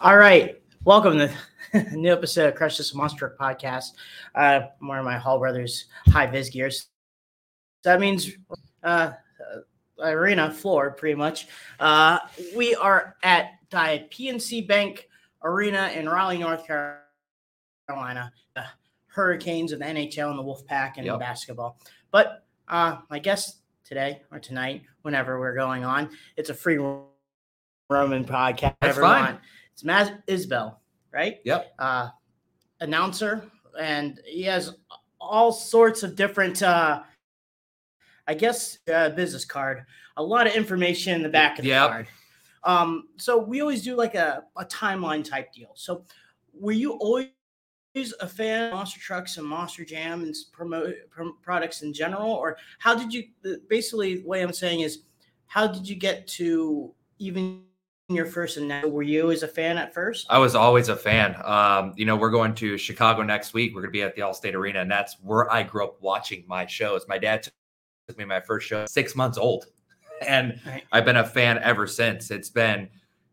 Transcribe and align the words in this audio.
All 0.00 0.16
right. 0.16 0.60
Welcome 0.84 1.18
to 1.18 1.30
the 1.72 1.82
new 1.92 2.10
episode 2.12 2.48
of 2.48 2.54
Crush 2.54 2.78
This 2.78 2.94
Monster 2.94 3.36
Podcast. 3.38 3.92
Uh, 4.34 4.60
I'm 4.80 4.88
wearing 4.88 5.04
my 5.04 5.18
Hall 5.18 5.38
Brothers 5.38 5.86
high 6.08 6.26
vis 6.26 6.48
gears. 6.48 6.88
That 7.84 8.00
means 8.00 8.30
uh, 8.82 9.12
uh, 9.12 9.12
arena 10.02 10.50
floor, 10.50 10.92
pretty 10.92 11.16
much. 11.16 11.48
Uh, 11.78 12.18
we 12.56 12.74
are 12.74 13.16
at 13.22 13.52
the 13.70 14.06
PNC 14.10 14.66
Bank 14.66 15.06
Arena 15.42 15.90
in 15.94 16.08
Raleigh, 16.08 16.38
North 16.38 16.66
Carolina. 16.66 18.32
The 18.54 18.64
Hurricanes 19.06 19.72
of 19.72 19.80
the 19.80 19.84
NHL 19.84 20.30
and 20.30 20.38
the 20.38 20.42
Wolfpack 20.42 20.92
and 20.96 21.04
Yep. 21.04 21.18
basketball. 21.18 21.78
But 22.10 22.44
uh, 22.68 22.98
my 23.10 23.18
guest 23.18 23.58
today 23.84 24.22
or 24.30 24.38
tonight, 24.38 24.82
whenever 25.02 25.38
we're 25.38 25.54
going 25.54 25.84
on, 25.84 26.10
it's 26.36 26.48
a 26.48 26.54
free 26.54 26.78
Roman 27.90 28.24
podcast. 28.24 28.76
That's 28.80 28.96
fine. 28.98 29.24
want. 29.24 29.40
It's 29.80 29.84
Matt 29.86 30.26
Isbell, 30.26 30.76
right? 31.10 31.38
Yep. 31.42 31.72
Uh, 31.78 32.10
announcer, 32.80 33.50
and 33.80 34.20
he 34.26 34.42
has 34.42 34.74
all 35.18 35.52
sorts 35.52 36.02
of 36.02 36.16
different, 36.16 36.62
uh, 36.62 37.00
I 38.26 38.34
guess, 38.34 38.76
uh, 38.92 39.08
business 39.08 39.46
card. 39.46 39.86
A 40.18 40.22
lot 40.22 40.46
of 40.46 40.52
information 40.52 41.14
in 41.14 41.22
the 41.22 41.30
back 41.30 41.58
of 41.58 41.62
the 41.62 41.70
Yep. 41.70 41.88
card. 41.88 42.08
Um, 42.64 43.08
so 43.16 43.38
we 43.38 43.62
always 43.62 43.82
do 43.82 43.94
like 43.96 44.14
a, 44.14 44.44
a 44.58 44.66
timeline 44.66 45.24
type 45.24 45.50
deal. 45.50 45.70
So 45.76 46.04
were 46.52 46.72
you 46.72 46.92
always 46.98 47.30
a 48.20 48.28
fan 48.28 48.64
of 48.64 48.74
monster 48.74 49.00
trucks 49.00 49.38
and 49.38 49.46
monster 49.46 49.82
jam 49.82 50.24
and 50.24 50.34
promote 50.52 50.94
prom- 51.08 51.38
products 51.40 51.80
in 51.80 51.94
general, 51.94 52.30
or 52.32 52.58
how 52.80 52.94
did 52.94 53.14
you? 53.14 53.28
Basically, 53.70 54.16
the 54.16 54.28
way 54.28 54.42
I'm 54.42 54.52
saying 54.52 54.80
is, 54.80 55.04
how 55.46 55.66
did 55.66 55.88
you 55.88 55.96
get 55.96 56.26
to 56.36 56.94
even 57.18 57.64
your 58.14 58.26
first? 58.26 58.56
And 58.56 58.68
now, 58.68 58.86
were 58.86 59.02
you 59.02 59.30
as 59.30 59.42
a 59.42 59.48
fan 59.48 59.78
at 59.78 59.92
first? 59.94 60.26
I 60.30 60.38
was 60.38 60.54
always 60.54 60.88
a 60.88 60.96
fan. 60.96 61.36
Um, 61.44 61.92
you 61.96 62.04
know, 62.04 62.16
we're 62.16 62.30
going 62.30 62.54
to 62.56 62.76
Chicago 62.78 63.22
next 63.22 63.54
week. 63.54 63.74
We're 63.74 63.82
going 63.82 63.92
to 63.92 63.98
be 63.98 64.02
at 64.02 64.14
the 64.14 64.22
Allstate 64.22 64.54
Arena, 64.54 64.80
and 64.80 64.90
that's 64.90 65.16
where 65.22 65.50
I 65.52 65.62
grew 65.62 65.84
up 65.84 66.00
watching 66.00 66.44
my 66.46 66.66
shows. 66.66 67.06
My 67.08 67.18
dad 67.18 67.42
took 68.08 68.18
me 68.18 68.24
my 68.24 68.40
first 68.40 68.66
show 68.68 68.86
six 68.86 69.14
months 69.14 69.38
old, 69.38 69.66
and 70.26 70.60
Right. 70.66 70.82
I've 70.92 71.04
been 71.04 71.16
a 71.16 71.26
fan 71.26 71.58
ever 71.62 71.86
since. 71.86 72.30
It's 72.30 72.50
been 72.50 72.88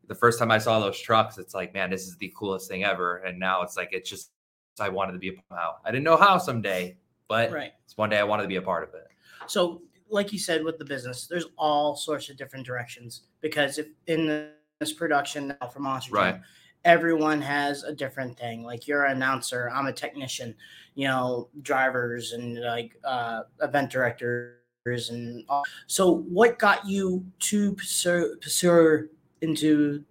the 0.08 0.16
first 0.16 0.40
time 0.40 0.52
I 0.52 0.58
saw 0.58 0.80
those 0.80 1.00
trucks. 1.00 1.38
It's 1.38 1.54
like, 1.54 1.74
man, 1.74 1.90
this 1.90 2.08
is 2.08 2.16
the 2.18 2.34
coolest 2.38 2.70
thing 2.70 2.84
ever. 2.84 3.18
And 3.18 3.38
now 3.40 3.62
it's 3.62 3.76
like 3.76 3.90
it's 3.92 4.10
just 4.10 4.32
I 4.80 4.90
wanted 4.90 5.14
to 5.14 5.20
be 5.20 5.30
a 5.30 5.34
part 5.34 5.44
of 5.52 5.58
how. 5.58 5.76
I 5.84 5.92
didn't 5.92 6.04
know 6.06 6.16
how 6.18 6.38
someday, 6.38 6.98
but 7.28 7.52
Right. 7.52 7.72
it's 7.84 7.98
one 7.98 8.10
day 8.10 8.20
I 8.20 8.24
wanted 8.24 8.44
to 8.44 8.48
be 8.50 8.56
a 8.58 8.62
part 8.62 8.84
of 8.88 8.94
it. 8.94 9.08
So, 9.48 9.82
like 10.10 10.32
you 10.32 10.40
said 10.40 10.64
with 10.64 10.78
the 10.78 10.86
business, 10.86 11.28
there's 11.28 11.48
all 11.58 11.96
sorts 11.96 12.30
of 12.30 12.38
different 12.38 12.66
directions 12.66 13.24
because 13.42 13.78
if 13.80 13.88
in 14.06 14.26
the, 14.28 14.52
this 14.80 14.94
production 14.94 15.56
now 15.60 15.68
for 15.68 15.80
Monster 15.80 16.12
Jam, 16.12 16.18
Right. 16.34 16.42
everyone 16.86 17.42
has 17.42 17.84
a 17.84 17.94
different 17.94 18.38
thing. 18.38 18.64
Like 18.64 18.88
you're 18.88 19.06
an 19.06 19.18
announcer, 19.18 19.70
I'm 19.74 19.88
a 19.88 19.94
technician, 19.94 20.56
you 20.96 21.08
know, 21.08 21.50
drivers 21.62 22.34
and 22.34 22.62
like 22.62 22.96
uh, 23.04 23.44
event 23.62 23.92
directors 23.92 25.10
and 25.10 25.44
all. 25.50 25.64
so. 25.88 26.12
What 26.30 26.60
got 26.60 26.86
you 26.88 27.26
to 27.40 27.74
pursue, 27.74 28.38
pursue 28.42 29.10
into 29.42 30.04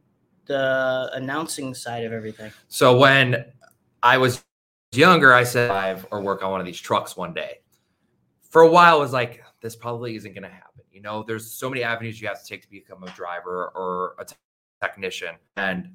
the 0.46 1.10
announcing 1.14 1.74
side 1.74 2.04
of 2.04 2.12
everything? 2.12 2.52
So 2.68 2.96
when 2.98 3.44
I 4.02 4.18
was 4.18 4.44
younger, 4.92 5.32
I 5.32 5.44
said 5.44 5.68
drive 5.68 6.06
or 6.10 6.20
work 6.20 6.42
on 6.42 6.50
one 6.50 6.60
of 6.60 6.66
these 6.66 6.80
trucks 6.80 7.16
one 7.16 7.32
day. 7.32 7.60
For 8.50 8.62
a 8.62 8.68
while, 8.70 8.94
I 8.96 8.98
was 8.98 9.12
like, 9.12 9.42
this 9.60 9.74
probably 9.76 10.14
isn't 10.16 10.32
going 10.32 10.42
to 10.42 10.48
happen. 10.48 10.82
You 10.92 11.02
know, 11.02 11.22
there's 11.22 11.50
so 11.50 11.68
many 11.68 11.82
avenues 11.82 12.20
you 12.20 12.28
have 12.28 12.40
to 12.42 12.46
take 12.46 12.62
to 12.62 12.70
become 12.70 13.02
a 13.02 13.10
driver 13.10 13.70
or 13.74 14.14
a 14.18 14.26
technician. 14.82 15.34
And 15.56 15.90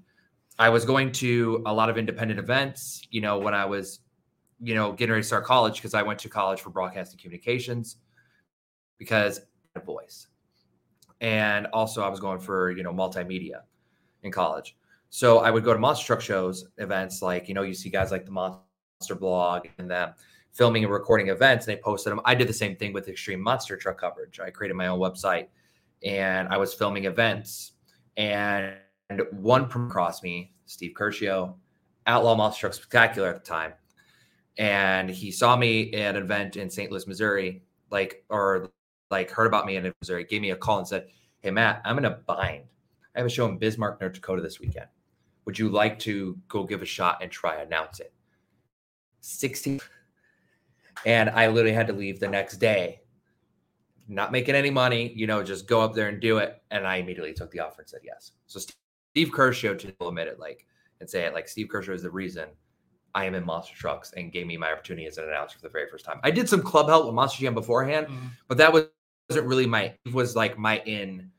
I 0.60 0.70
was 0.70 0.86
going 0.86 1.12
to 1.14 1.64
a 1.66 1.74
lot 1.74 1.90
of 1.90 1.98
independent 1.98 2.40
events, 2.40 3.02
you 3.10 3.22
know, 3.22 3.40
when 3.40 3.54
I 3.54 3.66
was, 3.66 4.02
you 4.62 4.76
know, 4.76 4.92
getting 4.92 5.12
ready 5.12 5.24
to 5.24 5.28
start 5.28 5.46
college 5.46 5.76
because 5.76 5.94
I 5.94 6.03
went 6.03 6.19
to 6.19 6.30
college 6.30 6.62
for 6.62 6.69
broadcasting 6.69 7.19
communications 7.19 7.97
because 8.97 9.40
I 9.40 9.44
had 9.74 9.84
a 9.84 9.86
voice. 9.86 10.28
And 11.19 11.68
also 11.68 12.03
I 12.03 12.09
was 12.09 12.19
going 12.19 12.40
for, 12.40 12.72
you 12.72 12.84
know, 12.84 12.92
multimedia 12.92 13.62
in 14.24 14.31
college. 14.31 14.78
So 15.09 15.40
I 15.40 15.52
would 15.52 15.63
go 15.63 15.74
to 15.74 15.80
monster 15.80 16.06
truck 16.06 16.22
shows, 16.22 16.66
events 16.78 17.22
like, 17.22 17.48
you 17.48 17.53
know, 17.53 17.63
you 17.63 17.74
see 17.74 17.90
guys 17.90 18.12
like 18.12 18.25
the 18.25 18.31
Monster 18.31 19.16
Blog 19.16 19.68
and 19.78 19.90
them 19.90 20.13
filming 20.53 20.84
and 20.84 20.92
recording 20.92 21.30
events, 21.30 21.66
and 21.68 21.75
they 21.75 21.81
posted 21.81 22.12
them. 22.12 22.22
I 22.25 22.36
did 22.36 22.48
the 22.48 22.53
same 22.53 22.75
thing 22.75 22.94
with 22.94 23.08
Extreme 23.08 23.42
Monster 23.42 23.78
Truck 23.78 24.00
coverage. 24.00 24.40
I 24.40 24.50
created 24.50 24.75
my 24.75 24.88
own 24.88 25.00
website 25.00 25.48
and 26.03 26.48
I 26.50 26.58
was 26.58 26.74
filming 26.74 27.06
events. 27.06 27.71
And 28.18 28.74
one 29.32 29.68
prom- 29.68 29.90
crossed 29.90 30.24
me, 30.24 30.54
Steve 30.66 30.94
Curcio, 30.98 31.56
Outlaw 32.08 32.36
Monster 32.36 32.72
Spectacular 32.72 33.30
at 33.30 33.44
the 33.44 33.50
time. 33.50 33.74
And 34.58 35.10
he 35.10 35.32
saw 35.32 35.56
me 35.56 35.94
at 35.94 36.16
an 36.16 36.24
event 36.24 36.58
in 36.58 36.70
St. 36.70 36.92
Louis, 36.92 37.08
Missouri, 37.08 37.64
like, 37.90 38.24
or 38.30 38.72
like 39.10 39.30
heard 39.30 39.48
about 39.48 39.66
me 39.66 39.76
in 39.76 39.94
Missouri, 40.02 40.24
gave 40.24 40.42
me 40.42 40.52
a 40.52 40.56
call 40.56 40.80
and 40.80 40.88
said, 40.88 41.08
Hey, 41.42 41.52
Matt, 41.52 41.82
I'm 41.86 41.98
in 41.98 42.06
a 42.06 42.12
bind. 42.12 42.66
I 43.16 43.20
have 43.20 43.26
a 43.26 43.30
show 43.30 43.48
in 43.48 43.58
Bismarck, 43.58 44.00
North 44.00 44.14
Dakota 44.14 44.42
this 44.42 44.60
weekend. 44.60 44.88
Would 45.46 45.58
you 45.58 45.70
like 45.70 46.00
to 46.00 46.38
go 46.48 46.64
give 46.64 46.82
a 46.82 46.86
shot 46.86 47.22
and 47.22 47.32
try 47.32 47.56
announce 47.62 48.00
it? 48.00 48.14
16. 49.22 49.82
And 51.06 51.30
I 51.30 51.48
literally 51.48 51.74
had 51.74 51.88
to 51.88 51.94
leave 51.94 52.20
the 52.20 52.28
next 52.28 52.58
day, 52.58 53.00
not 54.12 54.32
making 54.32 54.56
any 54.56 54.70
money, 54.70 55.14
you 55.16 55.26
know, 55.26 55.42
just 55.42 55.68
go 55.68 55.82
up 55.82 55.94
there 55.94 56.10
and 56.10 56.20
do 56.20 56.38
it. 56.38 56.62
And 56.70 56.86
I 56.86 56.98
immediately 56.98 57.34
took 57.34 57.50
the 57.52 57.62
offer 57.62 57.82
and 57.82 57.90
said 57.90 58.02
yes. 58.04 58.32
So 58.46 58.60
Steve 59.14 59.32
Kershaw 59.32 59.74
to 59.74 59.94
admit 60.02 60.28
it, 60.28 60.40
like, 60.40 60.68
and 61.00 61.10
say 61.10 61.24
it, 61.24 61.34
like, 61.34 61.48
Steve 61.48 61.70
Kershaw 61.70 61.94
is 61.94 62.04
the 62.04 62.12
reason 62.12 62.50
I 63.16 63.26
am 63.26 63.36
in 63.36 63.46
Monster 63.46 63.76
Trucks 63.76 64.14
and 64.16 64.32
gave 64.32 64.48
me 64.48 64.58
my 64.58 64.72
opportunity 64.72 65.08
as 65.08 65.18
an 65.18 65.24
announcer 65.24 65.58
for 65.58 65.64
the 65.64 65.70
very 65.70 65.90
first 65.90 66.06
time. 66.06 66.20
I 66.24 66.32
did 66.32 66.50
some 66.50 66.62
club 66.62 66.88
help 66.88 67.06
with 67.06 67.16
Monster 67.16 67.40
Jam 67.40 67.54
beforehand, 67.54 68.08
mm-hmm. 68.08 68.28
but 68.48 68.58
that 68.58 68.72
was, 68.72 68.86
wasn't 69.30 69.48
really 69.48 69.66
my, 69.66 69.94
it 70.06 70.14
was 70.14 70.36
like 70.36 70.58
my 70.58 70.80
in 70.80 71.32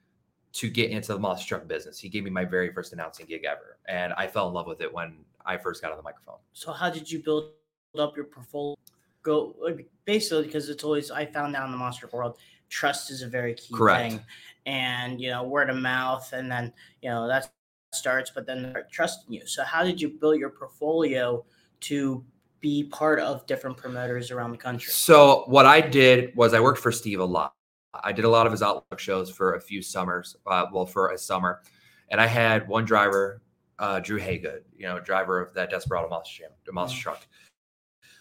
to 0.55 0.69
get 0.69 0.91
into 0.91 1.13
the 1.13 1.19
monster 1.19 1.49
truck 1.49 1.69
business. 1.69 1.99
He 1.99 2.09
gave 2.09 2.25
me 2.25 2.31
my 2.31 2.45
very 2.45 2.73
first 2.73 2.93
announcing 2.93 3.27
gig 3.27 3.45
ever, 3.45 3.79
and 3.87 4.13
I 4.15 4.27
fell 4.27 4.49
in 4.49 4.55
love 4.55 4.67
with 4.67 4.81
it 4.81 4.93
when 4.93 5.25
I 5.47 5.57
first 5.57 5.83
got 5.83 5.91
on 5.91 5.97
the 5.97 6.03
microphone. 6.03 6.37
So 6.53 6.73
how 6.73 6.91
did 6.91 7.11
you 7.11 7.23
build 7.23 7.51
up 7.99 8.17
your 8.17 8.27
portfolio? 8.27 8.77
Go 9.23 9.55
basically 10.05 10.47
because 10.47 10.69
it's 10.69 10.85
always 10.85 11.11
I 11.11 11.25
found 11.25 11.55
out 11.55 11.67
in 11.67 11.71
the 11.71 11.79
monster 11.79 12.09
world, 12.13 12.39
trust 12.73 13.11
is 13.11 13.23
a 13.23 13.29
very 13.29 13.55
key 13.55 13.75
Correct. 13.75 14.13
thing, 14.13 14.21
and 14.67 15.21
you 15.21 15.31
know 15.31 15.45
word 15.45 15.71
of 15.71 15.77
mouth, 15.77 16.33
and 16.33 16.51
then 16.51 16.73
you 17.03 17.11
know 17.11 17.29
that 17.29 17.53
starts, 17.95 18.31
but 18.31 18.47
then 18.47 18.73
they're 18.73 18.89
trusting 18.91 19.33
you. 19.33 19.47
So 19.47 19.63
how 19.63 19.85
did 19.85 20.01
you 20.01 20.09
build 20.09 20.39
your 20.41 20.51
portfolio 20.51 21.45
to 21.81 22.25
be 22.61 22.85
part 22.85 23.21
of 23.21 23.47
different 23.47 23.77
promoters 23.77 24.31
around 24.31 24.53
the 24.53 24.57
country? 24.57 24.93
So 24.93 25.45
what 25.47 25.67
I 25.67 25.81
did 25.81 26.35
was 26.35 26.55
I 26.55 26.61
worked 26.61 26.81
for 26.81 26.91
Steve 26.91 27.21
a 27.21 27.25
lot. 27.25 27.55
I 28.03 28.13
did 28.13 28.25
a 28.25 28.29
lot 28.29 28.47
of 28.47 28.53
his 28.53 28.63
Outlaw 28.63 28.97
shows 28.97 29.31
for 29.31 29.57
a 29.57 29.61
few 29.61 29.83
summers, 29.83 30.37
uh, 30.47 30.67
well, 30.73 30.87
for 30.87 31.11
a 31.11 31.19
summer, 31.19 31.61
and 32.09 32.21
I 32.21 32.27
had 32.27 32.67
one 32.67 32.87
driver, 32.87 33.43
uh, 33.79 34.01
Drew 34.01 34.19
Haygood, 34.19 34.63
you 34.75 34.87
know, 34.87 34.99
driver 34.99 35.41
of 35.41 35.53
that 35.53 35.69
Desperado 35.69 36.09
Monster 36.09 36.45
Jam, 36.45 36.53
the 36.65 36.73
monster 36.73 36.99
Mhm. 36.99 37.03
truck, 37.03 37.27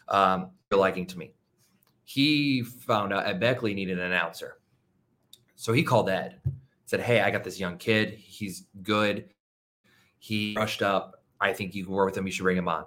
um, 0.09 0.51
liking 0.71 1.05
to 1.07 1.17
me. 1.17 1.33
He 2.13 2.61
found 2.61 3.13
out 3.13 3.25
Ed 3.25 3.39
Beckley 3.39 3.73
needed 3.73 3.97
an 3.97 4.03
announcer, 4.03 4.57
so 5.55 5.71
he 5.71 5.81
called 5.81 6.09
Ed, 6.09 6.41
said, 6.85 6.99
"Hey, 6.99 7.21
I 7.21 7.31
got 7.31 7.45
this 7.45 7.57
young 7.57 7.77
kid. 7.77 8.15
He's 8.15 8.65
good. 8.83 9.29
He 10.19 10.53
rushed 10.57 10.81
up. 10.81 11.23
I 11.39 11.53
think 11.53 11.73
you 11.73 11.85
can 11.85 11.93
work 11.93 12.07
with 12.07 12.17
him. 12.17 12.25
You 12.25 12.33
should 12.33 12.43
bring 12.43 12.57
him 12.57 12.67
on." 12.67 12.85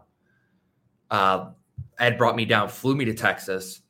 Uh, 1.10 1.52
Ed 1.98 2.18
brought 2.18 2.36
me 2.36 2.44
down, 2.44 2.68
flew 2.68 2.94
me 2.94 3.06
to 3.06 3.14
Texas, 3.14 3.80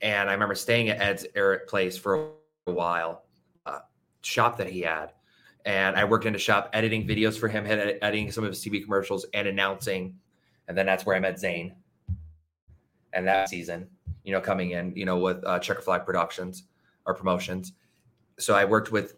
and 0.00 0.28
I 0.28 0.32
remember 0.32 0.56
staying 0.56 0.88
at 0.88 1.00
Ed's 1.00 1.24
air 1.36 1.60
place 1.68 1.96
for 1.96 2.32
a 2.66 2.72
while, 2.72 3.26
uh, 3.66 3.80
shop 4.22 4.58
that 4.58 4.66
he 4.66 4.80
had, 4.80 5.12
and 5.66 5.94
I 5.94 6.04
worked 6.04 6.26
in 6.26 6.34
a 6.34 6.38
shop 6.38 6.68
editing 6.72 7.06
videos 7.06 7.38
for 7.38 7.46
him, 7.46 7.64
editing 7.64 8.32
some 8.32 8.42
of 8.42 8.50
his 8.50 8.58
TV 8.60 8.82
commercials 8.82 9.24
and 9.34 9.46
announcing, 9.46 10.18
and 10.66 10.76
then 10.76 10.84
that's 10.84 11.06
where 11.06 11.14
I 11.14 11.20
met 11.20 11.38
Zane. 11.38 11.76
And 13.12 13.24
that 13.28 13.48
season, 13.48 13.88
you 14.24 14.32
know, 14.32 14.40
coming 14.40 14.72
in, 14.72 14.94
you 14.96 15.04
know, 15.04 15.18
with 15.18 15.44
uh, 15.46 15.58
Checker 15.58 15.82
Flag 15.82 16.04
Productions 16.04 16.64
or 17.06 17.14
promotions, 17.14 17.72
so 18.38 18.54
I 18.54 18.64
worked 18.64 18.92
with 18.92 19.14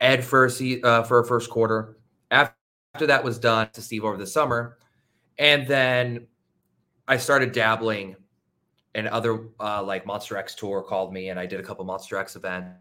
Ed 0.00 0.24
for 0.24 0.46
a 0.46 0.50
se- 0.50 0.82
uh, 0.82 1.02
for 1.02 1.20
a 1.20 1.26
first 1.26 1.50
quarter. 1.50 1.98
After 2.30 2.54
that 3.00 3.22
was 3.22 3.38
done 3.38 3.70
to 3.72 3.82
Steve 3.82 4.04
over 4.04 4.16
the 4.16 4.26
summer, 4.26 4.78
and 5.38 5.66
then 5.66 6.26
I 7.06 7.16
started 7.16 7.52
dabbling 7.52 8.16
and 8.94 9.08
other 9.08 9.48
uh, 9.60 9.82
like 9.82 10.06
Monster 10.06 10.36
X 10.36 10.54
tour 10.54 10.82
called 10.82 11.12
me 11.12 11.28
and 11.30 11.38
I 11.38 11.46
did 11.46 11.60
a 11.60 11.62
couple 11.62 11.84
Monster 11.84 12.16
X 12.18 12.36
events. 12.36 12.74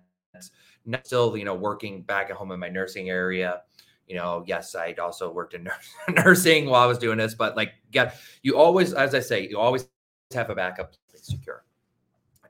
Now 0.85 0.99
Still, 1.03 1.35
you 1.37 1.45
know, 1.45 1.55
working 1.55 2.01
back 2.01 2.29
at 2.29 2.35
home 2.35 2.51
in 2.51 2.59
my 2.59 2.69
nursing 2.69 3.09
area. 3.09 3.61
You 4.07 4.15
know, 4.15 4.43
yes, 4.47 4.73
I 4.73 4.93
also 4.93 5.31
worked 5.31 5.53
in 5.53 5.63
nurs- 5.63 5.93
nursing 6.25 6.69
while 6.69 6.81
I 6.81 6.85
was 6.85 6.97
doing 6.97 7.17
this, 7.17 7.35
but 7.35 7.57
like, 7.57 7.73
yeah, 7.91 8.13
you 8.41 8.57
always, 8.57 8.93
as 8.93 9.13
I 9.13 9.19
say, 9.19 9.47
you 9.49 9.59
always 9.59 9.87
have 10.35 10.49
a 10.49 10.55
backup 10.55 10.91
plan 10.91 11.23
secure. 11.23 11.63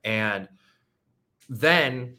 And 0.03 0.47
then 1.49 2.17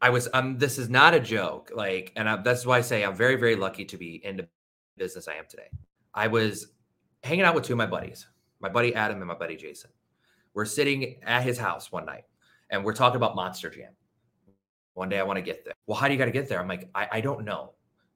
I 0.00 0.10
was, 0.10 0.28
um, 0.34 0.58
this 0.58 0.78
is 0.78 0.88
not 0.88 1.14
a 1.14 1.20
joke. 1.20 1.70
Like, 1.74 2.12
and 2.16 2.44
that's 2.44 2.66
why 2.66 2.78
I 2.78 2.80
say 2.80 3.04
I'm 3.04 3.14
very, 3.14 3.36
very 3.36 3.56
lucky 3.56 3.84
to 3.86 3.96
be 3.96 4.16
in 4.24 4.36
the 4.36 4.48
business 4.96 5.28
I 5.28 5.34
am 5.34 5.44
today. 5.48 5.68
I 6.14 6.28
was 6.28 6.68
hanging 7.22 7.44
out 7.44 7.54
with 7.54 7.64
two 7.64 7.74
of 7.74 7.78
my 7.78 7.86
buddies, 7.86 8.26
my 8.60 8.68
buddy 8.68 8.94
Adam 8.94 9.18
and 9.18 9.26
my 9.26 9.34
buddy 9.34 9.56
Jason. 9.56 9.90
We're 10.54 10.64
sitting 10.64 11.16
at 11.22 11.42
his 11.42 11.58
house 11.58 11.92
one 11.92 12.06
night 12.06 12.24
and 12.70 12.84
we're 12.84 12.94
talking 12.94 13.16
about 13.16 13.34
Monster 13.34 13.70
Jam. 13.70 13.92
One 14.94 15.10
day 15.10 15.18
I 15.18 15.22
want 15.22 15.36
to 15.36 15.42
get 15.42 15.64
there. 15.64 15.74
Well, 15.86 15.98
how 15.98 16.06
do 16.06 16.14
you 16.14 16.18
got 16.18 16.24
to 16.26 16.30
get 16.30 16.48
there? 16.48 16.58
I'm 16.58 16.68
like, 16.68 16.88
I, 16.94 17.08
I 17.12 17.20
don't 17.20 17.44
know. 17.44 17.74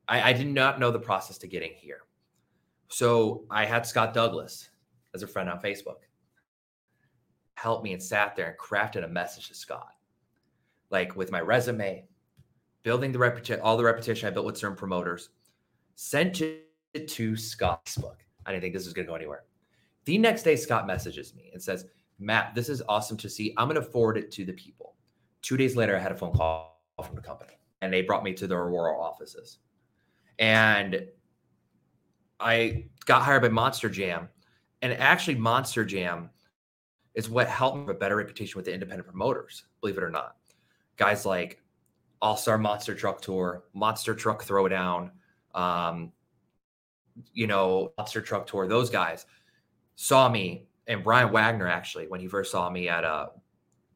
I, 0.08 0.31
I 0.31 0.32
did 0.32 0.46
not 0.46 0.81
know 0.81 0.90
the 0.90 0.99
process 0.99 1.37
to 1.38 1.46
getting 1.46 1.72
here. 1.75 2.00
So 2.88 3.44
I 3.50 3.67
had 3.67 3.87
Scott 3.87 4.14
Douglas 4.14 4.70
as 5.14 5.22
a 5.22 5.26
friend 5.26 5.49
on 5.50 5.61
Facebook 5.61 5.96
help 7.61 7.83
me 7.83 7.93
and 7.93 8.03
sat 8.03 8.35
there 8.35 8.49
and 8.49 8.59
crafted 8.59 9.05
a 9.05 9.09
message 9.09 9.49
to 9.49 9.55
Scott, 9.55 9.93
like 10.89 11.15
with 11.15 11.31
my 11.31 11.41
resume, 11.41 12.07
building 12.83 13.12
the 13.12 13.19
repetition, 13.19 13.61
all 13.61 13.77
the 13.77 13.85
repetition 13.85 14.27
I 14.27 14.31
built 14.31 14.47
with 14.47 14.57
certain 14.57 14.77
promoters, 14.77 15.29
sent 15.95 16.41
it 16.41 17.09
to 17.09 17.37
Scott's 17.37 17.97
book. 17.99 18.25
I 18.47 18.53
didn't 18.53 18.62
think 18.62 18.75
this 18.75 18.87
was 18.87 18.95
going 18.95 19.07
to 19.07 19.11
go 19.11 19.15
anywhere. 19.15 19.45
The 20.07 20.17
next 20.17 20.43
day, 20.43 20.57
Scott 20.57 20.87
messages 20.87 21.35
me 21.35 21.51
and 21.53 21.62
says, 21.62 21.85
Matt, 22.19 22.55
this 22.55 22.71
is 22.71 22.83
awesome 22.89 23.19
to 23.19 23.29
see. 23.29 23.53
I'm 23.59 23.69
going 23.69 23.81
to 23.81 23.87
forward 23.87 24.17
it 24.17 24.31
to 24.33 24.47
the 24.47 24.55
people. 24.55 24.95
Two 25.43 25.59
days 25.59 25.77
later, 25.77 25.95
I 25.95 26.01
had 26.01 26.13
a 26.13 26.17
phone 26.17 26.33
call 26.33 26.83
from 27.05 27.15
the 27.15 27.23
company 27.23 27.53
and 27.83 27.93
they 27.93 28.01
brought 28.01 28.25
me 28.25 28.33
to 28.35 28.47
their 28.47 28.61
Aurora 28.61 28.99
offices. 28.99 29.59
And 30.39 31.06
I 32.41 32.87
got 33.05 33.23
hired 33.23 33.43
by 33.43 33.51
Monster 33.51 33.91
Jam. 33.91 34.31
And 34.81 34.95
actually, 34.95 35.35
Monster 35.35 35.85
Jam 35.85 36.31
is 37.20 37.28
what 37.28 37.46
helped 37.46 37.76
me 37.76 37.82
have 37.82 37.90
a 37.90 37.94
better 37.94 38.17
reputation 38.17 38.56
with 38.56 38.64
the 38.64 38.72
independent 38.72 39.06
promoters, 39.06 39.64
believe 39.82 39.99
it 39.99 40.02
or 40.02 40.11
not. 40.11 40.37
Guys 40.96 41.26
like 41.26 41.62
All 42.22 42.34
Star 42.34 42.56
Monster 42.56 42.94
Truck 42.94 43.20
Tour, 43.20 43.64
Monster 43.75 44.14
Truck 44.14 44.43
Throwdown, 44.43 45.11
um, 45.55 46.12
you 47.34 47.46
know, 47.46 47.93
Monster 47.99 48.22
Truck 48.22 48.46
Tour, 48.46 48.67
those 48.67 48.88
guys 48.88 49.26
saw 49.96 50.31
me 50.31 50.67
and 50.87 51.05
Brian 51.05 51.31
Wagner 51.31 51.69
actually 51.69 52.08
when 52.08 52.20
he 52.20 52.26
first 52.26 52.50
saw 52.50 52.70
me 52.70 52.88
at 52.88 53.05
uh, 53.05 53.26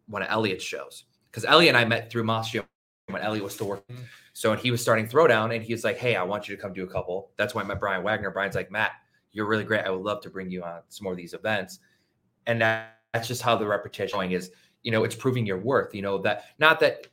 one 0.06 0.20
of 0.20 0.28
Elliot's 0.30 0.62
shows. 0.62 1.04
Because 1.30 1.46
Elliot 1.46 1.74
and 1.74 1.78
I 1.78 1.86
met 1.86 2.10
through 2.10 2.24
Monster 2.24 2.62
when 3.06 3.22
Elliot 3.22 3.42
was 3.42 3.54
still 3.54 3.68
working. 3.68 3.96
Mm-hmm. 3.96 4.04
So 4.34 4.54
he 4.54 4.70
was 4.70 4.82
starting 4.82 5.08
Throwdown 5.08 5.54
and 5.54 5.64
he 5.64 5.72
was 5.72 5.82
like, 5.82 5.96
Hey, 5.96 6.14
I 6.14 6.22
want 6.24 6.46
you 6.46 6.54
to 6.54 6.60
come 6.60 6.74
do 6.74 6.84
a 6.84 6.86
couple. 6.86 7.30
That's 7.38 7.54
why 7.54 7.62
I 7.62 7.64
met 7.64 7.80
Brian 7.80 8.02
Wagner. 8.02 8.30
Brian's 8.30 8.54
like, 8.54 8.70
Matt, 8.70 8.92
you're 9.32 9.46
really 9.46 9.64
great. 9.64 9.86
I 9.86 9.90
would 9.90 10.02
love 10.02 10.20
to 10.24 10.30
bring 10.30 10.50
you 10.50 10.62
on 10.62 10.82
some 10.90 11.04
more 11.04 11.14
of 11.14 11.16
these 11.16 11.32
events. 11.32 11.78
And 12.46 12.60
that, 12.60 12.93
that's 13.14 13.26
just 13.26 13.40
how 13.40 13.56
the 13.56 13.66
repetition 13.66 14.18
going 14.18 14.32
is, 14.32 14.50
you 14.82 14.92
know, 14.92 15.04
it's 15.04 15.14
proving 15.14 15.46
your 15.46 15.58
worth, 15.58 15.94
you 15.94 16.02
know, 16.02 16.18
that 16.18 16.44
not 16.58 16.80
that 16.80 17.06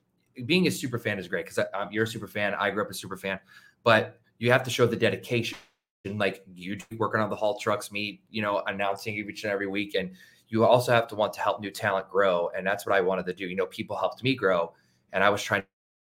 being 0.46 0.68
a 0.68 0.72
super 0.72 1.00
fan 1.00 1.20
is 1.20 1.28
great 1.28 1.46
because 1.46 1.64
you're 1.92 2.04
a 2.04 2.08
super 2.08 2.28
fan. 2.28 2.54
I 2.56 2.72
grew 2.72 2.84
up 2.84 2.90
a 2.90 2.94
super 2.94 3.16
fan, 3.16 3.40
but 3.84 4.20
you 4.40 4.52
have 4.52 4.64
to 4.64 4.70
show 4.70 4.88
the 4.88 4.98
dedication. 4.98 5.58
Like 6.04 6.44
you 6.56 6.80
working 6.98 7.22
on 7.22 7.30
the 7.30 7.36
haul 7.36 7.60
trucks, 7.60 7.92
me, 7.92 8.24
you 8.32 8.42
know, 8.42 8.64
announcing 8.66 9.14
each 9.14 9.44
and 9.44 9.54
every 9.54 9.68
week. 9.68 9.94
And 9.94 10.12
you 10.50 10.66
also 10.66 10.92
have 10.92 11.08
to 11.10 11.16
want 11.16 11.32
to 11.34 11.42
help 11.42 11.62
new 11.62 11.70
talent 11.70 12.10
grow. 12.10 12.50
And 12.58 12.66
that's 12.66 12.86
what 12.88 12.96
I 12.96 13.02
wanted 13.02 13.28
to 13.28 13.34
do. 13.34 13.48
You 13.48 13.56
know, 13.56 13.68
people 13.68 13.96
helped 13.96 14.24
me 14.24 14.34
grow. 14.34 14.74
And 15.14 15.24
I 15.24 15.30
was 15.30 15.44
trying 15.44 15.62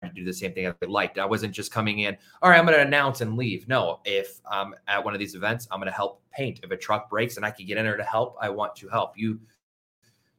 to 0.04 0.12
do 0.14 0.24
the 0.24 0.32
same 0.32 0.54
thing 0.54 0.68
I 0.68 0.74
liked. 0.86 1.18
I 1.18 1.26
wasn't 1.26 1.54
just 1.54 1.72
coming 1.72 2.00
in, 2.00 2.16
all 2.42 2.52
right, 2.52 2.60
I'm 2.60 2.66
going 2.66 2.78
to 2.78 2.86
announce 2.86 3.22
and 3.22 3.36
leave. 3.36 3.68
No, 3.68 4.00
if 4.06 4.40
I'm 4.50 4.76
at 4.88 5.04
one 5.04 5.16
of 5.16 5.20
these 5.20 5.34
events, 5.34 5.68
I'm 5.72 5.80
going 5.80 5.92
to 5.92 5.96
help 5.96 6.22
paint. 6.32 6.60
If 6.62 6.70
a 6.70 6.78
truck 6.78 7.10
breaks 7.10 7.38
and 7.38 7.46
I 7.46 7.52
can 7.52 7.66
get 7.66 7.78
in 7.78 7.84
there 7.84 7.98
to 7.98 8.04
help, 8.04 8.38
I 8.40 8.50
want 8.50 8.76
to 8.76 8.88
help. 8.90 9.18
You 9.18 9.40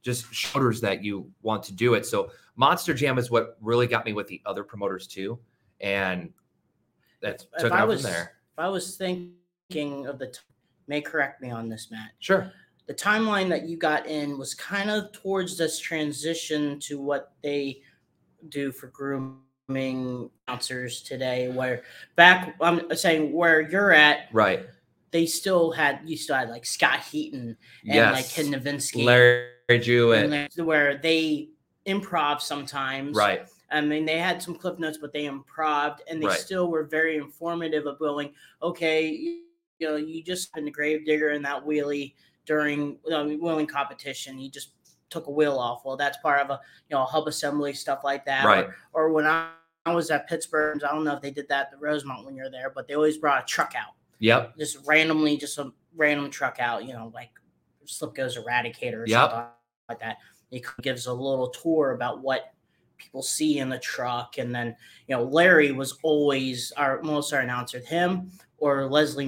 just 0.03 0.33
shoulders 0.33 0.81
that 0.81 1.05
you 1.05 1.31
want 1.43 1.63
to 1.65 1.73
do 1.73 1.95
it. 1.95 2.07
So 2.07 2.31
Monster 2.57 2.95
Jam 2.95 3.19
is 3.19 3.31
what 3.31 3.57
really 3.61 3.87
got 3.87 4.05
me 4.05 4.13
with 4.13 4.27
the 4.27 4.41
other 4.47 4.65
promoters 4.65 5.07
too, 5.07 5.39
and 5.81 6.33
that 7.23 7.45
took 7.59 7.73
was, 7.87 8.03
from 8.03 8.11
there. 8.11 8.33
If 8.53 8.59
I 8.59 8.69
was 8.69 8.97
thinking 8.97 10.07
of 10.07 10.19
the, 10.19 10.29
t- 10.29 10.41
may 10.87 11.01
correct 11.01 11.41
me 11.41 11.51
on 11.51 11.69
this, 11.69 11.89
Matt. 11.91 12.11
Sure. 12.19 12.53
The 12.87 12.95
timeline 12.95 13.49
that 13.51 13.69
you 13.69 13.77
got 13.77 14.07
in 14.07 14.37
was 14.37 14.55
kind 14.55 14.91
of 14.91 15.13
towards 15.13 15.57
this 15.57 15.79
transition 15.79 16.81
to 16.81 17.01
what 17.01 17.33
they 17.43 17.83
do 18.49 18.73
for 18.73 18.89
grooming 18.89 20.31
announcers 20.49 21.03
today. 21.03 21.51
Where 21.51 21.83
back, 22.17 22.57
I'm 22.61 22.95
saying 22.97 23.33
where 23.33 23.61
you're 23.61 23.93
at, 23.93 24.29
right? 24.33 24.67
They 25.13 25.27
still 25.27 25.71
had 25.71 26.01
you 26.05 26.17
still 26.17 26.37
had 26.37 26.51
like 26.51 26.67
Scott 26.67 27.01
Heaton 27.01 27.57
and 27.85 27.95
yes. 27.95 28.13
like 28.13 28.29
Ken 28.29 28.47
Nowinski, 28.47 29.05
Larry 29.05 29.51
Jewett, 29.79 30.53
where 30.57 30.99
they 30.99 31.51
improv 31.87 32.41
sometimes. 32.41 33.17
Right. 33.17 33.47
I 33.71 33.81
mean, 33.81 34.05
they 34.05 34.19
had 34.19 34.43
some 34.43 34.55
cliff 34.55 34.79
notes, 34.79 34.99
but 34.99 35.13
they 35.13 35.25
improv 35.25 35.99
and 36.09 36.21
they 36.21 36.27
right. 36.27 36.39
still 36.39 36.71
were 36.71 36.85
very 36.85 37.17
informative 37.17 37.87
of 37.87 37.99
going, 37.99 38.33
okay, 38.63 39.09
you 39.09 39.43
know, 39.81 39.97
you 39.97 40.23
just 40.23 40.53
been 40.55 40.65
the 40.65 40.71
grave 40.71 41.07
digger 41.07 41.31
in 41.31 41.43
that 41.43 41.65
wheelie 41.65 42.15
during 42.47 42.99
uh, 43.13 43.25
wheeling 43.25 43.67
competition. 43.67 44.39
You 44.39 44.51
just 44.51 44.73
took 45.09 45.27
a 45.27 45.31
wheel 45.31 45.59
off. 45.59 45.85
Well, 45.85 45.97
that's 45.97 46.19
part 46.19 46.41
of 46.41 46.51
a 46.51 46.61
you 46.89 46.97
know 46.97 47.05
hub 47.05 47.29
assembly 47.29 47.73
stuff 47.73 48.01
like 48.03 48.25
that. 48.27 48.45
Right. 48.45 48.67
Or, 48.93 49.05
or 49.05 49.13
when 49.13 49.27
I, 49.27 49.51
I 49.87 49.95
was 49.95 50.11
at 50.11 50.29
Pittsburgh, 50.29 50.83
I 50.83 50.93
don't 50.93 51.05
know 51.05 51.15
if 51.15 51.23
they 51.23 51.31
did 51.31 51.49
that 51.49 51.67
at 51.67 51.71
the 51.71 51.79
Rosemont 51.79 52.27
when 52.27 52.35
you're 52.35 52.51
there, 52.51 52.71
but 52.71 52.89
they 52.89 52.95
always 52.95 53.19
brought 53.19 53.43
a 53.43 53.47
truck 53.47 53.75
out. 53.77 53.95
Yep. 54.19 54.59
Just 54.59 54.79
randomly, 54.87 55.37
just 55.37 55.59
a 55.59 55.73
random 55.97 56.31
truck 56.31 56.59
out. 56.59 56.85
You 56.85 56.93
know, 56.93 57.11
like 57.15 57.31
Slip 57.85 58.15
Goes 58.15 58.37
Eradicator 58.37 58.99
or 58.99 59.07
yep. 59.07 59.31
something 59.31 59.47
like 59.91 60.01
that. 60.01 60.19
He 60.51 60.65
gives 60.83 61.07
a 61.07 61.13
little 61.13 61.49
tour 61.49 61.93
about 61.93 62.23
what 62.23 62.53
people 62.99 63.23
see 63.23 63.59
in 63.59 63.69
the 63.69 63.79
truck. 63.79 64.39
And 64.39 64.55
then, 64.55 64.77
you 65.07 65.17
know, 65.17 65.25
Larry 65.25 65.73
was 65.73 65.99
always 66.03 66.73
our 66.77 67.03
most 67.03 67.33
our 67.33 67.41
announcer, 67.41 67.81
him 67.81 68.31
or 68.59 68.89
Leslie 68.89 69.27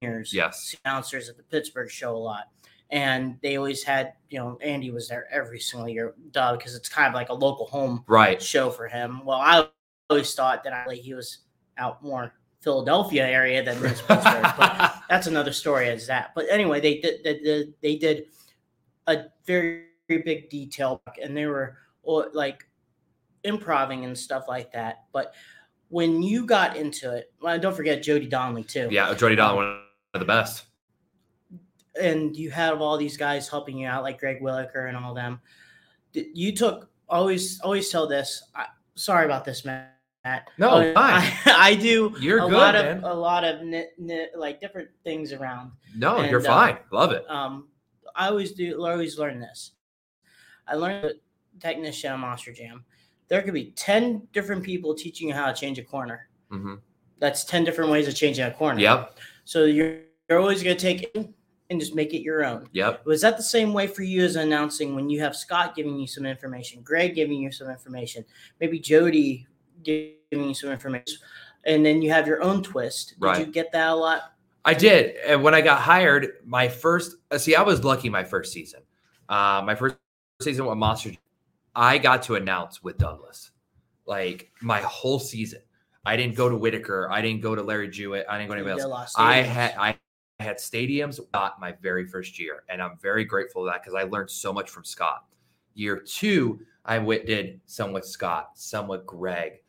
Mears. 0.00 0.32
Yes. 0.32 0.74
Announcers 0.84 1.28
at 1.28 1.36
the 1.36 1.42
Pittsburgh 1.44 1.90
show 1.90 2.16
a 2.16 2.18
lot. 2.18 2.48
And 2.90 3.38
they 3.42 3.56
always 3.56 3.82
had, 3.82 4.12
you 4.28 4.38
know, 4.38 4.58
Andy 4.60 4.90
was 4.90 5.08
there 5.08 5.26
every 5.32 5.60
single 5.60 5.88
year, 5.88 6.14
duh, 6.30 6.56
because 6.56 6.74
it's 6.74 6.90
kind 6.90 7.08
of 7.08 7.14
like 7.14 7.30
a 7.30 7.34
local 7.34 7.66
home 7.66 8.04
right 8.06 8.40
show 8.42 8.68
for 8.68 8.86
him. 8.86 9.24
Well, 9.24 9.38
I 9.38 9.66
always 10.10 10.34
thought 10.34 10.62
that 10.64 10.74
I, 10.74 10.84
like, 10.84 10.98
he 10.98 11.14
was 11.14 11.38
out 11.78 12.02
more 12.02 12.34
Philadelphia 12.60 13.26
area 13.26 13.62
than 13.62 13.80
Pittsburgh, 13.82 14.52
but 14.58 15.02
that's 15.08 15.26
another 15.26 15.54
story 15.54 15.88
as 15.88 16.06
that. 16.08 16.32
But 16.34 16.46
anyway, 16.50 16.80
they 16.80 16.98
did, 16.98 17.24
they 17.24 17.38
did, 17.38 17.74
they 17.80 17.96
did 17.96 18.26
a 19.06 19.24
very 19.46 19.86
big 20.18 20.50
detail 20.50 21.02
and 21.22 21.36
they 21.36 21.46
were 21.46 21.76
like 22.32 22.64
improving 23.44 24.04
and 24.04 24.16
stuff 24.16 24.44
like 24.48 24.72
that. 24.72 25.04
But 25.12 25.34
when 25.88 26.22
you 26.22 26.46
got 26.46 26.76
into 26.76 27.14
it, 27.14 27.32
well, 27.40 27.58
don't 27.58 27.76
forget 27.76 28.02
Jody 28.02 28.26
Donnelly 28.26 28.64
too. 28.64 28.88
Yeah, 28.90 29.12
Jody 29.14 29.36
Donnelly, 29.36 29.66
one 29.66 29.80
of 30.14 30.20
the 30.20 30.26
best. 30.26 30.64
And 32.00 32.34
you 32.34 32.50
have 32.50 32.80
all 32.80 32.96
these 32.96 33.16
guys 33.16 33.48
helping 33.48 33.76
you 33.76 33.86
out, 33.86 34.02
like 34.02 34.18
Greg 34.18 34.40
Whitaker 34.40 34.86
and 34.86 34.96
all 34.96 35.12
them. 35.12 35.40
You 36.14 36.54
took 36.56 36.90
always 37.08 37.60
always 37.60 37.90
tell 37.90 38.06
this. 38.06 38.42
I, 38.54 38.66
sorry 38.94 39.26
about 39.26 39.44
this, 39.44 39.64
Matt. 39.64 39.90
No, 40.56 40.70
I, 40.70 40.92
I, 40.96 41.36
I, 41.46 41.74
do. 41.74 42.14
You're 42.20 42.38
a 42.38 42.48
good, 42.48 42.52
lot 42.52 42.74
man. 42.74 42.98
of 42.98 43.04
a 43.04 43.14
lot 43.14 43.44
of 43.44 43.60
like 44.34 44.60
different 44.60 44.88
things 45.04 45.32
around. 45.32 45.72
No, 45.94 46.18
and, 46.18 46.30
you're 46.30 46.40
fine. 46.40 46.74
Uh, 46.74 46.96
Love 46.96 47.12
it. 47.12 47.28
Um, 47.28 47.68
I 48.14 48.28
always 48.28 48.52
do. 48.52 48.82
Always 48.82 49.18
learn 49.18 49.40
this. 49.40 49.72
I 50.66 50.74
learned 50.74 51.04
a 51.04 51.12
technician 51.60 52.12
on 52.12 52.20
Monster 52.20 52.52
Jam. 52.52 52.84
There 53.28 53.42
could 53.42 53.54
be 53.54 53.72
10 53.72 54.28
different 54.32 54.62
people 54.62 54.94
teaching 54.94 55.28
you 55.28 55.34
how 55.34 55.46
to 55.46 55.58
change 55.58 55.78
a 55.78 55.84
corner. 55.84 56.28
Mm-hmm. 56.50 56.74
That's 57.18 57.44
10 57.44 57.64
different 57.64 57.90
ways 57.90 58.08
of 58.08 58.14
changing 58.14 58.44
a 58.44 58.50
corner. 58.50 58.80
Yep. 58.80 59.18
So 59.44 59.64
you're, 59.64 60.00
you're 60.28 60.38
always 60.38 60.62
going 60.62 60.76
to 60.76 60.82
take 60.82 61.02
it 61.02 61.28
and 61.70 61.80
just 61.80 61.94
make 61.94 62.12
it 62.12 62.22
your 62.22 62.44
own. 62.44 62.68
Yep. 62.72 63.06
Was 63.06 63.22
that 63.22 63.36
the 63.36 63.42
same 63.42 63.72
way 63.72 63.86
for 63.86 64.02
you 64.02 64.22
as 64.24 64.36
announcing 64.36 64.94
when 64.94 65.08
you 65.10 65.20
have 65.20 65.34
Scott 65.34 65.74
giving 65.74 65.98
you 65.98 66.06
some 66.06 66.26
information, 66.26 66.82
Greg 66.82 67.14
giving 67.14 67.40
you 67.40 67.50
some 67.50 67.68
information, 67.68 68.24
maybe 68.60 68.78
Jody 68.78 69.46
giving 69.82 70.14
you 70.30 70.54
some 70.54 70.70
information, 70.70 71.18
and 71.64 71.84
then 71.84 72.02
you 72.02 72.10
have 72.10 72.26
your 72.26 72.42
own 72.42 72.62
twist? 72.62 73.14
Did 73.20 73.22
right. 73.26 73.38
you 73.38 73.46
get 73.46 73.72
that 73.72 73.88
a 73.88 73.94
lot? 73.94 74.34
I 74.64 74.74
did. 74.74 75.16
And 75.26 75.42
when 75.42 75.54
I 75.54 75.60
got 75.60 75.80
hired, 75.80 76.34
my 76.44 76.68
first, 76.68 77.16
see, 77.36 77.56
I 77.56 77.62
was 77.62 77.82
lucky 77.82 78.08
my 78.08 78.22
first 78.22 78.52
season. 78.52 78.82
Uh, 79.28 79.62
my 79.64 79.74
first 79.74 79.96
season 80.44 80.66
with 80.66 80.78
Monster, 80.78 81.12
I 81.74 81.98
got 81.98 82.22
to 82.24 82.34
announce 82.34 82.82
with 82.82 82.98
Douglas 82.98 83.52
like 84.06 84.50
my 84.60 84.80
whole 84.80 85.18
season. 85.18 85.60
I 86.04 86.16
didn't 86.16 86.34
go 86.34 86.48
to 86.48 86.56
Whitaker. 86.56 87.08
I 87.10 87.22
didn't 87.22 87.42
go 87.42 87.54
to 87.54 87.62
Larry 87.62 87.88
Jewett. 87.88 88.26
I 88.28 88.36
didn't 88.36 88.48
go 88.48 88.54
anywhere 88.54 88.78
else. 88.78 89.14
I 89.16 89.36
had 89.36 89.74
I 89.78 89.96
had 90.40 90.56
stadiums 90.56 91.20
not 91.32 91.60
my 91.60 91.72
very 91.80 92.04
first 92.04 92.38
year, 92.38 92.64
and 92.68 92.82
I'm 92.82 92.98
very 93.00 93.24
grateful 93.24 93.62
for 93.62 93.70
that 93.70 93.82
because 93.82 93.94
I 93.94 94.02
learned 94.02 94.30
so 94.30 94.52
much 94.52 94.70
from 94.70 94.84
Scott. 94.84 95.24
Year 95.74 95.96
two, 95.96 96.60
I 96.84 96.98
did 96.98 97.60
some 97.66 97.92
with 97.92 98.04
Scott, 98.04 98.50
some 98.54 98.88
with 98.88 99.06
Greg. 99.06 99.62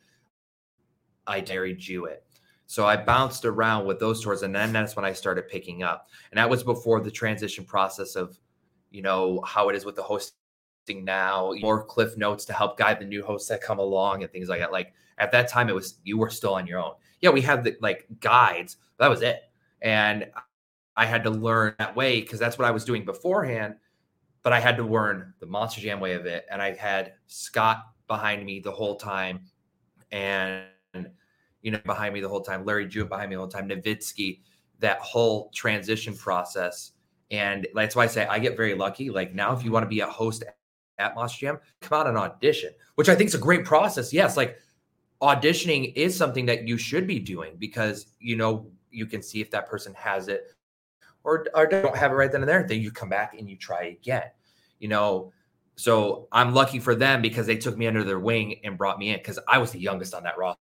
I 1.26 1.40
Larry 1.48 1.74
Jewett. 1.74 2.24
So 2.66 2.86
I 2.86 2.96
bounced 2.96 3.44
around 3.44 3.86
with 3.86 4.00
those 4.00 4.22
tours, 4.22 4.42
and 4.42 4.54
then 4.54 4.72
that's 4.72 4.96
when 4.96 5.04
I 5.04 5.12
started 5.12 5.48
picking 5.48 5.82
up. 5.82 6.08
And 6.32 6.38
that 6.38 6.50
was 6.50 6.64
before 6.64 7.00
the 7.00 7.10
transition 7.10 7.64
process 7.64 8.16
of, 8.16 8.38
you 8.90 9.02
know, 9.02 9.40
how 9.46 9.68
it 9.68 9.76
is 9.76 9.84
with 9.84 9.96
the 9.96 10.02
hosting 10.02 10.36
now, 10.92 11.52
more 11.60 11.84
cliff 11.84 12.16
notes 12.16 12.44
to 12.46 12.52
help 12.52 12.76
guide 12.76 13.00
the 13.00 13.04
new 13.04 13.24
hosts 13.24 13.48
that 13.48 13.62
come 13.62 13.78
along 13.78 14.22
and 14.22 14.30
things 14.30 14.48
like 14.48 14.60
that. 14.60 14.72
Like 14.72 14.92
at 15.18 15.32
that 15.32 15.48
time, 15.48 15.68
it 15.68 15.74
was 15.74 15.98
you 16.04 16.18
were 16.18 16.30
still 16.30 16.54
on 16.54 16.66
your 16.66 16.80
own. 16.80 16.92
Yeah, 17.20 17.30
we 17.30 17.40
had 17.40 17.64
the 17.64 17.76
like 17.80 18.06
guides. 18.20 18.76
that 18.98 19.08
was 19.08 19.22
it. 19.22 19.42
And 19.80 20.26
I 20.96 21.06
had 21.06 21.24
to 21.24 21.30
learn 21.30 21.74
that 21.78 21.96
way 21.96 22.20
because 22.20 22.38
that's 22.38 22.58
what 22.58 22.68
I 22.68 22.70
was 22.70 22.84
doing 22.84 23.04
beforehand. 23.04 23.76
But 24.42 24.52
I 24.52 24.60
had 24.60 24.76
to 24.76 24.82
learn 24.82 25.32
the 25.40 25.46
Monster 25.46 25.80
Jam 25.80 26.00
way 26.00 26.12
of 26.12 26.26
it. 26.26 26.44
And 26.50 26.60
I 26.60 26.74
had 26.74 27.14
Scott 27.26 27.82
behind 28.08 28.44
me 28.44 28.60
the 28.60 28.70
whole 28.70 28.96
time. 28.96 29.40
And, 30.12 30.64
you 31.62 31.70
know, 31.70 31.80
behind 31.86 32.14
me 32.14 32.20
the 32.20 32.28
whole 32.28 32.42
time, 32.42 32.64
Larry 32.64 32.86
Jewett 32.86 33.08
behind 33.08 33.30
me 33.30 33.36
the 33.36 33.40
whole 33.40 33.48
time, 33.48 33.68
Nowitzki, 33.68 34.40
that 34.80 34.98
whole 34.98 35.50
transition 35.54 36.14
process. 36.14 36.92
And 37.30 37.66
that's 37.74 37.96
why 37.96 38.04
I 38.04 38.06
say 38.06 38.26
I 38.26 38.38
get 38.38 38.56
very 38.56 38.74
lucky. 38.74 39.10
Like 39.10 39.34
now, 39.34 39.54
if 39.54 39.64
you 39.64 39.72
want 39.72 39.84
to 39.84 39.88
be 39.88 40.00
a 40.00 40.06
host 40.06 40.44
at 40.98 41.14
Monster 41.14 41.46
Jam, 41.46 41.58
come 41.80 42.00
out 42.00 42.06
and 42.06 42.16
audition, 42.16 42.70
which 42.94 43.08
I 43.08 43.14
think 43.14 43.28
is 43.28 43.34
a 43.34 43.38
great 43.38 43.64
process. 43.64 44.12
Yes, 44.12 44.36
like 44.36 44.58
auditioning 45.20 45.92
is 45.96 46.16
something 46.16 46.46
that 46.46 46.66
you 46.68 46.76
should 46.76 47.06
be 47.06 47.18
doing 47.18 47.56
because 47.58 48.06
you 48.20 48.36
know 48.36 48.70
you 48.90 49.06
can 49.06 49.22
see 49.22 49.40
if 49.40 49.50
that 49.50 49.68
person 49.68 49.94
has 49.94 50.28
it 50.28 50.54
or, 51.24 51.46
or 51.54 51.66
don't 51.66 51.96
have 51.96 52.12
it 52.12 52.14
right 52.14 52.30
then 52.30 52.42
and 52.42 52.48
there. 52.48 52.64
Then 52.66 52.80
you 52.80 52.92
come 52.92 53.08
back 53.08 53.34
and 53.38 53.48
you 53.48 53.56
try 53.56 53.84
again. 53.84 54.24
You 54.78 54.88
know, 54.88 55.32
so 55.76 56.28
I'm 56.30 56.54
lucky 56.54 56.78
for 56.78 56.94
them 56.94 57.22
because 57.22 57.46
they 57.46 57.56
took 57.56 57.76
me 57.76 57.86
under 57.86 58.04
their 58.04 58.20
wing 58.20 58.60
and 58.64 58.78
brought 58.78 58.98
me 58.98 59.10
in 59.10 59.16
because 59.16 59.38
I 59.48 59.58
was 59.58 59.72
the 59.72 59.80
youngest 59.80 60.14
on 60.14 60.22
that 60.24 60.38
roster 60.38 60.58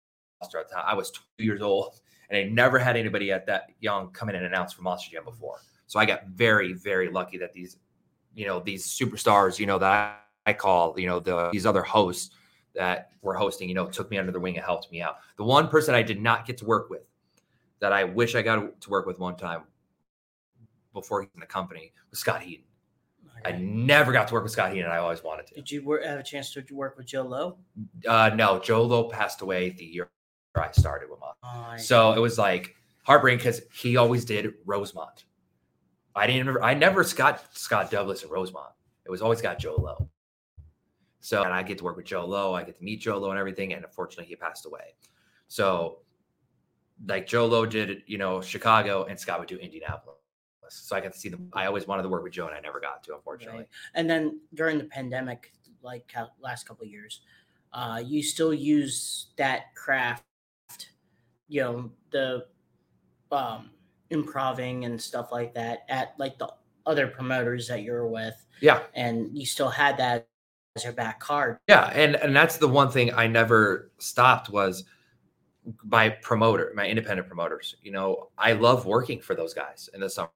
at 0.58 0.68
the 0.68 0.74
time. 0.74 0.84
I 0.86 0.94
was 0.94 1.10
two 1.10 1.22
years 1.38 1.60
old 1.60 2.00
and 2.30 2.38
I 2.38 2.44
never 2.44 2.78
had 2.78 2.96
anybody 2.96 3.32
at 3.32 3.46
that 3.46 3.66
young 3.80 4.10
come 4.12 4.28
in 4.28 4.36
and 4.36 4.46
announce 4.46 4.72
for 4.72 4.82
Monster 4.82 5.10
Jam 5.10 5.24
before. 5.24 5.58
So 5.86 5.98
I 5.98 6.06
got 6.06 6.26
very, 6.28 6.72
very 6.72 7.10
lucky 7.10 7.36
that 7.38 7.52
these, 7.52 7.76
you 8.34 8.46
know, 8.46 8.60
these 8.60 8.86
superstars, 8.86 9.58
you 9.58 9.66
know, 9.66 9.78
that 9.78 10.21
I 10.46 10.52
call, 10.52 10.98
you 10.98 11.06
know, 11.06 11.20
the 11.20 11.50
these 11.50 11.66
other 11.66 11.82
hosts 11.82 12.34
that 12.74 13.10
were 13.20 13.34
hosting, 13.34 13.68
you 13.68 13.74
know, 13.74 13.86
took 13.86 14.10
me 14.10 14.18
under 14.18 14.32
the 14.32 14.40
wing 14.40 14.56
and 14.56 14.64
helped 14.64 14.90
me 14.90 15.00
out. 15.00 15.16
The 15.36 15.44
one 15.44 15.68
person 15.68 15.94
I 15.94 16.02
did 16.02 16.20
not 16.20 16.46
get 16.46 16.58
to 16.58 16.64
work 16.64 16.90
with 16.90 17.02
that 17.80 17.92
I 17.92 18.04
wish 18.04 18.34
I 18.34 18.42
got 18.42 18.80
to 18.80 18.90
work 18.90 19.06
with 19.06 19.18
one 19.18 19.36
time 19.36 19.62
before 20.92 21.22
he's 21.22 21.30
in 21.34 21.40
the 21.40 21.46
company 21.46 21.92
was 22.10 22.18
Scott 22.18 22.42
Heaton. 22.42 22.64
I 23.44 23.52
never 23.52 24.12
got 24.12 24.28
to 24.28 24.34
work 24.34 24.44
with 24.44 24.52
Scott 24.52 24.72
Heaton. 24.72 24.88
I 24.90 24.98
always 24.98 25.24
wanted 25.24 25.48
to. 25.48 25.54
Did 25.54 25.70
you 25.70 25.84
work, 25.84 26.04
have 26.04 26.20
a 26.20 26.22
chance 26.22 26.52
to 26.52 26.64
work 26.72 26.96
with 26.96 27.06
Joe 27.06 27.22
Lowe? 27.22 27.58
Uh, 28.06 28.30
no, 28.34 28.60
Joe 28.60 28.82
Lowe 28.82 29.08
passed 29.08 29.40
away 29.42 29.70
the 29.70 29.84
year 29.84 30.08
I 30.54 30.70
started 30.72 31.08
with 31.08 31.18
him. 31.18 31.28
Oh, 31.42 31.74
so 31.76 32.12
it 32.12 32.20
was 32.20 32.38
like 32.38 32.74
heartbreaking 33.04 33.38
because 33.38 33.62
he 33.72 33.96
always 33.96 34.24
did 34.24 34.52
Rosemont. 34.66 35.24
I 36.14 36.26
didn't. 36.26 36.40
Remember, 36.40 36.62
I 36.62 36.74
never 36.74 37.02
Scott 37.04 37.42
Scott 37.52 37.90
Douglas 37.90 38.22
at 38.22 38.30
Rosemont. 38.30 38.70
It 39.06 39.10
was 39.10 39.22
always 39.22 39.40
got 39.40 39.58
Joe 39.58 39.76
Lowe. 39.76 40.08
So, 41.22 41.44
and 41.44 41.52
I 41.52 41.62
get 41.62 41.78
to 41.78 41.84
work 41.84 41.96
with 41.96 42.04
Joe 42.04 42.26
Lowe. 42.26 42.52
I 42.52 42.64
get 42.64 42.76
to 42.76 42.84
meet 42.84 43.00
Joe 43.00 43.16
Lowe 43.16 43.30
and 43.30 43.38
everything. 43.38 43.72
And 43.72 43.84
unfortunately, 43.84 44.26
he 44.26 44.34
passed 44.34 44.66
away. 44.66 44.96
So, 45.46 46.00
like 47.06 47.28
Joe 47.28 47.46
Lowe 47.46 47.64
did, 47.64 48.02
you 48.06 48.18
know, 48.18 48.42
Chicago, 48.42 49.04
and 49.04 49.18
Scott 49.18 49.38
would 49.38 49.48
do 49.48 49.56
Indianapolis. 49.56 50.16
So 50.68 50.96
I 50.96 51.00
got 51.00 51.12
to 51.12 51.18
see 51.18 51.28
them. 51.28 51.48
I 51.52 51.66
always 51.66 51.86
wanted 51.86 52.02
to 52.02 52.08
work 52.08 52.24
with 52.24 52.32
Joe, 52.32 52.46
and 52.46 52.56
I 52.56 52.60
never 52.60 52.80
got 52.80 53.04
to, 53.04 53.14
unfortunately. 53.14 53.60
Right. 53.60 53.68
And 53.94 54.10
then 54.10 54.40
during 54.54 54.78
the 54.78 54.84
pandemic, 54.84 55.52
like 55.82 56.12
last 56.40 56.66
couple 56.66 56.86
years, 56.86 57.20
uh, 57.72 58.02
you 58.04 58.22
still 58.22 58.52
use 58.52 59.28
that 59.36 59.74
craft, 59.74 60.24
you 61.48 61.60
know, 61.60 61.90
the 62.10 62.46
um, 63.30 63.70
improving 64.10 64.86
and 64.86 65.00
stuff 65.00 65.30
like 65.30 65.54
that 65.54 65.84
at 65.88 66.14
like 66.18 66.38
the 66.38 66.48
other 66.84 67.06
promoters 67.06 67.68
that 67.68 67.82
you're 67.82 68.06
with. 68.06 68.46
Yeah. 68.60 68.80
And 68.94 69.36
you 69.36 69.46
still 69.46 69.70
had 69.70 69.96
that 69.98 70.26
your 70.80 70.92
back 70.92 71.20
card. 71.20 71.58
Yeah, 71.68 71.90
and 71.92 72.16
and 72.16 72.34
that's 72.34 72.56
the 72.56 72.68
one 72.68 72.90
thing 72.90 73.12
I 73.12 73.26
never 73.26 73.90
stopped 73.98 74.48
was 74.48 74.84
my 75.84 76.08
promoter, 76.08 76.72
my 76.74 76.86
independent 76.86 77.28
promoters. 77.28 77.76
You 77.82 77.92
know, 77.92 78.30
I 78.38 78.52
love 78.52 78.86
working 78.86 79.20
for 79.20 79.34
those 79.34 79.54
guys 79.54 79.90
in 79.94 80.00
the 80.00 80.08
summer. 80.08 80.30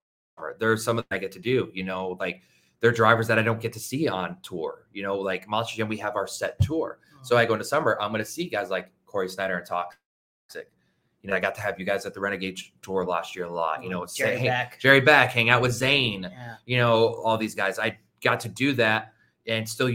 There's 0.58 0.84
some 0.84 0.96
that 0.96 1.06
I 1.10 1.18
get 1.18 1.32
to 1.32 1.38
do. 1.38 1.70
You 1.72 1.84
know, 1.84 2.16
like 2.20 2.42
they're 2.80 2.92
drivers 2.92 3.26
that 3.28 3.38
I 3.38 3.42
don't 3.42 3.60
get 3.60 3.72
to 3.72 3.80
see 3.80 4.08
on 4.08 4.36
tour. 4.42 4.86
You 4.92 5.02
know, 5.02 5.16
like 5.16 5.48
Monster 5.48 5.76
Jam, 5.76 5.88
we 5.88 5.96
have 5.98 6.16
our 6.16 6.26
set 6.26 6.60
tour. 6.60 6.98
So 7.22 7.36
oh. 7.36 7.38
I 7.38 7.46
go 7.46 7.54
into 7.54 7.64
summer, 7.64 7.96
I'm 8.00 8.10
going 8.10 8.22
to 8.22 8.30
see 8.30 8.48
guys 8.48 8.68
like 8.70 8.90
Corey 9.06 9.28
Snyder 9.28 9.56
and 9.56 9.66
Toxic. 9.66 9.98
You 11.22 11.30
know, 11.30 11.36
I 11.36 11.40
got 11.40 11.56
to 11.56 11.60
have 11.60 11.80
you 11.80 11.86
guys 11.86 12.06
at 12.06 12.14
the 12.14 12.20
Renegade 12.20 12.60
tour 12.82 13.04
last 13.04 13.34
year 13.34 13.46
a 13.46 13.52
lot. 13.52 13.82
You 13.82 13.88
oh, 13.88 13.92
know, 13.92 14.06
Jerry 14.06 14.36
say, 14.36 14.44
Beck, 14.44 14.78
Jerry 14.78 15.00
Beck, 15.00 15.30
hang 15.30 15.48
out 15.48 15.60
with 15.60 15.72
Zane. 15.72 16.28
Yeah. 16.30 16.56
You 16.66 16.76
know, 16.76 17.14
all 17.24 17.36
these 17.36 17.54
guys. 17.54 17.78
I 17.80 17.98
got 18.22 18.38
to 18.40 18.48
do 18.48 18.74
that 18.74 19.12
and 19.46 19.68
still 19.68 19.90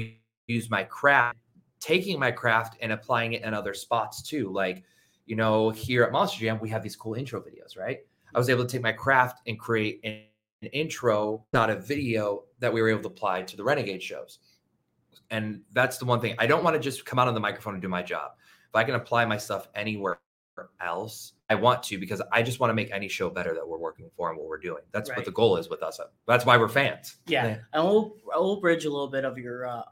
use 0.48 0.70
my 0.70 0.84
craft, 0.84 1.38
taking 1.80 2.20
my 2.20 2.32
craft 2.32 2.78
and 2.82 2.92
applying 2.92 3.34
it 3.34 3.44
in 3.44 3.54
other 3.54 3.74
spots 3.74 4.22
too. 4.22 4.52
Like, 4.52 4.84
you 5.26 5.36
know, 5.36 5.70
here 5.70 6.04
at 6.04 6.12
Monster 6.12 6.40
Jam, 6.40 6.60
we 6.60 6.70
have 6.70 6.84
these 6.84 6.96
cool 6.96 7.14
intro 7.14 7.42
videos, 7.42 7.78
right? 7.78 8.00
I 8.34 8.38
was 8.38 8.50
able 8.50 8.66
to 8.66 8.72
take 8.72 8.82
my 8.82 8.92
craft 8.92 9.42
and 9.48 9.60
create 9.60 10.00
an, 10.04 10.22
an 10.62 10.70
intro, 10.70 11.46
not 11.54 11.70
a 11.70 11.76
video 11.76 12.44
that 12.60 12.72
we 12.72 12.82
were 12.82 12.90
able 12.90 13.02
to 13.02 13.08
apply 13.08 13.44
to 13.44 13.58
the 13.58 13.64
Renegade 13.64 14.02
shows. 14.02 14.40
And 15.30 15.62
that's 15.72 15.98
the 15.98 16.06
one 16.06 16.20
thing 16.20 16.36
I 16.40 16.48
don't 16.48 16.64
want 16.64 16.76
to 16.76 16.80
just 16.80 17.06
come 17.06 17.18
out 17.18 17.28
on 17.28 17.34
the 17.34 17.40
microphone 17.40 17.74
and 17.74 17.82
do 17.82 17.88
my 17.88 18.04
job. 18.04 18.32
If 18.70 18.76
I 18.76 18.84
can 18.84 18.96
apply 18.96 19.26
my 19.26 19.38
stuff 19.38 19.68
anywhere 19.76 20.20
else, 20.80 21.34
I 21.50 21.56
want 21.56 21.84
to 21.84 21.98
because 21.98 22.22
I 22.32 22.44
just 22.44 22.60
want 22.60 22.70
to 22.70 22.74
make 22.74 22.92
any 22.92 23.08
show 23.08 23.30
better 23.30 23.54
that 23.54 23.68
we're 23.68 23.78
working 23.78 24.10
for 24.16 24.30
and 24.30 24.38
what 24.38 24.48
we're 24.48 24.60
doing. 24.60 24.84
That's 24.92 25.10
right. 25.10 25.18
what 25.18 25.26
the 25.26 25.32
goal 25.32 25.58
is 25.58 25.70
with 25.70 25.84
us. 25.84 26.00
That's 26.28 26.46
why 26.46 26.58
we're 26.58 26.70
fans. 26.70 27.18
Yeah, 27.28 27.48
yeah. 27.48 27.58
and 27.74 27.84
we'll 27.84 28.16
we'll 28.26 28.62
bridge 28.62 28.86
a 28.86 28.90
little 28.90 29.10
bit 29.10 29.26
of 29.26 29.38
your 29.38 29.68
uh, 29.68 29.84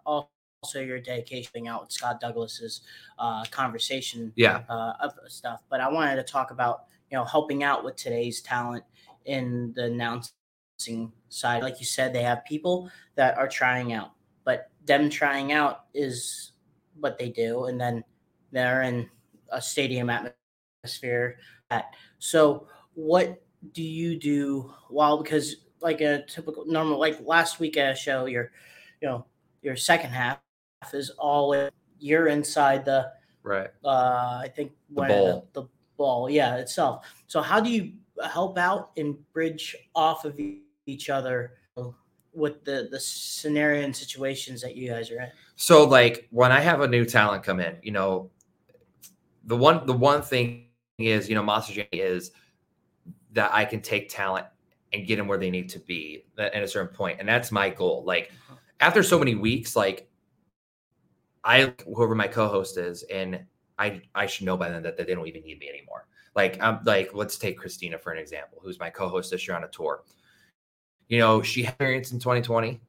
also 0.62 0.82
your 0.82 1.00
dedication 1.00 1.68
out 1.68 1.82
with 1.82 1.92
Scott 1.92 2.20
Douglas's 2.20 2.82
uh, 3.18 3.44
conversation, 3.46 4.34
yeah, 4.36 4.62
uh, 4.70 4.94
of 5.00 5.14
stuff. 5.28 5.62
But 5.70 5.82
I 5.82 5.90
wanted 5.90 6.18
to 6.18 6.24
talk 6.24 6.52
about 6.52 6.86
you 7.10 7.18
know 7.18 7.24
helping 7.24 7.64
out 7.64 7.84
with 7.84 7.96
today's 7.96 8.42
talent 8.42 8.84
in 9.26 9.72
the 9.76 9.86
announcing 9.86 11.12
side. 11.30 11.64
Like 11.64 11.80
you 11.80 11.86
said, 11.86 12.14
they 12.14 12.24
have 12.24 12.44
people 12.46 12.90
that 13.16 13.38
are 13.38 13.48
trying 13.48 13.94
out, 13.94 14.12
but 14.44 14.70
them 14.86 15.10
trying 15.10 15.52
out 15.54 15.86
is 15.94 16.52
what 17.00 17.18
they 17.18 17.30
do, 17.30 17.66
and 17.66 17.80
then 17.80 18.04
they're 18.52 18.82
in 18.82 19.10
a 19.52 19.62
stadium 19.62 20.10
atmosphere. 20.10 21.38
At 21.70 21.86
so, 22.18 22.68
what 22.96 23.42
do 23.74 23.84
you 23.84 24.18
do 24.18 24.74
while 24.90 25.22
because 25.22 25.56
like 25.82 26.02
a 26.02 26.24
typical 26.26 26.66
normal 26.66 27.00
like 27.00 27.18
last 27.26 27.62
week 27.62 27.78
at 27.78 27.94
a 27.94 27.96
show, 27.96 28.26
your 28.26 28.52
you 29.02 29.08
know 29.08 29.26
your 29.62 29.78
second 29.78 30.12
half 30.12 30.40
is 30.94 31.12
all 31.12 31.70
you're 32.00 32.28
inside 32.28 32.86
the 32.86 33.12
right. 33.44 33.70
Uh, 33.84 34.42
I 34.44 34.52
think 34.56 34.72
the 34.90 35.04
ball. 35.04 35.48
The, 35.54 35.62
the 35.62 35.68
ball, 35.98 36.30
yeah, 36.30 36.56
itself. 36.56 37.06
So 37.28 37.42
how 37.42 37.60
do 37.60 37.70
you 37.70 37.94
help 38.24 38.58
out 38.58 38.92
and 38.98 39.18
bridge 39.34 39.76
off 39.96 40.26
of 40.26 40.40
each 40.86 41.10
other 41.10 41.54
with 42.34 42.64
the 42.64 42.88
the 42.90 43.00
scenario 43.00 43.84
and 43.84 43.96
situations 43.96 44.62
that 44.62 44.76
you 44.76 44.90
guys 44.90 45.12
are 45.12 45.20
in? 45.20 45.30
So 45.56 45.86
like 45.86 46.28
when 46.32 46.52
I 46.52 46.60
have 46.60 46.82
a 46.82 46.88
new 46.88 47.06
talent 47.06 47.44
come 47.44 47.60
in, 47.60 47.78
you 47.84 47.92
know, 47.92 48.32
the 49.44 49.58
one 49.58 49.86
the 49.86 49.94
one 49.94 50.22
thing 50.22 50.66
is 50.98 51.30
you 51.30 51.36
know 51.36 51.44
Monster 51.44 51.74
Jam 51.74 51.88
is 51.92 52.32
that 53.34 53.54
I 53.54 53.66
can 53.66 53.82
take 53.82 54.10
talent 54.10 54.48
and 54.92 55.06
get 55.06 55.18
them 55.18 55.28
where 55.28 55.38
they 55.38 55.52
need 55.52 55.70
to 55.70 55.80
be 55.80 56.26
at 56.40 56.64
a 56.64 56.68
certain 56.68 56.96
point, 56.96 57.20
and 57.20 57.30
that's 57.30 57.52
my 57.52 57.70
goal. 57.70 58.04
Like 58.06 58.32
uh-huh. 58.32 58.56
after 58.80 59.04
so 59.04 59.20
many 59.20 59.36
weeks, 59.36 59.76
like 59.76 60.09
I 61.44 61.74
whoever 61.86 62.16
my 62.16 62.28
co-host 62.28 62.78
is, 62.78 63.04
and 63.04 63.44
I 63.78 64.02
I 64.16 64.26
should 64.26 64.46
know 64.46 64.58
by 64.58 64.70
then 64.70 64.84
that, 64.84 64.98
that 64.98 65.08
they 65.08 65.16
don't 65.16 65.28
even 65.28 65.44
need 65.44 65.60
me 65.60 65.70
anymore. 65.70 66.08
Like 66.36 66.62
I'm 66.62 66.80
like 66.86 67.12
let's 67.14 67.38
take 67.38 67.58
Christina 67.58 67.98
for 67.98 68.12
an 68.12 68.20
example, 68.20 68.60
who's 68.62 68.80
my 68.80 68.90
co-host 68.90 69.32
this 69.32 69.48
year 69.48 69.56
on 69.58 69.64
a 69.64 69.68
tour. 69.70 70.04
You 71.08 71.20
know, 71.20 71.42
she 71.42 71.64
had 71.64 71.72
experience 71.74 72.12
in 72.12 72.20
2020, 72.20 72.80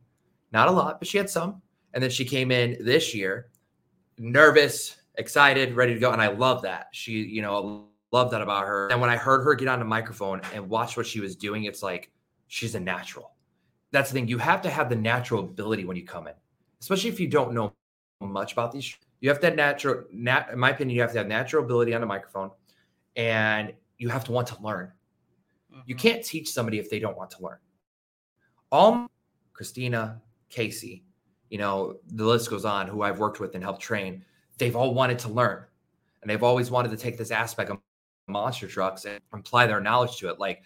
not 0.53 0.69
a 0.69 0.71
lot, 0.71 0.99
but 0.99 1.09
she 1.09 1.19
had 1.19 1.31
some. 1.31 1.63
And 1.95 2.03
then 2.03 2.11
she 2.11 2.25
came 2.25 2.53
in 2.53 2.77
this 2.85 3.15
year, 3.15 3.49
nervous, 4.19 4.97
excited, 5.17 5.75
ready 5.75 5.95
to 5.95 6.01
go, 6.01 6.13
and 6.13 6.23
I 6.23 6.29
love 6.29 6.63
that. 6.63 6.89
She, 6.93 7.13
you 7.13 7.43
know, 7.43 7.87
love 8.13 8.31
that 8.31 8.43
about 8.43 8.67
her. 8.67 8.89
And 8.89 9.01
when 9.01 9.11
I 9.11 9.17
heard 9.17 9.43
her 9.43 9.55
get 9.55 9.69
on 9.69 9.79
the 9.79 9.85
microphone 9.85 10.41
and 10.55 10.69
watch 10.69 10.97
what 10.97 11.07
she 11.07 11.21
was 11.21 11.35
doing, 11.35 11.65
it's 11.65 11.83
like 11.83 12.13
she's 12.49 12.75
a 12.75 12.81
natural. 12.81 13.33
That's 13.93 14.11
the 14.11 14.15
thing. 14.15 14.29
You 14.29 14.39
have 14.39 14.63
to 14.63 14.71
have 14.71 14.89
the 14.89 14.97
natural 14.97 15.45
ability 15.45 15.85
when 15.85 15.97
you 15.97 16.05
come 16.05 16.29
in, 16.29 16.35
especially 16.81 17.11
if 17.11 17.19
you 17.19 17.27
don't 17.27 17.53
know 17.53 17.73
much 18.21 18.53
about 18.53 18.73
these. 18.73 18.97
You 19.21 19.29
have 19.29 19.41
to 19.41 19.47
have 19.47 19.57
natural, 19.57 20.05
nat, 20.13 20.49
in 20.53 20.59
my 20.59 20.71
opinion, 20.71 20.95
you 20.95 21.03
have 21.03 21.13
to 21.13 21.19
have 21.19 21.27
natural 21.27 21.65
ability 21.65 21.95
on 21.95 22.01
the 22.01 22.07
microphone, 22.07 22.51
and 23.17 23.73
you 23.99 24.09
have 24.09 24.25
to 24.25 24.33
want 24.33 24.47
to 24.49 24.63
learn. 24.63 24.93
Mm-hmm. 25.71 25.81
You 25.87 25.95
can't 25.95 26.25
teach 26.25 26.51
somebody 26.51 26.79
if 26.79 26.91
they 26.91 26.99
don't 26.99 27.17
want 27.17 27.31
to 27.33 27.43
learn. 27.43 27.59
All 28.73 29.11
Christina, 29.53 30.21
Casey, 30.49 31.05
you 31.51 31.59
know, 31.59 31.99
the 32.07 32.25
list 32.25 32.49
goes 32.49 32.65
on, 32.65 32.87
who 32.87 33.03
I've 33.03 33.19
worked 33.19 33.41
with 33.41 33.55
and 33.55 33.63
helped 33.63 33.83
train, 33.83 34.25
they've 34.59 34.77
all 34.77 34.95
wanted 34.95 35.19
to 35.21 35.29
learn. 35.29 35.65
And 36.23 36.31
they've 36.31 36.43
always 36.43 36.71
wanted 36.71 36.91
to 36.91 36.97
take 36.97 37.19
this 37.19 37.31
aspect 37.31 37.71
of 37.71 37.79
monster 38.29 38.69
trucks 38.69 39.05
and 39.05 39.21
apply 39.33 39.67
their 39.67 39.81
knowledge 39.81 40.17
to 40.19 40.29
it. 40.29 40.39
Like, 40.39 40.63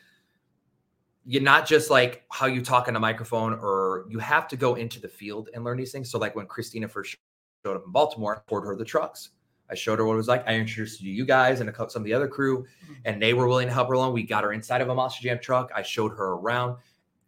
you're 1.24 1.42
not 1.42 1.66
just 1.66 1.90
like 1.90 2.24
how 2.30 2.46
you 2.46 2.60
talk 2.60 2.86
on 2.86 2.96
a 2.96 3.00
microphone, 3.00 3.54
or 3.54 4.04
you 4.10 4.18
have 4.18 4.46
to 4.48 4.56
go 4.56 4.74
into 4.74 5.00
the 5.00 5.08
field 5.08 5.48
and 5.54 5.64
learn 5.64 5.78
these 5.78 5.90
things. 5.90 6.10
So, 6.10 6.18
like 6.18 6.36
when 6.36 6.46
Christina 6.46 6.86
first 6.86 7.16
showed 7.64 7.76
up 7.76 7.84
in 7.86 7.92
Baltimore, 7.92 8.44
poured 8.46 8.64
her 8.66 8.76
the 8.76 8.84
trucks. 8.84 9.30
I 9.70 9.74
showed 9.74 9.98
her 9.98 10.04
what 10.04 10.14
it 10.14 10.18
was 10.18 10.28
like. 10.28 10.46
I 10.46 10.54
introduced 10.54 11.00
her 11.00 11.04
to 11.04 11.10
you 11.10 11.24
guys 11.24 11.60
and 11.60 11.68
a 11.68 11.72
couple, 11.72 11.88
some 11.90 12.02
of 12.02 12.06
the 12.06 12.12
other 12.12 12.28
crew, 12.28 12.66
mm-hmm. 12.84 12.94
and 13.06 13.22
they 13.22 13.32
were 13.32 13.48
willing 13.48 13.66
to 13.66 13.72
help 13.72 13.88
her 13.88 13.94
along. 13.94 14.12
We 14.12 14.22
got 14.22 14.44
her 14.44 14.52
inside 14.52 14.82
of 14.82 14.88
a 14.88 14.94
Monster 14.94 15.22
Jam 15.22 15.38
truck. 15.40 15.70
I 15.74 15.82
showed 15.82 16.12
her 16.12 16.32
around. 16.32 16.76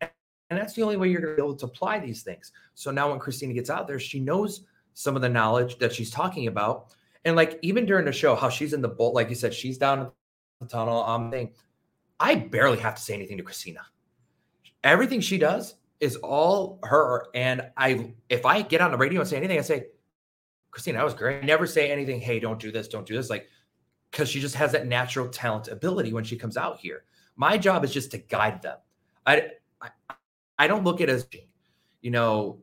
And 0.01 0.61
that's 0.61 0.75
the 0.75 0.83
only 0.83 0.97
way 0.97 1.09
you're 1.09 1.21
going 1.21 1.33
to 1.33 1.43
be 1.43 1.45
able 1.45 1.57
to 1.57 1.65
apply 1.65 1.99
these 1.99 2.23
things. 2.23 2.53
So 2.75 2.91
now 2.91 3.11
when 3.11 3.19
Christina 3.19 3.55
gets 3.55 3.71
out 3.71 3.89
there, 3.89 3.99
she 3.99 4.21
knows 4.21 4.67
some 4.95 5.17
of 5.17 5.23
the 5.23 5.29
knowledge 5.29 5.79
that 5.79 5.93
she's 5.93 6.11
talking 6.11 6.47
about. 6.47 6.95
And 7.25 7.35
like 7.35 7.59
even 7.63 7.87
during 7.87 8.05
the 8.05 8.13
show, 8.13 8.37
how 8.37 8.49
she's 8.49 8.73
in 8.73 8.81
the 8.81 8.89
bolt, 8.89 9.15
like 9.15 9.29
you 9.29 9.35
said, 9.35 9.53
she's 9.53 9.79
down 9.79 10.01
in 10.01 10.09
the 10.61 10.67
tunnel. 10.67 11.03
I'm 11.03 11.31
thing. 11.31 11.53
I 12.21 12.37
barely 12.37 12.79
have 12.79 12.95
to 12.95 13.03
say 13.03 13.15
anything 13.15 13.39
to 13.39 13.43
Christina. 13.43 13.81
Everything 14.85 15.21
she 15.21 15.39
does 15.39 15.75
is 15.99 16.17
all 16.17 16.79
her. 16.85 17.27
And 17.35 17.71
I, 17.77 18.13
if 18.29 18.47
I 18.47 18.63
get 18.63 18.81
on 18.81 18.93
the 18.93 18.99
radio 18.99 19.21
and 19.21 19.29
say 19.29 19.39
anything, 19.39 19.59
I 19.59 19.63
say, 19.63 19.87
Christina, 20.77 20.99
that 20.99 21.05
was 21.05 21.15
great. 21.15 21.43
I 21.43 21.47
never 21.47 21.67
say 21.67 21.91
anything. 21.91 22.21
Hey, 22.21 22.39
don't 22.39 22.61
do 22.61 22.71
this. 22.71 22.87
Don't 22.87 23.07
do 23.07 23.15
this. 23.15 23.31
Like, 23.31 23.49
because 24.11 24.29
she 24.29 24.41
just 24.41 24.55
has 24.57 24.73
that 24.73 24.87
natural 24.87 25.27
talent 25.27 25.69
ability 25.69 26.13
when 26.13 26.23
she 26.23 26.37
comes 26.37 26.59
out 26.59 26.79
here. 26.79 27.05
My 27.35 27.57
job 27.57 27.83
is 27.83 27.95
just 27.95 28.11
to 28.11 28.19
guide 28.19 28.61
them. 28.61 28.77
I, 29.25 29.53
I, 29.81 29.89
I 30.59 30.67
don't 30.67 30.85
look 30.85 31.01
at 31.01 31.09
it 31.09 31.13
as, 31.13 31.27
you 32.03 32.11
know, 32.11 32.59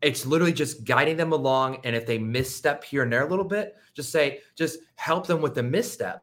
it's 0.00 0.24
literally 0.24 0.54
just 0.54 0.84
guiding 0.84 1.18
them 1.18 1.32
along. 1.32 1.82
And 1.84 1.94
if 1.94 2.06
they 2.06 2.16
misstep 2.16 2.82
here 2.82 3.02
and 3.02 3.12
there 3.12 3.26
a 3.26 3.28
little 3.28 3.44
bit, 3.44 3.76
just 3.92 4.10
say, 4.10 4.40
just 4.56 4.78
help 4.94 5.26
them 5.26 5.42
with 5.42 5.54
the 5.54 5.62
missteps. 5.62 6.22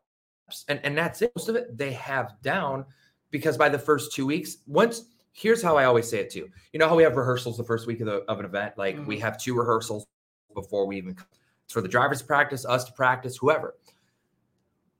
And, 0.69 0.79
and 0.83 0.97
that's 0.97 1.21
it. 1.21 1.33
Most 1.35 1.49
of 1.49 1.55
it 1.55 1.77
they 1.77 1.93
have 1.93 2.33
down 2.41 2.83
because 3.29 3.57
by 3.57 3.69
the 3.69 3.77
first 3.77 4.11
two 4.11 4.25
weeks, 4.25 4.57
once 4.65 5.03
here's 5.33 5.61
how 5.61 5.77
I 5.77 5.85
always 5.85 6.09
say 6.09 6.17
it 6.17 6.31
too. 6.31 6.49
You 6.73 6.79
know 6.79 6.89
how 6.89 6.95
we 6.95 7.03
have 7.03 7.15
rehearsals 7.15 7.57
the 7.57 7.63
first 7.63 7.85
week 7.85 7.99
of, 7.99 8.07
the, 8.07 8.23
of 8.23 8.39
an 8.39 8.45
event? 8.45 8.75
Like 8.75 8.95
mm-hmm. 8.95 9.05
we 9.05 9.19
have 9.19 9.37
two 9.37 9.53
rehearsals 9.53 10.07
before 10.57 10.87
we 10.87 10.97
even 10.97 11.15
it's 11.63 11.73
for 11.73 11.81
the 11.81 11.87
drivers 11.87 12.19
to 12.19 12.25
practice, 12.25 12.65
us 12.65 12.85
to 12.85 12.93
practice, 12.93 13.37
whoever. 13.37 13.75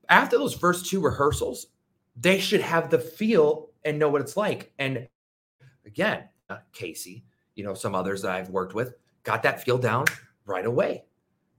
After 0.10 0.38
those 0.38 0.54
first 0.54 0.86
two 0.86 1.02
rehearsals, 1.02 1.68
they 2.16 2.40
should 2.40 2.62
have 2.62 2.90
the 2.90 3.00
feel 3.00 3.70
and 3.84 3.98
know 3.98 4.10
what 4.10 4.22
it's 4.22 4.38
like. 4.38 4.72
And 4.78 5.08
again, 5.86 6.26
uh, 6.50 6.58
Casey, 6.74 7.24
you 7.56 7.64
know, 7.64 7.74
some 7.74 7.96
others 7.96 8.22
that 8.22 8.32
I've 8.32 8.50
worked 8.50 8.74
with 8.74 8.96
got 9.24 9.44
that 9.44 9.64
feel 9.64 9.78
down 9.78 10.06
right 10.46 10.66
away. 10.66 11.06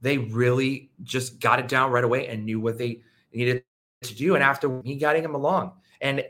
They 0.01 0.17
really 0.17 0.91
just 1.03 1.39
got 1.39 1.59
it 1.59 1.67
down 1.67 1.91
right 1.91 2.03
away 2.03 2.27
and 2.27 2.45
knew 2.45 2.59
what 2.59 2.77
they 2.77 3.01
needed 3.33 3.63
to 4.03 4.15
do. 4.15 4.35
And 4.35 4.43
after 4.43 4.69
me 4.69 4.95
guiding 4.95 5.23
them 5.23 5.35
along 5.35 5.73
and 6.01 6.23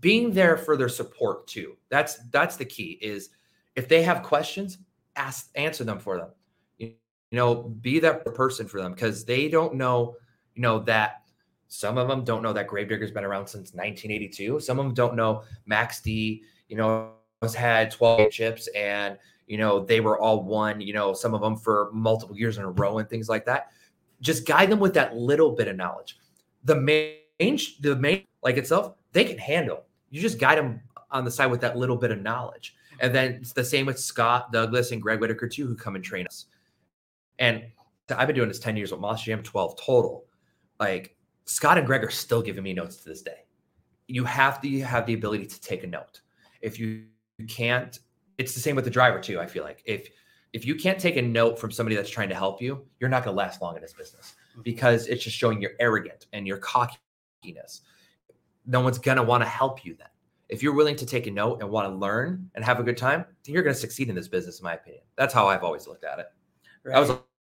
being 0.00 0.32
there 0.32 0.56
for 0.56 0.76
their 0.76 0.88
support 0.88 1.46
too. 1.46 1.76
That's 1.88 2.16
that's 2.30 2.56
the 2.56 2.64
key 2.64 2.98
is 3.00 3.30
if 3.76 3.88
they 3.88 4.02
have 4.02 4.22
questions, 4.22 4.78
ask 5.16 5.50
answer 5.54 5.84
them 5.84 5.98
for 5.98 6.16
them. 6.16 6.28
You, 7.34 7.40
know, 7.40 7.62
be 7.82 7.98
that 7.98 8.24
person 8.26 8.68
for 8.68 8.80
them 8.80 8.92
because 8.92 9.24
they 9.24 9.48
don't 9.48 9.74
know, 9.74 10.14
you 10.54 10.62
know, 10.62 10.78
that 10.84 11.22
some 11.66 11.98
of 11.98 12.06
them 12.06 12.22
don't 12.22 12.44
know 12.44 12.52
that 12.52 12.68
Gravedigger's 12.68 13.10
been 13.10 13.24
around 13.24 13.48
since 13.48 13.72
1982. 13.72 14.60
Some 14.60 14.78
of 14.78 14.84
them 14.84 14.94
don't 14.94 15.16
know 15.16 15.42
Max 15.66 16.00
D, 16.00 16.44
you 16.68 16.76
know, 16.76 17.10
has 17.42 17.52
had 17.52 17.90
12 17.90 18.30
chips 18.30 18.68
and 18.68 19.18
you 19.48 19.58
know 19.58 19.84
they 19.84 19.98
were 19.98 20.16
all 20.16 20.44
one 20.44 20.80
you 20.80 20.92
know 20.92 21.12
some 21.12 21.34
of 21.34 21.40
them 21.40 21.56
for 21.56 21.90
multiple 21.92 22.38
years 22.38 22.56
in 22.56 22.62
a 22.62 22.70
row 22.70 22.98
and 22.98 23.10
things 23.10 23.28
like 23.28 23.44
that. 23.46 23.72
Just 24.20 24.46
guide 24.46 24.70
them 24.70 24.78
with 24.78 24.94
that 24.94 25.16
little 25.16 25.50
bit 25.50 25.66
of 25.66 25.74
knowledge. 25.74 26.20
The 26.62 26.76
main 26.76 27.58
the 27.80 27.96
main 27.98 28.26
like 28.44 28.58
itself 28.58 28.94
they 29.10 29.24
can 29.24 29.38
handle. 29.38 29.82
You 30.10 30.20
just 30.20 30.38
guide 30.38 30.58
them 30.58 30.80
on 31.10 31.24
the 31.24 31.32
side 31.32 31.46
with 31.46 31.62
that 31.62 31.76
little 31.76 31.96
bit 31.96 32.12
of 32.12 32.22
knowledge. 32.22 32.76
And 33.00 33.12
then 33.12 33.32
it's 33.32 33.52
the 33.52 33.64
same 33.64 33.86
with 33.86 33.98
scott 33.98 34.52
douglas 34.52 34.92
and 34.92 35.02
greg 35.02 35.18
whitaker 35.18 35.48
too 35.48 35.66
who 35.66 35.74
come 35.74 35.96
and 35.96 36.04
train 36.04 36.28
us 36.28 36.46
and 37.38 37.64
i've 38.16 38.26
been 38.26 38.36
doing 38.36 38.48
this 38.48 38.58
10 38.58 38.76
years 38.76 38.92
with 38.92 39.00
Monster 39.00 39.26
Jam 39.26 39.42
12 39.42 39.76
total. 39.80 40.24
Like 40.80 41.16
scott 41.46 41.78
and 41.78 41.86
greg 41.86 42.04
are 42.04 42.10
still 42.10 42.42
giving 42.42 42.62
me 42.62 42.72
notes 42.72 42.96
to 42.96 43.08
this 43.08 43.22
day. 43.22 43.44
You 44.08 44.24
have 44.24 44.60
to 44.62 44.80
have 44.80 45.06
the 45.06 45.14
ability 45.14 45.46
to 45.46 45.60
take 45.60 45.84
a 45.84 45.86
note. 45.86 46.20
If 46.60 46.78
you 46.78 47.04
can't 47.48 47.98
it's 48.38 48.54
the 48.54 48.60
same 48.60 48.76
with 48.76 48.84
the 48.84 48.90
driver 48.90 49.20
too 49.20 49.40
i 49.40 49.46
feel 49.46 49.64
like. 49.64 49.82
If 49.84 50.08
if 50.52 50.64
you 50.64 50.76
can't 50.76 51.00
take 51.00 51.16
a 51.16 51.22
note 51.22 51.58
from 51.58 51.72
somebody 51.72 51.96
that's 51.96 52.10
trying 52.10 52.28
to 52.28 52.34
help 52.34 52.60
you 52.60 52.84
you're 53.00 53.10
not 53.10 53.24
going 53.24 53.34
to 53.34 53.38
last 53.38 53.62
long 53.62 53.76
in 53.76 53.82
this 53.82 53.92
business 53.92 54.34
mm-hmm. 54.52 54.62
because 54.62 55.06
it's 55.06 55.24
just 55.24 55.36
showing 55.36 55.60
you're 55.60 55.72
arrogant 55.80 56.26
and 56.32 56.46
your 56.46 56.58
cockiness. 56.58 57.82
No 58.66 58.80
one's 58.80 58.98
going 58.98 59.16
to 59.18 59.22
want 59.22 59.42
to 59.42 59.48
help 59.48 59.84
you 59.84 59.94
then. 59.94 60.08
If 60.48 60.62
you're 60.62 60.74
willing 60.74 60.96
to 60.96 61.06
take 61.06 61.26
a 61.26 61.30
note 61.30 61.60
and 61.60 61.70
want 61.70 61.88
to 61.88 61.94
learn 61.94 62.50
and 62.54 62.64
have 62.64 62.80
a 62.80 62.82
good 62.82 62.96
time 62.96 63.24
you're 63.46 63.62
going 63.62 63.74
to 63.74 63.80
succeed 63.80 64.08
in 64.08 64.14
this 64.14 64.28
business 64.28 64.58
in 64.60 64.64
my 64.64 64.74
opinion. 64.74 65.02
That's 65.16 65.34
how 65.34 65.48
i've 65.48 65.64
always 65.64 65.86
looked 65.86 66.04
at 66.04 66.18
it 66.18 66.26
right. 66.84 66.94
that 66.94 67.00
was 67.00 67.10
a, 67.10 67.12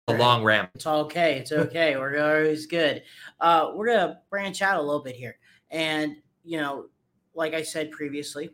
a 0.08 0.14
right. 0.14 0.20
long 0.20 0.44
ram 0.44 0.68
it's 0.76 0.88
okay 0.88 1.40
it's 1.40 1.52
okay 1.52 1.98
we're 1.98 2.20
always 2.20 2.66
good 2.66 3.04
uh, 3.40 3.72
we're 3.74 3.88
going 3.88 4.00
to 4.00 4.18
branch 4.30 4.62
out 4.62 4.80
a 4.80 4.82
little 4.82 5.04
bit 5.04 5.16
here 5.16 5.38
and 5.72 6.16
you 6.44 6.58
know 6.58 6.86
like 7.34 7.54
i 7.54 7.62
said 7.62 7.92
previously 7.92 8.50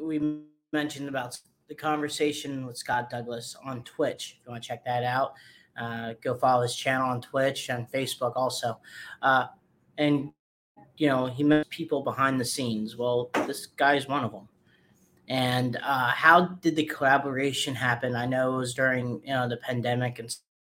we 0.00 0.42
mentioned 0.72 1.08
about 1.08 1.38
the 1.68 1.74
conversation 1.74 2.66
with 2.66 2.76
Scott 2.76 3.08
Douglas 3.08 3.56
on 3.64 3.82
Twitch. 3.84 4.36
If 4.38 4.46
you 4.46 4.50
want 4.50 4.62
to 4.62 4.68
check 4.68 4.84
that 4.84 5.04
out, 5.04 5.32
uh, 5.80 6.12
go 6.22 6.34
follow 6.34 6.62
his 6.62 6.76
channel 6.76 7.08
on 7.08 7.22
Twitch 7.22 7.70
and 7.70 7.90
Facebook 7.90 8.32
also. 8.36 8.78
Uh, 9.22 9.46
and 9.98 10.32
you 10.98 11.08
know 11.08 11.26
he 11.26 11.44
met 11.44 11.68
people 11.70 12.02
behind 12.02 12.40
the 12.40 12.44
scenes. 12.44 12.96
Well, 12.96 13.30
this 13.46 13.66
guy's 13.66 14.06
one 14.06 14.24
of 14.24 14.32
them. 14.32 14.48
And 15.28 15.76
uh, 15.76 16.08
how 16.08 16.46
did 16.46 16.76
the 16.76 16.84
collaboration 16.84 17.74
happen? 17.74 18.16
I 18.16 18.26
know 18.26 18.54
it 18.54 18.58
was 18.58 18.74
during 18.74 19.22
you 19.24 19.32
know 19.32 19.48
the 19.48 19.56
pandemic 19.56 20.18
and 20.18 20.34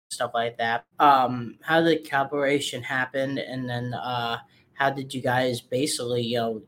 stuff 0.10 0.32
like 0.34 0.58
that. 0.58 0.86
Um, 1.00 1.58
how 1.62 1.82
did 1.82 2.00
the 2.00 2.10
collaboration 2.10 2.82
happen? 2.82 3.38
And 3.38 3.70
then 3.70 3.94
uh, 3.94 4.38
how 4.74 4.90
did 4.90 5.14
you 5.14 5.22
guys 5.22 5.62
basically 5.62 6.22
you 6.22 6.38
know 6.38 6.62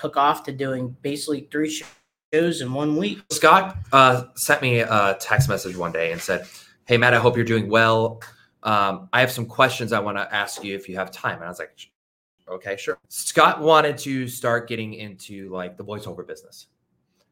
took 0.00 0.16
off 0.16 0.44
to 0.44 0.52
doing 0.52 0.96
basically 1.02 1.46
three 1.50 1.82
shows 2.32 2.60
in 2.60 2.72
one 2.72 2.96
week. 2.96 3.20
Scott 3.30 3.76
uh, 3.92 4.24
sent 4.34 4.62
me 4.62 4.80
a 4.80 5.16
text 5.20 5.48
message 5.48 5.76
one 5.76 5.92
day 5.92 6.12
and 6.12 6.20
said, 6.20 6.46
"Hey 6.86 6.96
Matt, 6.96 7.14
I 7.14 7.18
hope 7.18 7.36
you're 7.36 7.44
doing 7.44 7.68
well. 7.68 8.22
Um, 8.62 9.08
I 9.12 9.20
have 9.20 9.30
some 9.30 9.46
questions 9.46 9.92
I 9.92 10.00
want 10.00 10.16
to 10.16 10.34
ask 10.34 10.64
you 10.64 10.74
if 10.74 10.88
you 10.88 10.96
have 10.96 11.10
time." 11.10 11.36
And 11.36 11.44
I 11.44 11.48
was 11.48 11.58
like, 11.58 11.89
"Okay, 12.50 12.76
sure." 12.76 12.98
Scott 13.08 13.60
wanted 13.60 13.96
to 13.98 14.28
start 14.28 14.68
getting 14.68 14.94
into 14.94 15.48
like 15.50 15.76
the 15.76 15.84
voiceover 15.84 16.26
business, 16.26 16.66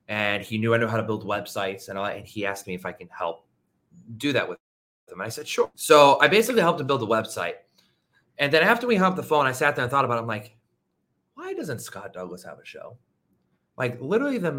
and 0.09 0.43
he 0.43 0.59
knew 0.59 0.75
I 0.75 0.79
know 0.79 0.89
how 0.89 0.97
to 0.97 1.03
build 1.03 1.27
websites 1.27 1.89
and 1.89 1.99
all. 1.99 2.07
And 2.07 2.27
he 2.27 2.47
asked 2.47 2.67
me 2.67 2.75
if 2.75 2.87
I 2.87 2.93
can 2.93 3.09
help 3.09 3.47
do 4.17 4.33
that 4.33 4.49
with 4.49 4.59
him. 5.09 5.21
And 5.21 5.23
I 5.23 5.29
said, 5.29 5.49
"Sure." 5.49 5.71
So 5.75 6.19
I 6.21 6.29
basically 6.29 6.63
helped 6.63 6.81
him 6.81 6.87
build 6.87 7.03
a 7.03 7.07
website. 7.07 7.55
And 8.39 8.53
then 8.53 8.63
after 8.63 8.87
we 8.87 8.97
hung 8.97 9.11
up 9.13 9.17
the 9.17 9.23
phone, 9.23 9.47
I 9.47 9.53
sat 9.53 9.75
there 9.75 9.83
and 9.83 9.91
thought 9.91 10.05
about 10.05 10.19
it. 10.19 10.23
I'm 10.23 10.27
like, 10.29 10.57
why 11.35 11.55
doesn't 11.55 11.81
Scott 11.81 12.13
Douglas 12.13 12.45
have 12.45 12.59
a 12.59 12.65
show? 12.65 12.97
Like 13.77 14.01
literally 14.01 14.39
the 14.39 14.53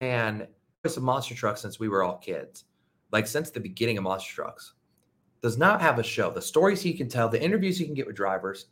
man 0.00 0.46
was 0.82 0.96
a 0.96 1.00
monster 1.00 1.34
truck 1.34 1.58
since 1.58 1.78
we 1.78 1.88
were 1.88 2.02
all 2.02 2.16
kids. 2.16 2.64
Like 3.12 3.26
since 3.26 3.50
the 3.50 3.60
beginning 3.60 3.98
of 3.98 4.04
monster 4.04 4.34
trucks. 4.34 4.74
Does 5.42 5.56
not 5.56 5.80
have 5.80 5.98
a 5.98 6.02
show. 6.02 6.30
The 6.30 6.42
stories 6.42 6.82
he 6.82 6.92
can 6.92 7.08
tell, 7.08 7.28
the 7.28 7.42
interviews 7.42 7.78
he 7.78 7.86
can 7.86 7.94
get 7.94 8.06
with 8.06 8.16
drivers. 8.16 8.66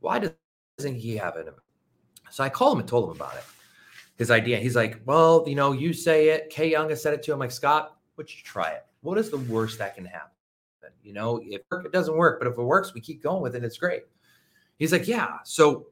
Why 0.00 0.18
doesn't 0.78 0.94
he 0.94 1.16
have 1.16 1.36
it? 1.36 1.52
So 2.30 2.44
I 2.44 2.48
called 2.48 2.74
him 2.74 2.80
and 2.80 2.88
told 2.88 3.10
him 3.10 3.16
about 3.16 3.34
it. 3.34 3.44
His 4.16 4.30
idea. 4.30 4.58
He's 4.58 4.76
like, 4.76 5.00
well, 5.06 5.44
you 5.46 5.54
know, 5.54 5.72
you 5.72 5.92
say 5.92 6.28
it. 6.28 6.50
Kay 6.50 6.70
Young 6.70 6.88
has 6.90 7.02
said 7.02 7.14
it 7.14 7.22
to 7.24 7.32
him. 7.32 7.40
Like, 7.40 7.50
Scott, 7.50 7.96
would 8.16 8.32
you 8.32 8.42
try 8.44 8.70
it? 8.70 8.84
What 9.00 9.18
is 9.18 9.30
the 9.30 9.38
worst 9.38 9.78
that 9.78 9.94
can 9.94 10.04
happen? 10.04 10.30
You 11.02 11.12
know, 11.12 11.40
if 11.42 11.62
it 11.70 11.92
doesn't 11.92 12.16
work, 12.16 12.38
but 12.38 12.48
if 12.48 12.56
it 12.56 12.62
works, 12.62 12.94
we 12.94 13.00
keep 13.00 13.22
going 13.22 13.42
with 13.42 13.54
it. 13.54 13.64
It's 13.64 13.78
great. 13.78 14.02
He's 14.78 14.92
like, 14.92 15.08
yeah. 15.08 15.38
So 15.44 15.88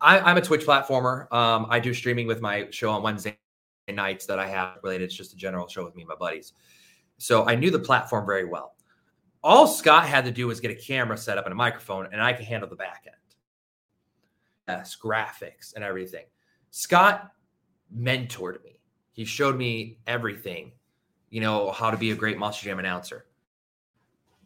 I, 0.00 0.30
am 0.30 0.36
a 0.36 0.40
Twitch 0.40 0.66
platformer. 0.66 1.32
Um, 1.32 1.66
I 1.68 1.80
do 1.80 1.94
streaming 1.94 2.26
with 2.26 2.40
my 2.40 2.68
show 2.70 2.90
on 2.90 3.02
Wednesday 3.02 3.38
nights 3.88 4.26
that 4.26 4.38
I 4.38 4.46
have 4.46 4.78
related. 4.82 5.04
It's 5.04 5.14
just 5.14 5.32
a 5.32 5.36
general 5.36 5.68
show 5.68 5.84
with 5.84 5.94
me 5.94 6.02
and 6.02 6.08
my 6.08 6.16
buddies. 6.16 6.52
So 7.18 7.46
I 7.46 7.54
knew 7.54 7.70
the 7.70 7.78
platform 7.78 8.26
very 8.26 8.44
well. 8.44 8.74
All 9.42 9.66
Scott 9.66 10.06
had 10.06 10.24
to 10.24 10.30
do 10.30 10.46
was 10.46 10.60
get 10.60 10.70
a 10.70 10.74
camera 10.74 11.16
set 11.16 11.38
up 11.38 11.44
and 11.44 11.52
a 11.52 11.56
microphone, 11.56 12.08
and 12.12 12.20
I 12.20 12.32
could 12.32 12.46
handle 12.46 12.68
the 12.68 12.76
back 12.76 13.04
end. 13.06 13.16
Graphics 14.68 15.74
and 15.74 15.84
everything. 15.84 16.24
Scott 16.70 17.30
mentored 17.96 18.62
me. 18.64 18.80
He 19.12 19.24
showed 19.24 19.56
me 19.56 19.98
everything, 20.06 20.72
you 21.30 21.40
know, 21.40 21.70
how 21.70 21.90
to 21.90 21.96
be 21.96 22.10
a 22.10 22.14
great 22.14 22.38
Monster 22.38 22.64
Jam 22.64 22.78
announcer. 22.78 23.26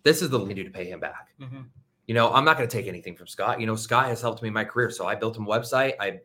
This 0.02 0.22
is 0.22 0.30
the 0.30 0.38
thing 0.38 0.48
to 0.48 0.54
do 0.54 0.64
to 0.64 0.70
pay 0.70 0.84
him 0.84 1.00
back. 1.00 1.28
Mm-hmm 1.40 1.62
you 2.08 2.14
know, 2.14 2.32
I'm 2.32 2.44
not 2.44 2.56
going 2.56 2.68
to 2.68 2.74
take 2.74 2.88
anything 2.88 3.14
from 3.14 3.26
Scott. 3.26 3.60
You 3.60 3.66
know, 3.66 3.76
Scott 3.76 4.06
has 4.06 4.22
helped 4.22 4.42
me 4.42 4.48
in 4.48 4.54
my 4.54 4.64
career. 4.64 4.90
So 4.90 5.06
I 5.06 5.14
built 5.14 5.36
him 5.36 5.44
a 5.44 5.48
website. 5.48 5.92
I 6.00 6.20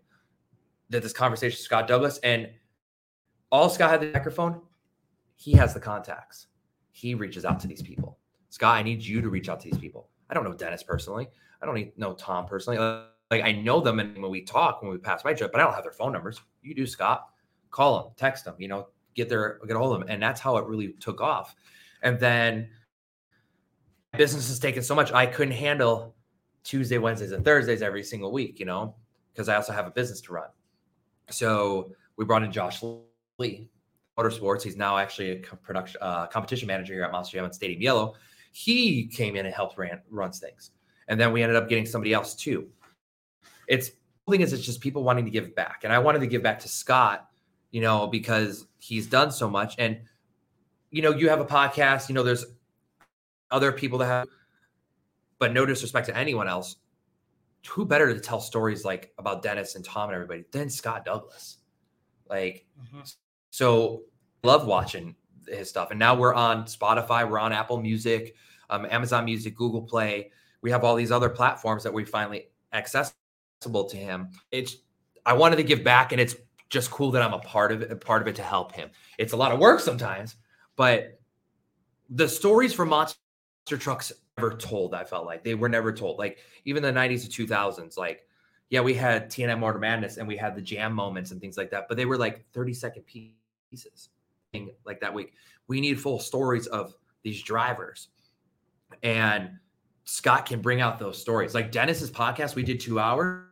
did 0.89 1.03
this 1.03 1.11
conversation 1.11 1.55
with 1.57 1.65
Scott 1.65 1.87
Douglas, 1.87 2.19
and 2.23 2.49
all 3.51 3.69
Scott 3.69 3.91
had 3.91 3.99
the 3.99 4.11
microphone, 4.13 4.61
he 5.35 5.51
has 5.53 5.73
the 5.73 5.79
contacts. 5.79 6.47
He 6.91 7.15
reaches 7.15 7.43
out 7.43 7.59
to 7.59 7.67
these 7.67 7.81
people. 7.81 8.17
Scott, 8.49 8.77
I 8.77 8.81
need 8.81 9.01
you 9.01 9.21
to 9.21 9.29
reach 9.29 9.49
out 9.49 9.59
to 9.59 9.69
these 9.69 9.79
people. 9.79 10.09
I 10.29 10.33
don't 10.33 10.45
know 10.45 10.53
Dennis 10.53 10.83
personally. 10.83 11.27
I 11.61 11.65
don't 11.65 11.97
know 11.97 12.13
Tom 12.13 12.45
personally. 12.45 12.77
Like 13.33 13.43
I 13.43 13.51
know 13.51 13.81
them, 13.81 13.99
and 13.99 14.21
when 14.21 14.29
we 14.29 14.43
talk, 14.43 14.81
when 14.81 14.91
we 14.91 14.97
pass 14.97 15.23
by 15.23 15.31
each 15.31 15.41
other, 15.41 15.51
but 15.51 15.59
I 15.59 15.63
don't 15.63 15.73
have 15.73 15.83
their 15.83 15.91
phone 15.91 16.13
numbers. 16.13 16.39
You 16.61 16.75
do, 16.75 16.85
Scott. 16.85 17.29
Call 17.71 18.03
them, 18.03 18.11
text 18.15 18.45
them. 18.45 18.55
You 18.59 18.67
know, 18.67 18.87
get 19.15 19.27
their 19.27 19.59
get 19.65 19.75
a 19.75 19.79
hold 19.79 19.93
of 19.93 19.99
them, 19.99 20.09
and 20.09 20.21
that's 20.21 20.39
how 20.39 20.57
it 20.57 20.65
really 20.65 20.93
took 20.99 21.19
off. 21.19 21.55
And 22.03 22.19
then 22.19 22.69
business 24.17 24.47
has 24.49 24.59
taken 24.59 24.83
so 24.83 24.93
much, 24.93 25.11
I 25.11 25.25
couldn't 25.25 25.55
handle 25.55 26.15
Tuesday, 26.63 26.97
Wednesdays, 26.97 27.31
and 27.31 27.43
Thursdays 27.43 27.81
every 27.81 28.03
single 28.03 28.31
week, 28.31 28.59
you 28.59 28.65
know, 28.65 28.95
because 29.33 29.49
I 29.49 29.55
also 29.55 29.73
have 29.73 29.87
a 29.87 29.91
business 29.91 30.21
to 30.21 30.33
run. 30.33 30.49
So 31.29 31.91
we 32.15 32.25
brought 32.25 32.43
in 32.43 32.51
Josh 32.51 32.83
Lee, 33.39 33.69
Motorsports. 34.17 34.61
He's 34.61 34.77
now 34.77 34.97
actually 34.97 35.31
a 35.31 35.35
production 35.37 35.97
uh, 36.01 36.27
competition 36.27 36.67
manager 36.67 36.93
here 36.93 37.03
at 37.03 37.11
Monster 37.11 37.37
Jam 37.37 37.45
and 37.45 37.55
Stadium 37.55 37.81
Yellow. 37.81 38.13
He 38.51 39.07
came 39.07 39.35
in 39.35 39.47
and 39.47 39.55
helped 39.55 39.77
ran 39.77 40.01
runs 40.11 40.39
things, 40.39 40.71
and 41.07 41.19
then 41.19 41.33
we 41.33 41.41
ended 41.41 41.55
up 41.55 41.67
getting 41.67 41.87
somebody 41.87 42.13
else 42.13 42.35
too. 42.35 42.67
It's 43.67 43.89
the 43.89 44.31
thing 44.31 44.41
is, 44.41 44.53
it's 44.53 44.63
just 44.63 44.81
people 44.81 45.03
wanting 45.03 45.25
to 45.25 45.31
give 45.31 45.55
back, 45.55 45.81
and 45.83 45.91
I 45.91 45.99
wanted 45.99 46.19
to 46.19 46.27
give 46.27 46.43
back 46.43 46.59
to 46.59 46.67
Scott, 46.67 47.27
you 47.71 47.81
know, 47.81 48.07
because 48.07 48.67
he's 48.79 49.07
done 49.07 49.31
so 49.31 49.49
much, 49.49 49.75
and 49.77 49.99
you 50.91 51.01
know, 51.01 51.11
you 51.11 51.29
have 51.29 51.39
a 51.39 51.45
podcast, 51.45 52.07
you 52.07 52.15
know, 52.15 52.23
there's 52.23 52.45
other 53.49 53.71
people 53.71 53.97
that 53.97 54.05
have, 54.05 54.27
but 55.39 55.51
no 55.51 55.65
disrespect 55.65 56.07
to 56.07 56.15
anyone 56.15 56.47
else. 56.47 56.75
Who 57.69 57.85
better 57.85 58.13
to 58.13 58.19
tell 58.19 58.39
stories 58.39 58.85
like 58.85 59.11
about 59.17 59.41
Dennis 59.41 59.75
and 59.75 59.83
Tom 59.83 60.09
and 60.09 60.15
everybody 60.15 60.43
than 60.51 60.69
Scott 60.69 61.05
Douglas? 61.05 61.57
Like, 62.29 62.65
mm-hmm. 62.79 63.01
so 63.49 64.03
love 64.43 64.67
watching 64.67 65.15
his 65.47 65.69
stuff. 65.69 65.89
And 65.91 65.99
now 65.99 66.15
we're 66.15 66.33
on 66.33 66.65
Spotify, 66.65 67.27
we're 67.29 67.39
on 67.39 67.53
Apple 67.53 67.81
Music, 67.81 68.35
um, 68.69 68.85
Amazon 68.89 69.25
Music, 69.25 69.55
Google 69.55 69.81
Play. 69.81 70.31
We 70.61 70.71
have 70.71 70.83
all 70.83 70.95
these 70.95 71.11
other 71.11 71.29
platforms 71.29 71.83
that 71.83 71.93
we 71.93 72.05
finally 72.05 72.49
accessible 73.63 73.85
to 73.85 73.97
him. 73.97 74.29
It's 74.51 74.77
I 75.25 75.33
wanted 75.33 75.57
to 75.57 75.63
give 75.63 75.83
back, 75.83 76.11
and 76.11 76.19
it's 76.19 76.35
just 76.69 76.91
cool 76.91 77.11
that 77.11 77.21
I'm 77.21 77.33
a 77.33 77.39
part 77.39 77.71
of 77.71 77.81
it, 77.81 77.91
a 77.91 77.95
part 77.95 78.21
of 78.21 78.27
it 78.27 78.35
to 78.35 78.43
help 78.43 78.73
him. 78.73 78.89
It's 79.17 79.33
a 79.33 79.37
lot 79.37 79.51
of 79.51 79.59
work 79.59 79.79
sometimes, 79.79 80.35
but 80.75 81.19
the 82.09 82.27
stories 82.27 82.73
from 82.73 82.89
Monster 82.89 83.17
Trucks 83.65 84.11
never 84.37 84.55
told. 84.55 84.93
I 84.93 85.03
felt 85.03 85.25
like 85.25 85.43
they 85.43 85.55
were 85.55 85.69
never 85.69 85.93
told. 85.93 86.19
Like 86.19 86.39
even 86.65 86.83
the 86.83 86.91
90s 86.91 87.29
to 87.29 87.47
2000s, 87.47 87.97
like 87.97 88.25
yeah, 88.69 88.81
we 88.81 88.93
had 88.93 89.29
TNM 89.29 89.59
Motor 89.59 89.79
Madness 89.79 90.17
and 90.17 90.27
we 90.27 90.35
had 90.35 90.55
the 90.55 90.61
jam 90.61 90.93
moments 90.93 91.31
and 91.31 91.39
things 91.39 91.57
like 91.57 91.69
that, 91.71 91.85
but 91.87 91.95
they 91.95 92.05
were 92.05 92.17
like 92.17 92.43
30 92.53 92.73
second 92.73 93.03
pieces 93.05 94.09
like 94.83 94.99
that 94.99 95.13
week. 95.13 95.33
We 95.67 95.79
need 95.79 95.99
full 95.99 96.19
stories 96.19 96.67
of 96.67 96.95
these 97.23 97.41
drivers. 97.43 98.09
And 99.03 99.59
Scott 100.05 100.45
can 100.47 100.59
bring 100.59 100.81
out 100.81 100.97
those 100.97 101.21
stories. 101.21 101.53
Like 101.53 101.71
Dennis's 101.71 102.11
podcast, 102.11 102.55
we 102.55 102.63
did 102.63 102.79
two 102.79 102.99
hours 102.99 103.45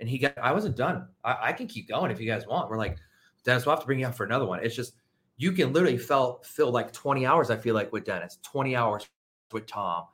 and 0.00 0.08
he 0.08 0.18
got, 0.18 0.36
I 0.38 0.52
wasn't 0.52 0.76
done. 0.76 1.06
I, 1.24 1.36
I 1.42 1.52
can 1.52 1.66
keep 1.66 1.88
going 1.88 2.10
if 2.10 2.20
you 2.20 2.26
guys 2.26 2.46
want. 2.46 2.70
We're 2.70 2.78
like, 2.78 2.96
Dennis, 3.44 3.66
we'll 3.66 3.74
have 3.74 3.80
to 3.80 3.86
bring 3.86 4.00
you 4.00 4.06
out 4.06 4.16
for 4.16 4.24
another 4.24 4.46
one. 4.46 4.60
It's 4.62 4.74
just, 4.74 4.94
you 5.36 5.52
can 5.52 5.72
literally 5.72 5.98
fill, 5.98 6.40
fill 6.44 6.70
like 6.70 6.92
20 6.92 7.26
hours, 7.26 7.50
I 7.50 7.56
feel 7.56 7.74
like, 7.74 7.92
with 7.92 8.04
Dennis, 8.04 8.38
20 8.42 8.76
hours 8.76 9.08
with 9.52 9.66
Tom, 9.66 10.04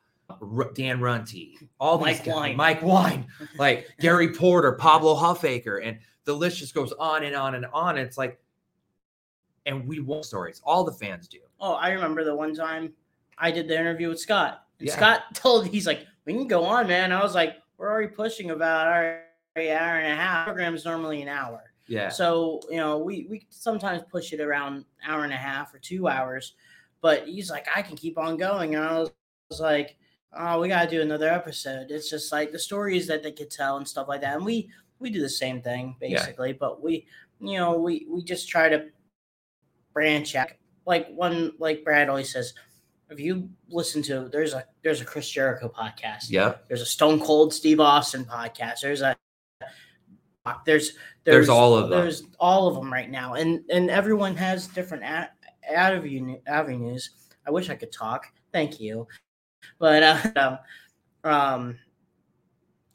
Dan 0.74 1.00
Runte, 1.00 1.54
all 1.80 1.98
Mike 1.98 2.24
these 2.24 2.32
Wine, 2.32 2.56
Mike 2.56 2.82
Wine, 2.82 3.26
like 3.58 3.88
Gary 4.00 4.32
Porter, 4.32 4.72
Pablo 4.72 5.14
Huffaker, 5.14 5.84
and 5.84 5.98
the 6.24 6.34
list 6.34 6.58
just 6.58 6.74
goes 6.74 6.92
on 6.92 7.24
and 7.24 7.34
on 7.34 7.54
and 7.54 7.66
on. 7.72 7.98
And 7.98 8.06
it's 8.06 8.18
like, 8.18 8.40
and 9.66 9.86
we 9.86 10.00
want 10.00 10.24
stories. 10.24 10.60
All 10.64 10.84
the 10.84 10.92
fans 10.92 11.28
do. 11.28 11.38
Oh, 11.60 11.74
I 11.74 11.90
remember 11.90 12.24
the 12.24 12.34
one 12.34 12.54
time 12.54 12.92
I 13.38 13.50
did 13.50 13.68
the 13.68 13.78
interview 13.78 14.08
with 14.08 14.20
Scott. 14.20 14.66
And 14.78 14.88
yeah. 14.88 14.96
Scott 14.96 15.22
told 15.34 15.66
he's 15.66 15.86
like, 15.86 16.06
we 16.24 16.32
can 16.32 16.48
go 16.48 16.64
on, 16.64 16.86
man. 16.86 17.12
I 17.12 17.22
was 17.22 17.34
like, 17.34 17.56
we're 17.78 17.90
already 17.90 18.08
pushing 18.08 18.50
about 18.50 18.86
our 18.86 19.22
hour 19.56 19.98
and 19.98 20.12
a 20.12 20.16
half. 20.16 20.46
Program 20.46 20.74
is 20.74 20.84
normally 20.84 21.22
an 21.22 21.28
hour. 21.28 21.72
Yeah. 21.88 22.08
So, 22.08 22.60
you 22.70 22.78
know, 22.78 22.98
we 22.98 23.26
we 23.30 23.46
sometimes 23.50 24.02
push 24.10 24.32
it 24.32 24.40
around 24.40 24.84
hour 25.06 25.24
and 25.24 25.32
a 25.32 25.36
half 25.36 25.74
or 25.74 25.78
two 25.78 26.08
hours. 26.08 26.54
But 27.00 27.26
he's 27.28 27.50
like, 27.50 27.66
I 27.74 27.82
can 27.82 27.96
keep 27.96 28.18
on 28.18 28.36
going. 28.36 28.74
And 28.74 28.84
I 28.84 28.98
was, 28.98 29.10
was 29.50 29.60
like, 29.60 29.96
oh, 30.36 30.60
we 30.60 30.68
gotta 30.68 30.90
do 30.90 31.02
another 31.02 31.28
episode. 31.28 31.90
It's 31.90 32.10
just 32.10 32.32
like 32.32 32.52
the 32.52 32.58
stories 32.58 33.06
that 33.06 33.22
they 33.22 33.32
could 33.32 33.50
tell 33.50 33.76
and 33.76 33.86
stuff 33.86 34.08
like 34.08 34.20
that. 34.22 34.36
And 34.36 34.44
we 34.44 34.70
we 34.98 35.10
do 35.10 35.20
the 35.20 35.28
same 35.28 35.62
thing 35.62 35.96
basically, 36.00 36.50
yeah. 36.50 36.56
but 36.58 36.82
we 36.82 37.06
you 37.40 37.58
know, 37.58 37.78
we 37.78 38.06
we 38.10 38.22
just 38.22 38.48
try 38.48 38.68
to 38.68 38.86
branch 39.92 40.34
out. 40.34 40.50
Like 40.86 41.08
one 41.08 41.52
like 41.58 41.84
Brad 41.84 42.08
always 42.08 42.32
says, 42.32 42.54
if 43.10 43.20
you 43.20 43.48
listen 43.68 44.02
to 44.02 44.28
there's 44.30 44.54
a 44.54 44.64
there's 44.82 45.00
a 45.00 45.04
Chris 45.04 45.30
Jericho 45.30 45.68
podcast. 45.68 46.30
Yeah. 46.30 46.54
There's 46.66 46.82
a 46.82 46.86
Stone 46.86 47.20
Cold 47.20 47.54
Steve 47.54 47.78
Austin 47.78 48.24
podcast. 48.24 48.80
There's 48.82 49.02
a 49.02 49.16
there's 50.64 50.64
there's, 50.64 50.94
there's 51.24 51.48
all 51.48 51.74
of 51.74 51.90
them. 51.90 52.00
There's 52.00 52.24
all 52.38 52.68
of 52.68 52.74
them 52.74 52.92
right 52.92 53.10
now, 53.10 53.34
and 53.34 53.62
and 53.70 53.90
everyone 53.90 54.36
has 54.36 54.66
different 54.66 55.04
avenue, 55.68 56.38
avenues. 56.46 57.10
I 57.46 57.50
wish 57.50 57.70
I 57.70 57.74
could 57.74 57.92
talk. 57.92 58.26
Thank 58.52 58.80
you, 58.80 59.06
but 59.78 60.02
uh, 60.02 60.18
um, 61.24 61.30
um, 61.32 61.78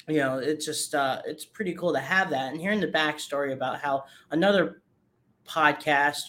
you 0.08 0.18
know, 0.18 0.38
it's 0.38 0.66
just 0.66 0.96
uh, 0.96 1.22
it's 1.26 1.46
pretty 1.46 1.74
cool 1.74 1.94
to 1.94 2.00
have 2.00 2.30
that, 2.30 2.52
and 2.52 2.60
hearing 2.60 2.80
the 2.80 2.88
backstory 2.88 3.54
about 3.54 3.80
how 3.80 4.06
another 4.32 4.82
podcast 5.48 6.22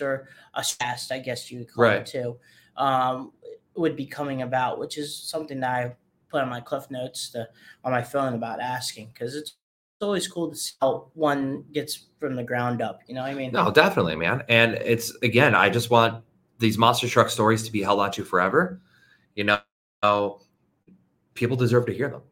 or 0.00 0.28
a 0.54 0.64
cast, 0.80 1.12
I 1.12 1.18
guess 1.18 1.50
you 1.50 1.60
would 1.60 1.72
call 1.72 1.84
right. 1.84 1.96
it 1.98 2.06
too, 2.06 2.36
um, 2.76 3.32
would 3.76 3.96
be 3.96 4.06
coming 4.06 4.42
about, 4.42 4.78
which 4.78 4.98
is 4.98 5.16
something 5.16 5.60
that 5.60 5.70
I 5.70 5.96
put 6.28 6.42
on 6.42 6.48
my 6.48 6.60
cliff 6.60 6.90
notes 6.90 7.30
to, 7.30 7.48
on 7.84 7.92
my 7.92 8.02
phone 8.02 8.34
about 8.34 8.60
asking 8.60 9.10
because 9.12 9.36
it's 9.36 9.54
always 10.04 10.28
cool 10.28 10.50
to 10.50 10.56
see 10.56 10.74
how 10.80 11.10
one 11.14 11.64
gets 11.72 12.06
from 12.20 12.36
the 12.36 12.44
ground 12.44 12.80
up. 12.80 13.00
You 13.06 13.14
know 13.14 13.22
what 13.22 13.30
I 13.30 13.34
mean? 13.34 13.52
No, 13.52 13.70
definitely, 13.70 14.16
man. 14.16 14.44
And 14.48 14.74
it's 14.74 15.14
again, 15.22 15.54
I 15.54 15.70
just 15.70 15.90
want 15.90 16.22
these 16.58 16.78
monster 16.78 17.08
truck 17.08 17.30
stories 17.30 17.64
to 17.64 17.72
be 17.72 17.82
held 17.82 18.00
on 18.00 18.12
to 18.12 18.24
forever. 18.24 18.80
You 19.34 19.44
know, 19.44 20.40
people 21.34 21.56
deserve 21.56 21.86
to 21.86 21.92
hear 21.92 22.08
them. 22.08 22.22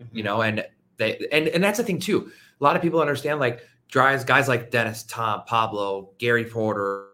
Mm-hmm. 0.00 0.16
You 0.16 0.22
know, 0.22 0.42
and 0.42 0.64
they 0.96 1.26
and 1.32 1.48
and 1.48 1.62
that's 1.62 1.78
the 1.78 1.84
thing 1.84 1.98
too. 1.98 2.30
A 2.60 2.64
lot 2.64 2.76
of 2.76 2.82
people 2.82 3.00
understand 3.00 3.40
like 3.40 3.60
drives 3.88 4.24
guys 4.24 4.48
like 4.48 4.70
Dennis, 4.70 5.02
Tom, 5.04 5.42
Pablo, 5.46 6.10
Gary 6.18 6.44
Porter, 6.44 7.08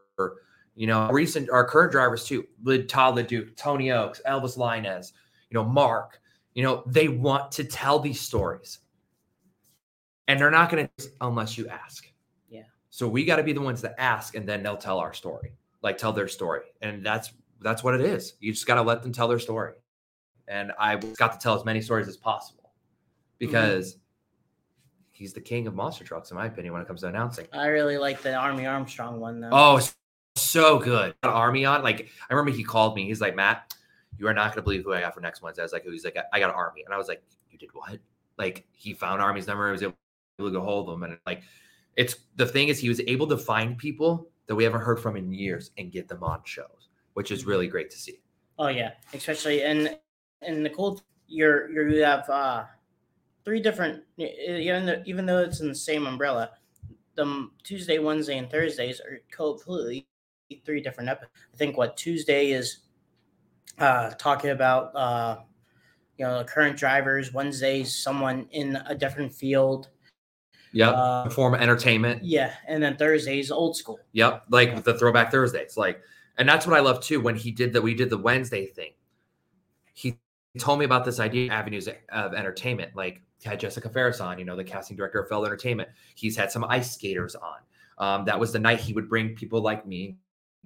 you 0.74 0.86
know, 0.86 1.08
recent 1.08 1.50
our 1.50 1.64
current 1.64 1.90
drivers 1.90 2.24
too, 2.24 2.46
Lid 2.62 2.88
Todd 2.88 3.16
LeDuc, 3.16 3.56
Tony 3.56 3.90
Oaks, 3.90 4.20
Elvis 4.26 4.56
Lainez, 4.56 5.12
you 5.50 5.54
know, 5.54 5.64
Mark. 5.64 6.20
You 6.54 6.64
know, 6.64 6.82
they 6.86 7.08
want 7.08 7.52
to 7.52 7.64
tell 7.64 8.00
these 8.00 8.20
stories 8.20 8.80
and 10.28 10.38
they're 10.38 10.52
not 10.52 10.70
going 10.70 10.88
to 10.98 11.10
unless 11.20 11.58
you 11.58 11.66
ask. 11.66 12.08
Yeah. 12.48 12.62
So 12.90 13.08
we 13.08 13.24
got 13.24 13.36
to 13.36 13.42
be 13.42 13.52
the 13.52 13.60
ones 13.60 13.82
that 13.82 13.96
ask, 13.98 14.36
and 14.36 14.48
then 14.48 14.62
they'll 14.62 14.76
tell 14.76 14.98
our 14.98 15.12
story, 15.12 15.54
like 15.82 15.98
tell 15.98 16.12
their 16.12 16.28
story, 16.28 16.62
and 16.80 17.04
that's 17.04 17.32
that's 17.60 17.82
what 17.82 17.96
it 17.96 18.02
is. 18.02 18.34
You 18.38 18.52
just 18.52 18.66
got 18.66 18.76
to 18.76 18.82
let 18.82 19.02
them 19.02 19.12
tell 19.12 19.26
their 19.26 19.40
story, 19.40 19.72
and 20.46 20.70
I 20.78 20.94
got 20.94 21.32
to 21.32 21.38
tell 21.38 21.56
as 21.56 21.64
many 21.64 21.80
stories 21.80 22.06
as 22.06 22.16
possible 22.16 22.70
because. 23.38 23.94
Mm-hmm. 23.94 24.02
He's 25.10 25.32
the 25.32 25.40
king 25.40 25.66
of 25.66 25.74
monster 25.74 26.04
trucks, 26.04 26.30
in 26.30 26.36
my 26.36 26.46
opinion, 26.46 26.72
when 26.72 26.80
it 26.80 26.86
comes 26.86 27.00
to 27.00 27.08
announcing. 27.08 27.48
I 27.52 27.66
really 27.66 27.98
like 27.98 28.22
the 28.22 28.36
Army 28.36 28.66
Armstrong 28.66 29.18
one, 29.18 29.40
though. 29.40 29.48
Oh, 29.50 29.80
so 30.36 30.78
good. 30.78 31.12
Army 31.24 31.64
on. 31.64 31.82
Like, 31.82 32.08
I 32.30 32.32
remember 32.32 32.56
he 32.56 32.62
called 32.62 32.94
me. 32.94 33.06
He's 33.06 33.20
like, 33.20 33.34
Matt, 33.34 33.74
you 34.16 34.28
are 34.28 34.32
not 34.32 34.52
going 34.52 34.58
to 34.58 34.62
believe 34.62 34.84
who 34.84 34.92
I 34.92 35.00
got 35.00 35.14
for 35.14 35.20
next 35.20 35.42
Wednesday. 35.42 35.62
I 35.62 35.64
was 35.64 35.72
like, 35.72 35.82
he's 35.82 36.04
like, 36.04 36.16
I 36.32 36.38
got 36.38 36.50
an 36.50 36.54
Army. 36.54 36.84
And 36.84 36.94
I 36.94 36.96
was 36.98 37.08
like, 37.08 37.20
you 37.50 37.58
did 37.58 37.70
what? 37.72 37.98
Like, 38.36 38.68
he 38.70 38.94
found 38.94 39.20
Army's 39.20 39.48
number. 39.48 39.66
He 39.66 39.72
was 39.72 39.82
able 39.82 39.96
able 40.38 40.50
to 40.50 40.58
get 40.58 40.64
hold 40.64 40.88
them. 40.88 41.02
And 41.02 41.18
like, 41.26 41.42
it's 41.96 42.16
the 42.36 42.46
thing 42.46 42.68
is, 42.68 42.78
he 42.78 42.88
was 42.88 43.00
able 43.00 43.26
to 43.28 43.36
find 43.36 43.76
people 43.76 44.28
that 44.46 44.54
we 44.54 44.64
haven't 44.64 44.80
heard 44.80 45.00
from 45.00 45.16
in 45.16 45.32
years 45.32 45.70
and 45.78 45.92
get 45.92 46.08
them 46.08 46.22
on 46.22 46.40
shows, 46.44 46.88
which 47.14 47.30
is 47.30 47.44
really 47.44 47.66
great 47.66 47.90
to 47.90 47.98
see. 47.98 48.20
Oh 48.58 48.68
yeah, 48.68 48.92
especially 49.12 49.62
and 49.62 49.96
and 50.42 50.64
the 50.64 50.70
cool 50.70 51.00
you're 51.26 51.70
you 51.90 52.02
have 52.02 52.28
uh 52.30 52.64
three 53.44 53.60
different 53.60 54.02
even 54.16 54.86
though, 54.86 55.02
even 55.06 55.26
though 55.26 55.38
it's 55.38 55.60
in 55.60 55.68
the 55.68 55.74
same 55.74 56.06
umbrella, 56.06 56.50
the 57.14 57.48
Tuesday, 57.62 57.98
Wednesday, 57.98 58.38
and 58.38 58.50
Thursdays 58.50 59.00
are 59.00 59.20
completely 59.30 60.06
three 60.64 60.80
different 60.80 61.10
episodes. 61.10 61.32
I 61.52 61.56
think 61.56 61.76
what 61.76 61.96
Tuesday 61.96 62.50
is 62.52 62.78
uh 63.78 64.10
talking 64.18 64.50
about 64.50 64.94
uh 64.96 65.38
you 66.16 66.24
know 66.24 66.42
current 66.44 66.76
drivers. 66.76 67.32
Wednesdays 67.32 67.94
someone 67.94 68.48
in 68.50 68.76
a 68.86 68.94
different 68.94 69.32
field 69.32 69.88
Yep. 70.72 70.94
Uh, 70.94 71.28
Form 71.30 71.54
entertainment. 71.54 72.24
Yeah. 72.24 72.54
And 72.66 72.82
then 72.82 72.96
Thursdays, 72.96 73.50
old 73.50 73.76
school. 73.76 73.98
Yep. 74.12 74.44
Like 74.50 74.68
yeah. 74.68 74.80
the 74.80 74.98
throwback 74.98 75.30
Thursdays. 75.30 75.76
Like, 75.76 76.00
and 76.36 76.48
that's 76.48 76.66
what 76.66 76.76
I 76.76 76.80
love 76.80 77.00
too. 77.00 77.20
When 77.20 77.36
he 77.36 77.50
did 77.50 77.72
that, 77.72 77.82
we 77.82 77.94
did 77.94 78.10
the 78.10 78.18
Wednesday 78.18 78.66
thing. 78.66 78.92
He 79.94 80.18
told 80.58 80.78
me 80.78 80.84
about 80.84 81.04
this 81.04 81.20
idea 81.20 81.52
avenues 81.52 81.88
of 82.10 82.34
entertainment. 82.34 82.94
Like 82.94 83.22
had 83.44 83.60
Jessica 83.60 83.88
Ferris 83.88 84.20
on, 84.20 84.38
you 84.38 84.44
know, 84.44 84.56
the 84.56 84.64
casting 84.64 84.96
director 84.96 85.20
of 85.20 85.28
Feld 85.28 85.46
Entertainment. 85.46 85.88
He's 86.14 86.36
had 86.36 86.50
some 86.50 86.64
ice 86.64 86.92
skaters 86.92 87.34
on. 87.34 87.58
Um, 87.98 88.24
that 88.26 88.38
was 88.38 88.52
the 88.52 88.58
night 88.58 88.80
he 88.80 88.92
would 88.92 89.08
bring 89.08 89.34
people 89.34 89.60
like 89.60 89.86
me, 89.86 90.16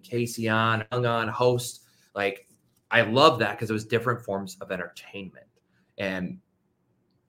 Casey 0.03 0.49
on, 0.49 0.85
hung 0.93 1.07
on, 1.07 1.29
host. 1.29 1.85
Like, 2.15 2.47
I 2.91 3.03
love 3.03 3.39
that 3.39 3.53
because 3.53 3.71
it 3.71 3.73
was 3.73 3.85
different 3.85 4.23
forms 4.23 4.57
of 4.61 4.71
entertainment. 4.71 5.47
And 5.97 6.39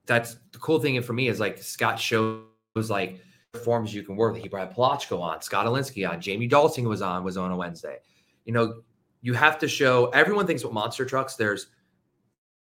that's 0.05 0.37
the 0.51 0.59
cool 0.59 0.79
thing 0.79 1.01
for 1.01 1.13
me 1.13 1.29
is 1.29 1.39
like 1.39 1.57
Scott 1.57 1.99
showed 1.99 2.43
was 2.75 2.89
like 2.89 3.19
forms 3.63 3.93
you 3.93 4.03
can 4.03 4.15
work. 4.15 4.37
He 4.37 4.47
brought 4.47 4.75
Plotchko 4.75 5.19
on, 5.21 5.41
Scott 5.41 5.65
Alinsky 5.65 6.09
on, 6.09 6.19
Jamie 6.19 6.47
Dalting 6.47 6.85
was 6.85 7.01
on, 7.01 7.23
was 7.23 7.37
on 7.37 7.51
a 7.51 7.57
Wednesday. 7.57 7.97
You 8.45 8.53
know, 8.53 8.81
you 9.21 9.33
have 9.33 9.59
to 9.59 9.67
show 9.67 10.07
everyone 10.07 10.47
thinks 10.47 10.63
with 10.63 10.73
monster 10.73 11.05
trucks, 11.05 11.35
there's 11.35 11.67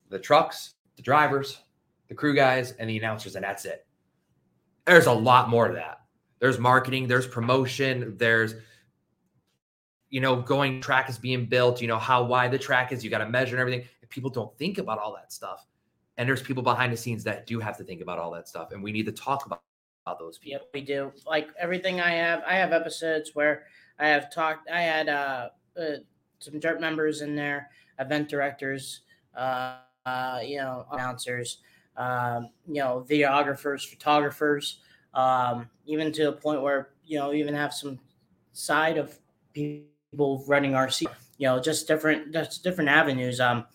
the 0.10 0.20
trucks, 0.20 0.74
the 0.96 1.02
drivers, 1.02 1.60
the 2.08 2.16
crew 2.16 2.36
guys, 2.36 2.72
and 2.74 2.90
the 2.90 2.98
announcers, 2.98 3.36
and 3.36 3.44
that's 3.44 3.66
it. 3.66 3.86
There's 4.86 5.06
a 5.06 5.14
lot 5.14 5.50
more 5.50 5.68
to 5.68 5.74
that. 5.76 6.02
There's 6.40 6.60
marketing, 6.60 7.08
there's 7.08 7.28
promotion, 7.28 8.18
there's 8.18 8.56
you 10.14 10.22
know, 10.22 10.36
going 10.36 10.80
track 10.80 11.10
is 11.10 11.18
being 11.18 11.48
built, 11.48 11.82
you 11.82 11.88
know, 11.88 11.98
how 11.98 12.24
wide 12.24 12.52
the 12.52 12.60
track 12.60 12.92
is, 12.92 13.04
you 13.04 13.10
got 13.10 13.18
to 13.18 13.28
measure 13.28 13.56
and 13.56 13.60
everything. 13.60 13.84
And 14.00 14.10
people 14.12 14.30
don't 14.30 14.56
think 14.60 14.78
about 14.78 15.00
all 15.00 15.12
that 15.16 15.34
stuff. 15.34 15.66
And 16.18 16.30
there's 16.30 16.44
people 16.44 16.62
behind 16.62 16.94
the 16.94 16.98
scenes 16.98 17.24
that 17.24 17.48
do 17.48 17.60
have 17.60 17.78
to 17.78 17.84
think 17.84 18.00
about 18.00 18.20
all 18.20 18.30
that 18.34 18.48
stuff. 18.48 18.74
And 18.74 18.84
we 18.84 18.92
need 18.92 19.08
to 19.08 19.12
talk 19.12 19.48
about, 19.48 19.64
about 20.06 20.20
those 20.20 20.38
people. 20.38 20.62
Yep, 20.62 20.70
we 20.74 20.82
do. 20.82 21.12
Like 21.26 21.50
everything 21.60 22.02
I 22.02 22.12
have, 22.12 22.44
I 22.48 22.56
have 22.56 22.74
episodes 22.74 23.32
where 23.34 23.66
I 24.00 24.08
have 24.08 24.34
talked, 24.34 24.70
I 24.70 24.82
had 24.82 25.10
uh, 25.10 25.50
uh 25.80 25.98
some 26.40 26.60
dirt 26.60 26.82
members 26.82 27.22
in 27.22 27.36
there, 27.36 27.70
event 28.00 28.30
directors, 28.30 29.02
uh, 29.36 29.78
uh 30.06 30.40
you 30.44 30.58
know, 30.58 30.86
announcers, 30.92 31.60
um, 31.98 32.50
you 32.68 32.82
know, 32.82 33.06
videographers, 33.10 33.88
photographers, 33.88 34.80
um, 35.14 35.70
even 35.86 36.12
to 36.12 36.30
a 36.30 36.32
point 36.32 36.62
where, 36.62 36.90
you 37.06 37.18
know, 37.18 37.34
even 37.34 37.54
have 37.54 37.74
some 37.74 38.00
side 38.52 38.98
of 38.98 39.18
people 39.54 39.88
people 40.14 40.44
running 40.48 40.74
RC, 40.74 41.08
you 41.40 41.48
know, 41.48 41.60
just 41.60 41.88
different, 41.88 42.32
just 42.32 42.64
different 42.64 42.90
avenues. 42.90 43.40
Um, 43.40 43.66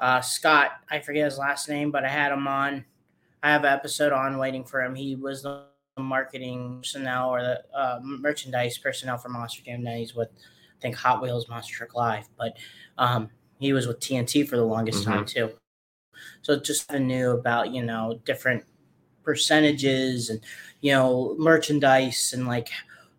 uh, 0.00 0.20
Scott, 0.20 0.72
I 0.90 0.98
forget 0.98 1.24
his 1.24 1.38
last 1.38 1.68
name, 1.68 1.92
but 1.92 2.04
I 2.04 2.08
had 2.08 2.32
him 2.32 2.48
on. 2.48 2.84
I 3.42 3.52
have 3.52 3.62
an 3.62 3.72
episode 3.72 4.12
on 4.12 4.36
waiting 4.38 4.64
for 4.64 4.82
him. 4.82 4.94
He 4.96 5.14
was 5.14 5.42
the 5.42 5.66
marketing 5.96 6.78
personnel 6.80 7.30
or 7.30 7.42
the 7.42 7.62
uh, 7.76 8.00
merchandise 8.02 8.78
personnel 8.78 9.18
for 9.18 9.28
Monster 9.28 9.62
Jam. 9.62 9.82
Now 9.82 9.94
he's 9.94 10.14
with, 10.14 10.30
I 10.30 10.80
think, 10.80 10.96
Hot 10.96 11.22
Wheels 11.22 11.48
Monster 11.48 11.74
Truck 11.74 11.94
Live, 11.94 12.28
but 12.36 12.56
um, 12.98 13.30
he 13.58 13.72
was 13.72 13.86
with 13.86 14.00
TNT 14.00 14.48
for 14.48 14.56
the 14.56 14.64
longest 14.64 15.02
mm-hmm. 15.02 15.12
time 15.12 15.24
too. 15.24 15.52
So 16.42 16.58
just 16.58 16.92
knew 16.92 17.30
about 17.30 17.72
you 17.72 17.82
know 17.82 18.20
different 18.24 18.64
percentages 19.22 20.30
and 20.30 20.40
you 20.80 20.92
know 20.92 21.34
merchandise 21.38 22.32
and 22.34 22.46
like 22.46 22.68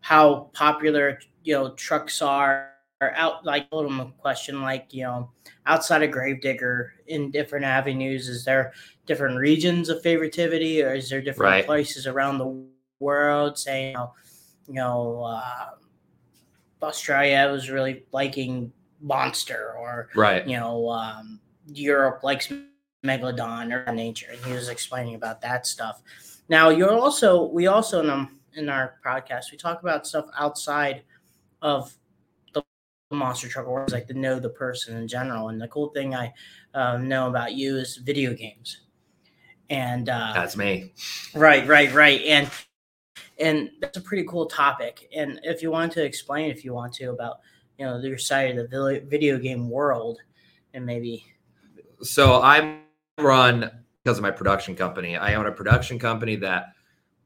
how 0.02 0.50
popular 0.54 1.20
you 1.44 1.54
know 1.54 1.74
trucks 1.76 2.22
are, 2.22 2.72
are 3.06 3.16
out 3.16 3.46
like 3.46 3.68
a 3.72 3.76
little 3.76 4.12
question 4.20 4.62
like 4.62 4.88
you 4.92 5.04
know 5.04 5.30
outside 5.66 6.04
of 6.04 6.12
gravedigger 6.12 6.94
in 7.08 7.32
different 7.32 7.66
avenues 7.66 8.28
is 8.28 8.46
there 8.46 8.74
different 9.06 9.38
regions 9.38 9.90
of 9.90 10.02
favoritivity 10.02 10.84
or 10.84 10.94
is 10.94 11.10
there 11.10 11.22
different 11.22 11.52
right. 11.52 11.66
places 11.66 12.08
around 12.08 12.38
the 12.38 12.66
world? 13.00 13.58
Saying 13.58 13.92
you 13.92 13.94
know, 13.94 14.14
you 14.68 14.74
know 14.74 15.24
uh, 15.24 15.70
australia 16.82 17.50
was 17.52 17.70
really 17.70 18.04
liking 18.12 18.72
monster 19.02 19.74
or 19.78 20.10
right. 20.16 20.48
you 20.48 20.58
know 20.58 20.90
um, 20.90 21.40
europe 21.68 22.24
likes 22.24 22.52
megalodon 23.04 23.72
or 23.72 23.92
nature 23.94 24.28
and 24.32 24.44
he 24.46 24.52
was 24.52 24.70
explaining 24.70 25.16
about 25.16 25.42
that 25.42 25.68
stuff. 25.68 26.02
Now 26.50 26.70
you're 26.70 26.92
also 26.92 27.44
we 27.44 27.68
also 27.68 28.02
in, 28.02 28.10
um, 28.10 28.40
in 28.56 28.70
our 28.70 28.96
podcast 29.06 29.52
we 29.52 29.58
talk 29.58 29.82
about 29.82 30.08
stuff 30.08 30.26
outside 30.38 31.04
of 31.62 31.94
monster 33.12 33.48
truck 33.48 33.68
wars, 33.68 33.92
like 33.92 34.08
to 34.08 34.14
know 34.14 34.40
the 34.40 34.50
person 34.50 34.98
in 34.98 35.08
general. 35.08 35.50
And 35.50 35.62
the 35.62 35.68
cool 35.68 35.90
thing 35.90 36.16
I 36.16 36.34
uh, 36.74 36.98
know 36.98 37.28
about 37.28 37.54
you 37.54 37.78
is 37.78 37.98
video 37.98 38.34
games. 38.34 38.82
And 39.70 40.10
uh, 40.10 40.32
that's 40.34 40.58
me. 40.58 40.94
Right, 41.34 41.68
right, 41.68 41.92
right. 41.94 42.22
And 42.22 42.50
and 43.38 43.70
that's 43.82 43.98
a 43.98 44.02
pretty 44.02 44.24
cool 44.26 44.46
topic. 44.46 45.10
And 45.16 45.40
if 45.44 45.62
you 45.62 45.72
want 45.72 45.92
to 45.94 46.04
explain, 46.04 46.52
if 46.52 46.64
you 46.64 46.74
want 46.74 46.94
to, 46.96 47.12
about 47.12 47.40
you 47.78 47.86
know 47.86 47.98
your 48.00 48.18
side 48.18 48.58
of 48.58 48.70
the 48.70 49.04
video 49.08 49.38
game 49.38 49.70
world, 49.70 50.20
and 50.74 50.86
maybe. 50.86 51.26
So 52.02 52.42
I 52.42 52.80
run 53.20 53.72
because 54.04 54.18
of 54.18 54.22
my 54.22 54.32
production 54.32 54.76
company. 54.76 55.18
I 55.18 55.34
own 55.34 55.48
a 55.48 55.52
production 55.52 55.98
company 55.98 56.36
that 56.38 56.74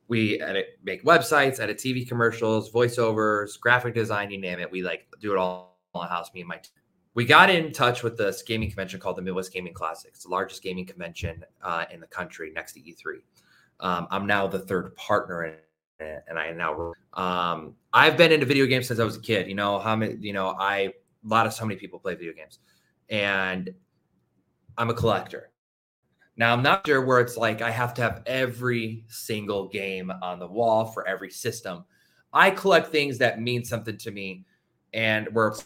we 0.07 0.41
edit, 0.41 0.79
make 0.83 1.03
websites, 1.03 1.59
edit 1.59 1.77
TV 1.77 2.07
commercials, 2.07 2.71
voiceovers, 2.71 3.59
graphic 3.59 3.93
design, 3.93 4.31
you 4.31 4.39
name 4.39 4.59
it. 4.59 4.71
We 4.71 4.81
like 4.81 5.07
do 5.19 5.33
it 5.33 5.37
all 5.37 5.68
house. 6.07 6.33
Me 6.33 6.41
and 6.41 6.47
my. 6.47 6.59
We 7.15 7.25
got 7.25 7.49
in 7.49 7.71
touch 7.71 8.03
with 8.03 8.17
this 8.17 8.43
gaming 8.43 8.69
convention 8.69 8.99
called 8.99 9.17
the 9.17 9.21
Midwest 9.21 9.51
Gaming 9.51 9.73
Classic. 9.73 10.11
It's 10.13 10.23
the 10.23 10.29
largest 10.29 10.61
gaming 10.61 10.85
convention 10.85 11.43
uh, 11.61 11.85
in 11.91 11.99
the 11.99 12.07
country, 12.07 12.51
next 12.53 12.73
to 12.73 12.81
E3. 12.81 13.15
Um, 13.79 14.07
I'm 14.11 14.27
now 14.27 14.47
the 14.47 14.59
third 14.59 14.95
partner 14.95 15.45
in 15.45 15.53
it, 15.99 16.23
and 16.27 16.37
I 16.37 16.51
now 16.51 16.93
um, 17.13 17.75
I've 17.93 18.15
been 18.15 18.31
into 18.31 18.45
video 18.45 18.65
games 18.65 18.87
since 18.87 18.99
I 18.99 19.03
was 19.03 19.17
a 19.17 19.21
kid. 19.21 19.47
You 19.47 19.55
know 19.55 19.79
how 19.79 19.95
many? 19.95 20.15
You 20.19 20.33
know 20.33 20.55
I 20.59 20.77
a 20.77 20.93
lot 21.23 21.45
of 21.45 21.53
so 21.53 21.65
many 21.65 21.79
people 21.79 21.99
play 21.99 22.15
video 22.15 22.33
games, 22.33 22.59
and 23.09 23.69
I'm 24.77 24.89
a 24.89 24.93
collector. 24.93 25.51
Now, 26.39 26.53
I'm 26.53 26.63
not 26.63 26.87
sure 26.87 27.03
where 27.03 27.19
it's 27.19 27.35
like 27.35 27.61
I 27.61 27.69
have 27.69 27.93
to 27.95 28.01
have 28.01 28.23
every 28.25 29.03
single 29.09 29.67
game 29.67 30.09
on 30.21 30.39
the 30.39 30.47
wall 30.47 30.85
for 30.85 31.05
every 31.05 31.29
system. 31.29 31.83
I 32.31 32.51
collect 32.51 32.87
things 32.87 33.17
that 33.17 33.41
mean 33.41 33.65
something 33.65 33.97
to 33.97 34.11
me 34.11 34.45
and 34.93 35.27
were 35.33 35.57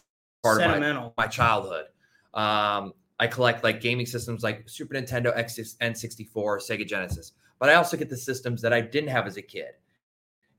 part 0.44 0.62
of 0.62 0.80
my, 0.80 1.12
my 1.18 1.28
childhood. 1.28 1.86
Um, 2.34 2.94
I 3.20 3.28
collect 3.28 3.64
like 3.64 3.80
gaming 3.80 4.06
systems 4.06 4.44
like 4.44 4.68
Super 4.68 4.96
Nintendo, 4.96 5.36
X, 5.36 5.58
N64, 5.58 6.34
Sega 6.34 6.88
Genesis, 6.88 7.34
but 7.60 7.70
I 7.70 7.76
also 7.76 7.96
get 7.96 8.10
the 8.10 8.18
systems 8.18 8.62
that 8.62 8.74
I 8.74 8.82
didn't 8.82 9.10
have 9.10 9.28
as 9.28 9.38
a 9.38 9.42
kid 9.42 9.72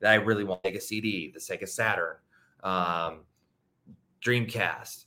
that 0.01 0.12
I 0.12 0.14
really 0.14 0.44
want. 0.44 0.64
like 0.64 0.75
a 0.75 0.81
CD, 0.81 1.31
the 1.33 1.40
Sega 1.40 1.68
Saturn, 1.68 2.16
um, 2.62 3.20
Dreamcast. 4.25 5.05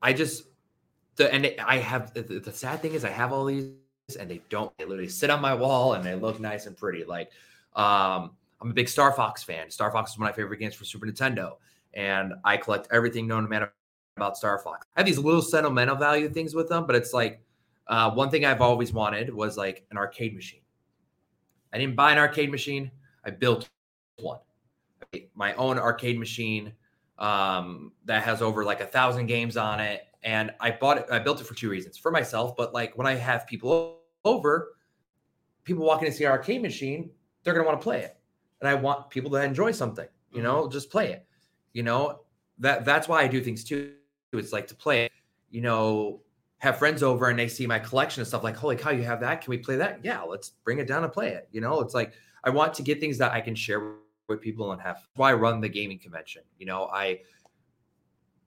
I 0.00 0.12
just 0.12 0.44
the 1.16 1.32
and 1.32 1.54
I 1.64 1.78
have 1.78 2.12
the, 2.14 2.22
the 2.22 2.52
sad 2.52 2.80
thing 2.80 2.94
is 2.94 3.04
I 3.04 3.10
have 3.10 3.32
all 3.32 3.44
these 3.44 3.72
and 4.18 4.30
they 4.30 4.42
don't 4.48 4.76
they 4.78 4.84
literally 4.84 5.08
sit 5.08 5.30
on 5.30 5.40
my 5.40 5.54
wall 5.54 5.94
and 5.94 6.04
they 6.04 6.14
look 6.14 6.40
nice 6.40 6.66
and 6.66 6.76
pretty 6.76 7.04
like 7.04 7.30
um 7.76 8.32
i'm 8.60 8.70
a 8.70 8.74
big 8.74 8.88
star 8.88 9.12
fox 9.12 9.42
fan 9.42 9.70
star 9.70 9.90
fox 9.90 10.12
is 10.12 10.18
one 10.18 10.28
of 10.28 10.32
my 10.32 10.36
favorite 10.36 10.58
games 10.58 10.74
for 10.74 10.84
super 10.84 11.06
nintendo 11.06 11.52
and 11.94 12.32
i 12.44 12.56
collect 12.56 12.88
everything 12.90 13.26
known 13.26 13.44
to 13.44 13.48
man 13.48 13.68
about 14.16 14.36
star 14.36 14.58
fox 14.58 14.86
i 14.96 15.00
have 15.00 15.06
these 15.06 15.18
little 15.18 15.42
sentimental 15.42 15.96
value 15.96 16.28
things 16.28 16.54
with 16.54 16.68
them 16.68 16.86
but 16.86 16.94
it's 16.96 17.12
like 17.12 17.40
uh, 17.88 18.10
one 18.10 18.30
thing 18.30 18.44
i've 18.44 18.60
always 18.60 18.92
wanted 18.92 19.32
was 19.32 19.56
like 19.56 19.84
an 19.90 19.96
arcade 19.96 20.34
machine 20.34 20.60
i 21.72 21.78
didn't 21.78 21.96
buy 21.96 22.12
an 22.12 22.18
arcade 22.18 22.50
machine 22.50 22.90
i 23.24 23.30
built 23.30 23.68
one 24.20 24.38
my 25.34 25.52
own 25.54 25.78
arcade 25.78 26.18
machine 26.18 26.72
um, 27.18 27.92
that 28.06 28.22
has 28.22 28.40
over 28.40 28.64
like 28.64 28.80
a 28.80 28.86
thousand 28.86 29.26
games 29.26 29.56
on 29.56 29.78
it 29.78 30.06
and 30.22 30.52
I 30.60 30.70
bought 30.70 30.98
it. 30.98 31.06
I 31.10 31.18
built 31.18 31.40
it 31.40 31.44
for 31.44 31.54
two 31.54 31.68
reasons: 31.68 31.96
for 31.96 32.10
myself, 32.10 32.56
but 32.56 32.72
like 32.72 32.96
when 32.96 33.06
I 33.06 33.14
have 33.14 33.46
people 33.46 33.98
over, 34.24 34.76
people 35.64 35.84
walking 35.84 36.06
to 36.06 36.12
see 36.12 36.24
our 36.24 36.32
arcade 36.32 36.62
machine, 36.62 37.10
they're 37.42 37.54
gonna 37.54 37.66
want 37.66 37.80
to 37.80 37.84
play 37.84 38.02
it, 38.02 38.16
and 38.60 38.68
I 38.68 38.74
want 38.74 39.10
people 39.10 39.30
to 39.32 39.42
enjoy 39.42 39.72
something. 39.72 40.06
You 40.30 40.42
know, 40.42 40.62
mm-hmm. 40.62 40.72
just 40.72 40.90
play 40.90 41.12
it. 41.12 41.26
You 41.72 41.82
know, 41.82 42.20
that 42.58 42.84
that's 42.84 43.08
why 43.08 43.22
I 43.22 43.28
do 43.28 43.40
things 43.42 43.64
too. 43.64 43.94
It's 44.32 44.52
like 44.52 44.66
to 44.68 44.74
play. 44.74 45.10
You 45.50 45.60
know, 45.60 46.20
have 46.58 46.78
friends 46.78 47.02
over 47.02 47.28
and 47.28 47.38
they 47.38 47.48
see 47.48 47.66
my 47.66 47.78
collection 47.78 48.22
of 48.22 48.28
stuff. 48.28 48.44
Like, 48.44 48.56
holy 48.56 48.76
cow, 48.76 48.90
you 48.90 49.02
have 49.02 49.20
that? 49.20 49.42
Can 49.42 49.50
we 49.50 49.58
play 49.58 49.76
that? 49.76 50.00
Yeah, 50.02 50.22
let's 50.22 50.50
bring 50.64 50.78
it 50.78 50.86
down 50.86 51.04
and 51.04 51.12
play 51.12 51.30
it. 51.30 51.48
You 51.52 51.60
know, 51.60 51.80
it's 51.80 51.94
like 51.94 52.12
I 52.44 52.50
want 52.50 52.74
to 52.74 52.82
get 52.82 53.00
things 53.00 53.18
that 53.18 53.32
I 53.32 53.40
can 53.40 53.54
share 53.54 53.94
with 54.28 54.40
people 54.40 54.72
and 54.72 54.80
have. 54.80 54.96
That's 54.96 55.08
why 55.16 55.30
I 55.30 55.34
run 55.34 55.60
the 55.60 55.68
gaming 55.68 55.98
convention. 55.98 56.42
You 56.58 56.66
know, 56.66 56.88
I 56.92 57.20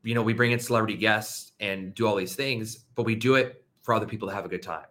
you 0.06 0.14
know, 0.14 0.22
we 0.22 0.34
bring 0.34 0.52
in 0.52 0.60
celebrity 0.60 0.96
guests 0.96 1.52
and 1.60 1.94
do 1.96 2.06
all 2.06 2.16
these 2.16 2.36
things, 2.36 2.86
but 2.94 3.06
we 3.06 3.16
do 3.16 3.36
it 3.36 3.66
for 3.82 3.94
other 3.94 4.06
people 4.06 4.30
to 4.30 4.34
have 4.36 4.46
a 4.46 4.48
good 4.48 4.62
time. 4.62 4.86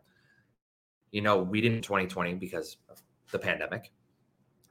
You 1.12 1.22
know, 1.22 1.38
we 1.38 1.61
didn't 1.61 1.83
2020 1.83 2.35
because 2.35 2.78
of 2.88 3.00
the 3.30 3.38
pandemic, 3.38 3.92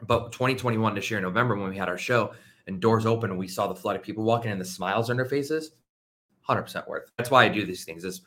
but 0.05 0.33
2021 0.33 0.95
this 0.95 1.09
year 1.09 1.17
in 1.17 1.23
November 1.23 1.55
when 1.55 1.69
we 1.69 1.77
had 1.77 1.87
our 1.87 1.97
show 1.97 2.33
and 2.67 2.81
doors 2.81 3.05
open 3.05 3.29
and 3.29 3.39
we 3.39 3.47
saw 3.47 3.67
the 3.67 3.75
flood 3.75 3.95
of 3.95 4.03
people 4.03 4.25
walking 4.25 4.51
in, 4.51 4.59
the 4.59 4.65
smiles 4.65 5.09
on 5.09 5.15
their 5.15 5.25
faces, 5.25 5.71
100% 6.47 6.87
worth. 6.87 7.11
That's 7.17 7.31
why 7.31 7.45
I 7.45 7.49
do 7.49 7.65
these 7.65 7.85
things. 7.85 8.03
Is 8.03 8.21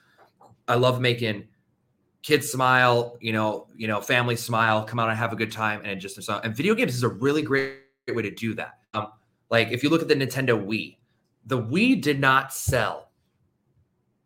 I 0.68 0.74
love 0.74 1.00
making 1.00 1.48
kids 2.22 2.50
smile, 2.50 3.16
you 3.20 3.32
know, 3.32 3.68
you 3.76 3.86
know, 3.86 4.00
family 4.00 4.36
smile, 4.36 4.84
come 4.84 4.98
out 4.98 5.08
and 5.08 5.18
have 5.18 5.32
a 5.32 5.36
good 5.36 5.52
time, 5.52 5.80
and 5.84 6.00
just 6.00 6.28
and 6.28 6.56
video 6.56 6.74
games 6.74 6.94
is 6.94 7.02
a 7.02 7.08
really 7.08 7.42
great 7.42 7.78
way 8.08 8.22
to 8.22 8.30
do 8.30 8.54
that. 8.54 8.78
Um, 8.94 9.08
like 9.50 9.70
if 9.70 9.82
you 9.82 9.90
look 9.90 10.02
at 10.02 10.08
the 10.08 10.14
Nintendo 10.16 10.64
Wii, 10.64 10.96
the 11.46 11.62
Wii 11.62 12.00
did 12.00 12.18
not 12.20 12.52
sell 12.52 13.10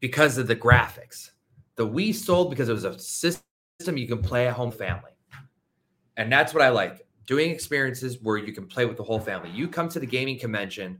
because 0.01 0.39
of 0.39 0.47
the 0.47 0.57
graphics. 0.57 1.31
The 1.77 1.87
Wii 1.87 2.15
sold 2.15 2.51
because 2.51 2.69
it 2.69 2.73
was 2.73 2.85
a 2.85 2.99
system 2.99 3.43
you 3.97 4.09
can 4.09 4.23
play 4.23 4.49
at 4.49 4.55
home 4.55 4.71
family. 4.71 5.13
And 6.17 6.33
that's 6.33 6.53
what 6.53 6.63
I 6.63 6.69
like 6.71 7.07
doing 7.27 7.51
experiences 7.51 8.21
where 8.23 8.39
you 8.39 8.53
can 8.53 8.67
play 8.67 8.87
with 8.87 8.97
the 8.97 9.03
whole 9.03 9.21
family. 9.21 9.51
You 9.51 9.69
come 9.69 9.89
to 9.91 10.01
the 10.01 10.07
gaming 10.07 10.39
convention, 10.39 10.99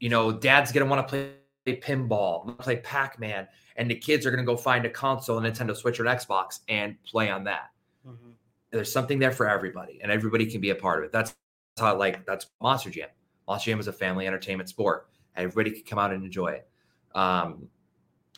you 0.00 0.08
know, 0.08 0.32
dad's 0.32 0.72
to 0.72 0.84
want 0.84 1.06
to 1.06 1.10
play 1.10 1.32
pinball, 1.66 2.58
play 2.58 2.76
Pac 2.76 3.18
Man, 3.18 3.46
and 3.76 3.90
the 3.90 3.94
kids 3.94 4.26
are 4.26 4.30
going 4.30 4.44
to 4.44 4.46
go 4.46 4.56
find 4.56 4.84
a 4.84 4.90
console, 4.90 5.38
a 5.38 5.42
Nintendo 5.42 5.76
Switch 5.76 6.00
or 6.00 6.06
an 6.06 6.16
Xbox, 6.16 6.60
and 6.68 7.00
play 7.04 7.30
on 7.30 7.44
that. 7.44 7.70
Mm-hmm. 8.06 8.30
There's 8.70 8.92
something 8.92 9.18
there 9.18 9.32
for 9.32 9.48
everybody, 9.48 10.00
and 10.02 10.10
everybody 10.10 10.46
can 10.46 10.60
be 10.60 10.70
a 10.70 10.74
part 10.74 10.98
of 10.98 11.04
it. 11.04 11.12
That's 11.12 11.34
how 11.78 11.86
I 11.86 11.90
like 11.92 12.26
that's 12.26 12.46
Monster 12.60 12.90
Jam. 12.90 13.08
Monster 13.46 13.70
Jam 13.70 13.80
is 13.80 13.86
a 13.86 13.92
family 13.92 14.26
entertainment 14.26 14.68
sport. 14.68 15.08
Everybody 15.36 15.70
can 15.70 15.84
come 15.84 15.98
out 15.98 16.12
and 16.12 16.24
enjoy 16.24 16.48
it. 16.48 16.68
Um, 17.14 17.68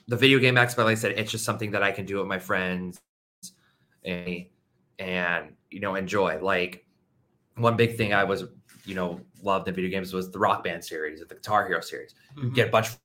the 0.07 0.17
video 0.17 0.39
game 0.39 0.59
aspect, 0.59 0.85
like 0.85 0.93
I 0.93 1.01
said, 1.01 1.13
it's 1.13 1.31
just 1.31 1.45
something 1.45 1.71
that 1.71 1.83
I 1.83 1.93
can 1.93 2.05
do 2.05 2.19
with 2.19 2.27
my 2.27 2.39
friends 2.39 3.01
and 4.05 4.45
and 4.99 5.53
you 5.71 5.81
know 5.81 5.95
enjoy. 5.95 6.39
Like 6.41 6.85
one 7.57 7.77
big 7.77 7.97
thing 7.97 8.13
I 8.13 8.25
was 8.25 8.45
you 8.85 8.95
know 8.95 9.21
loved 9.43 9.69
in 9.69 9.75
video 9.75 9.91
games 9.91 10.13
was 10.13 10.31
the 10.31 10.39
Rock 10.39 10.65
Band 10.65 10.85
series, 10.85 11.21
the 11.21 11.35
Guitar 11.35 11.67
Hero 11.67 11.81
series. 11.81 12.15
You 12.37 12.45
Mhm. 12.45 12.55
get 12.55 12.69
a 12.69 12.71
bunch 12.71 12.89
of 12.91 12.99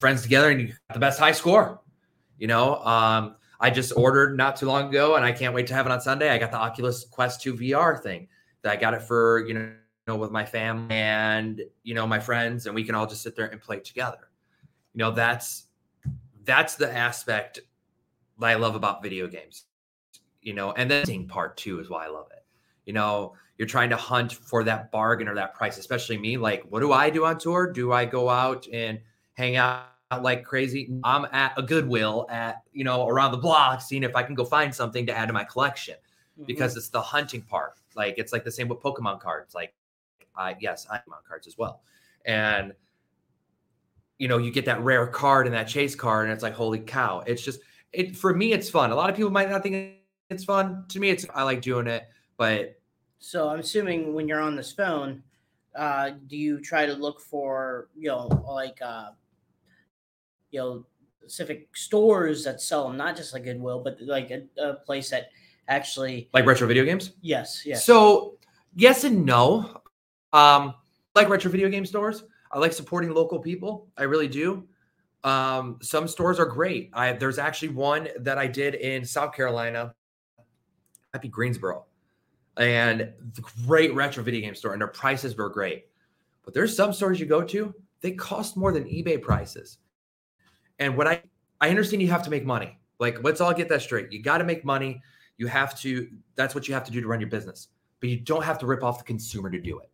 friends 0.00 0.22
together 0.22 0.50
and 0.50 0.60
you 0.60 0.66
get 0.68 0.76
the 0.92 0.98
best 0.98 1.18
high 1.18 1.32
score. 1.32 1.80
You 2.38 2.46
know, 2.46 2.76
um, 2.84 3.36
I 3.60 3.70
just 3.70 3.92
ordered 3.96 4.36
not 4.36 4.56
too 4.56 4.66
long 4.66 4.88
ago, 4.88 5.16
and 5.16 5.24
I 5.24 5.32
can't 5.32 5.54
wait 5.54 5.66
to 5.68 5.74
have 5.74 5.86
it 5.86 5.92
on 5.92 6.00
Sunday. 6.00 6.30
I 6.30 6.38
got 6.38 6.50
the 6.50 6.58
Oculus 6.58 7.04
Quest 7.04 7.42
2 7.42 7.54
VR 7.54 8.02
thing 8.02 8.28
that 8.62 8.72
I 8.72 8.76
got 8.76 8.94
it 8.94 9.02
for 9.02 9.46
you 9.46 9.72
know, 10.06 10.16
with 10.16 10.30
my 10.30 10.44
family 10.44 10.94
and 10.94 11.62
you 11.82 11.94
know 11.94 12.06
my 12.06 12.20
friends, 12.20 12.66
and 12.66 12.74
we 12.74 12.84
can 12.84 12.94
all 12.94 13.06
just 13.06 13.22
sit 13.22 13.34
there 13.34 13.46
and 13.46 13.60
play 13.60 13.80
together. 13.80 14.30
You 14.94 14.98
know, 14.98 15.10
that's 15.10 15.66
that's 16.44 16.76
the 16.76 16.94
aspect 16.94 17.60
that 18.38 18.46
I 18.46 18.54
love 18.54 18.74
about 18.74 19.02
video 19.02 19.26
games. 19.26 19.64
You 20.42 20.54
know, 20.54 20.72
and 20.72 20.90
then 20.90 21.04
the 21.06 21.24
part 21.24 21.56
two 21.56 21.80
is 21.80 21.90
why 21.90 22.04
I 22.04 22.08
love 22.08 22.28
it. 22.30 22.44
You 22.84 22.92
know, 22.92 23.34
you're 23.58 23.66
trying 23.66 23.90
to 23.90 23.96
hunt 23.96 24.32
for 24.32 24.62
that 24.64 24.92
bargain 24.92 25.26
or 25.26 25.34
that 25.34 25.54
price, 25.54 25.78
especially 25.78 26.18
me. 26.18 26.36
Like, 26.36 26.62
what 26.68 26.80
do 26.80 26.92
I 26.92 27.10
do 27.10 27.24
on 27.24 27.38
tour? 27.38 27.72
Do 27.72 27.92
I 27.92 28.04
go 28.04 28.28
out 28.28 28.68
and 28.72 29.00
hang 29.36 29.56
out 29.56 29.86
like 30.22 30.44
crazy? 30.44 30.90
I'm 31.04 31.26
at 31.32 31.52
a 31.56 31.62
Goodwill 31.62 32.26
at, 32.30 32.62
you 32.72 32.84
know, 32.84 33.08
around 33.08 33.32
the 33.32 33.38
block, 33.38 33.80
seeing 33.80 34.02
if 34.02 34.14
I 34.16 34.22
can 34.22 34.34
go 34.34 34.44
find 34.44 34.74
something 34.74 35.06
to 35.06 35.16
add 35.16 35.26
to 35.26 35.32
my 35.32 35.44
collection 35.44 35.96
Mhm. 36.38 36.46
because 36.46 36.76
it's 36.76 36.88
the 36.88 37.00
hunting 37.00 37.42
part. 37.42 37.74
Like, 37.94 38.18
it's 38.18 38.32
like 38.32 38.44
the 38.44 38.50
same 38.52 38.68
with 38.68 38.80
Pokemon 38.80 39.20
cards. 39.20 39.54
Like, 39.54 39.74
I, 40.36 40.56
yes, 40.60 40.86
I 40.90 40.98
Pokemon 40.98 41.24
cards 41.28 41.46
as 41.46 41.58
well. 41.58 41.82
And, 42.24 42.74
you 44.18 44.28
know, 44.28 44.38
you 44.38 44.50
get 44.50 44.64
that 44.66 44.80
rare 44.82 45.06
card 45.06 45.46
and 45.46 45.54
that 45.54 45.68
chase 45.68 45.94
card, 45.94 46.26
and 46.26 46.32
it's 46.32 46.42
like, 46.42 46.54
holy 46.54 46.78
cow. 46.80 47.22
It's 47.26 47.42
just, 47.42 47.60
it 47.92 48.16
for 48.16 48.34
me, 48.34 48.52
it's 48.52 48.68
fun. 48.70 48.90
A 48.90 48.94
lot 48.94 49.10
of 49.10 49.16
people 49.16 49.30
might 49.30 49.50
not 49.50 49.62
think 49.62 49.96
it's 50.30 50.44
fun. 50.44 50.84
To 50.88 51.00
me, 51.00 51.10
it's, 51.10 51.26
I 51.34 51.42
like 51.42 51.60
doing 51.62 51.86
it, 51.86 52.08
but 52.36 52.78
So 53.18 53.48
I'm 53.48 53.60
assuming 53.60 54.14
when 54.14 54.28
you're 54.28 54.40
on 54.40 54.56
this 54.56 54.72
phone, 54.72 55.22
uh, 55.74 56.10
do 56.26 56.36
you 56.36 56.60
try 56.60 56.86
to 56.86 56.92
look 56.94 57.20
for 57.20 57.88
you 57.96 58.08
know 58.08 58.26
like 58.46 58.80
uh, 58.82 59.10
you 60.56 60.62
know 60.62 60.86
specific 61.20 61.68
stores 61.76 62.44
that 62.44 62.60
sell 62.60 62.88
them, 62.88 62.96
not 62.96 63.16
just 63.16 63.32
like 63.32 63.44
Goodwill, 63.44 63.80
but 63.82 63.98
like 64.00 64.30
a, 64.30 64.42
a 64.60 64.74
place 64.74 65.10
that 65.10 65.28
actually 65.68 66.28
like 66.32 66.46
retro 66.46 66.66
video 66.66 66.84
games. 66.84 67.12
yes 67.20 67.62
yes 67.66 67.84
So 67.84 68.38
yes 68.74 69.04
and 69.04 69.24
no. 69.24 69.82
Um, 70.32 70.74
like 71.14 71.28
retro 71.28 71.50
video 71.50 71.68
game 71.68 71.86
stores. 71.86 72.24
I 72.52 72.58
like 72.58 72.72
supporting 72.72 73.12
local 73.12 73.38
people. 73.38 73.88
I 73.96 74.04
really 74.04 74.28
do. 74.28 74.66
Um, 75.24 75.78
some 75.82 76.06
stores 76.06 76.38
are 76.38 76.46
great. 76.46 76.90
I 76.92 77.12
there's 77.12 77.38
actually 77.38 77.70
one 77.70 78.08
that 78.20 78.38
I 78.38 78.46
did 78.46 78.76
in 78.76 79.04
South 79.04 79.34
Carolina, 79.34 79.94
happy 81.12 81.28
Greensboro, 81.28 81.86
and 82.56 83.00
the 83.34 83.42
great 83.66 83.94
retro 83.94 84.22
video 84.22 84.40
game 84.42 84.54
store, 84.54 84.72
and 84.72 84.80
their 84.80 84.88
prices 84.88 85.36
were 85.36 85.48
great. 85.50 85.86
But 86.44 86.54
there's 86.54 86.76
some 86.76 86.92
stores 86.92 87.18
you 87.18 87.26
go 87.26 87.42
to, 87.42 87.74
they 88.00 88.12
cost 88.12 88.56
more 88.56 88.72
than 88.72 88.84
eBay 88.84 89.20
prices. 89.20 89.78
And 90.78 90.96
what 90.96 91.06
I 91.06 91.22
I 91.60 91.70
understand 91.70 92.02
you 92.02 92.08
have 92.08 92.22
to 92.24 92.30
make 92.30 92.44
money. 92.44 92.78
Like, 92.98 93.22
let's 93.22 93.40
all 93.40 93.52
get 93.52 93.68
that 93.68 93.82
straight. 93.82 94.12
You 94.12 94.22
got 94.22 94.38
to 94.38 94.44
make 94.44 94.64
money. 94.64 95.02
You 95.38 95.46
have 95.48 95.78
to, 95.80 96.08
that's 96.34 96.54
what 96.54 96.66
you 96.68 96.74
have 96.74 96.84
to 96.84 96.90
do 96.90 97.00
to 97.00 97.06
run 97.06 97.20
your 97.20 97.30
business. 97.30 97.68
But 98.00 98.08
you 98.10 98.20
don't 98.20 98.44
have 98.44 98.58
to 98.60 98.66
rip 98.66 98.82
off 98.82 98.98
the 98.98 99.04
consumer 99.04 99.50
to 99.50 99.60
do 99.60 99.78
it. 99.80 99.90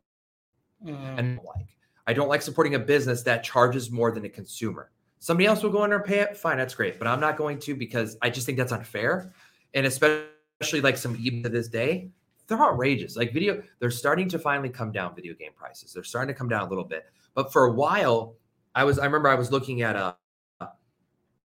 Mhm. 0.85 1.19
And 1.19 1.37
like, 1.39 1.67
I 2.07 2.13
don't 2.13 2.29
like 2.29 2.43
supporting 2.43 2.75
a 2.75 2.79
business 2.79 3.23
that 3.23 3.45
charges 3.45 3.91
more 3.91 4.11
than 4.11 4.25
a 4.25 4.29
consumer. 4.29 4.91
Somebody 5.21 5.47
else 5.47 5.63
will 5.63 5.71
go 5.71 5.85
in 5.85 5.91
there 5.91 6.01
and 6.01 6.07
pay 6.07 6.19
it. 6.19 6.37
Fine, 6.37 6.59
that's 6.59 6.75
great. 6.75 6.99
But 6.99 7.07
I'm 7.07 7.21
not 7.21 7.37
going 7.37 7.61
to 7.61 7.77
because 7.77 8.17
I 8.23 8.31
just 8.31 8.45
think 8.45 8.59
that's 8.59 8.73
unfair. 8.73 9.33
And 9.75 9.87
especially 9.87 10.81
like 10.81 10.97
some 10.97 11.17
even 11.21 11.45
to 11.45 11.49
this 11.49 11.69
day, 11.69 12.11
they're 12.49 12.59
outrageous. 12.59 13.17
Like 13.17 13.33
video, 13.33 13.63
they're 13.79 13.93
starting 13.93 14.29
to 14.31 14.39
finally 14.39 14.69
come 14.69 14.91
down 14.91 15.15
video 15.15 15.35
game 15.35 15.53
prices. 15.57 15.93
They're 15.93 16.03
starting 16.03 16.35
to 16.35 16.39
come 16.39 16.49
down 16.49 16.63
a 16.63 16.69
little 16.69 16.85
bit. 16.85 17.07
But 17.35 17.53
for 17.53 17.67
a 17.67 17.73
while, 17.73 18.35
I 18.75 18.83
was 18.83 18.99
I 18.99 19.05
remember 19.05 19.29
I 19.29 19.37
was 19.37 19.53
looking 19.53 19.83
at 19.83 19.95
a 19.95 20.17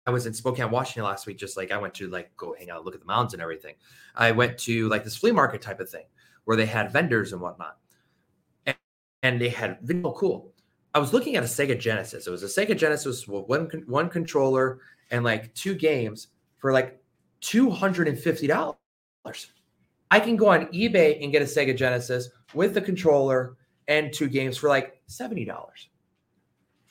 I 0.08 0.12
was 0.12 0.26
in 0.26 0.34
Spokane, 0.34 0.72
Washington 0.72 1.04
last 1.04 1.28
week, 1.28 1.38
just 1.38 1.58
like 1.58 1.70
I 1.70 1.78
went 1.78 1.94
to 1.96 2.08
like 2.08 2.36
go 2.38 2.56
hang 2.58 2.70
out, 2.70 2.86
look 2.86 2.96
at 2.96 3.02
the 3.02 3.06
mountains 3.06 3.34
and 3.34 3.42
everything. 3.42 3.76
I 4.16 4.32
went 4.32 4.58
to 4.60 4.88
like 4.88 5.04
this 5.04 5.18
flea 5.18 5.34
market 5.34 5.62
type 5.62 5.82
of 5.82 5.90
thing 5.90 6.06
where 6.46 6.56
they 6.56 6.66
had 6.66 6.94
vendors 6.94 7.34
and 7.34 7.42
whatnot. 7.42 7.78
And, 8.66 8.78
and 9.22 9.42
they 9.42 9.50
had 9.50 9.80
video 9.82 10.14
cool. 10.14 10.54
I 10.96 11.00
was 11.00 11.12
looking 11.12 11.36
at 11.36 11.44
a 11.44 11.48
Sega 11.48 11.78
Genesis. 11.78 12.26
It 12.26 12.32
was 12.32 12.42
a 12.42 12.48
Sega 12.48 12.76
Genesis 12.76 13.28
with 13.28 13.48
one 13.48 13.70
one 13.86 14.08
controller 14.10 14.80
and 15.12 15.26
like 15.26 15.54
two 15.54 15.76
games 15.76 16.30
for 16.58 16.72
like 16.72 17.02
two 17.42 17.70
hundred 17.70 18.08
and 18.08 18.18
fifty 18.18 18.48
dollars. 18.48 18.78
I 20.10 20.22
can 20.22 20.38
go 20.38 20.48
on 20.48 20.68
eBay 20.68 21.22
and 21.22 21.34
get 21.34 21.42
a 21.42 21.46
Sega 21.46 21.76
Genesis 21.76 22.30
with 22.54 22.74
the 22.74 22.82
controller 22.82 23.58
and 23.90 24.14
two 24.14 24.30
games 24.30 24.56
for 24.56 24.70
like 24.70 25.02
seventy 25.08 25.44
dollars. 25.44 25.90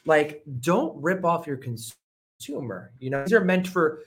Like, 0.05 0.43
don't 0.61 1.03
rip 1.03 1.25
off 1.25 1.47
your 1.47 1.57
consumer. 1.57 1.97
You 3.01 3.11
know, 3.11 3.22
these 3.25 3.33
are 3.33 3.44
meant 3.44 3.68
for. 3.68 4.01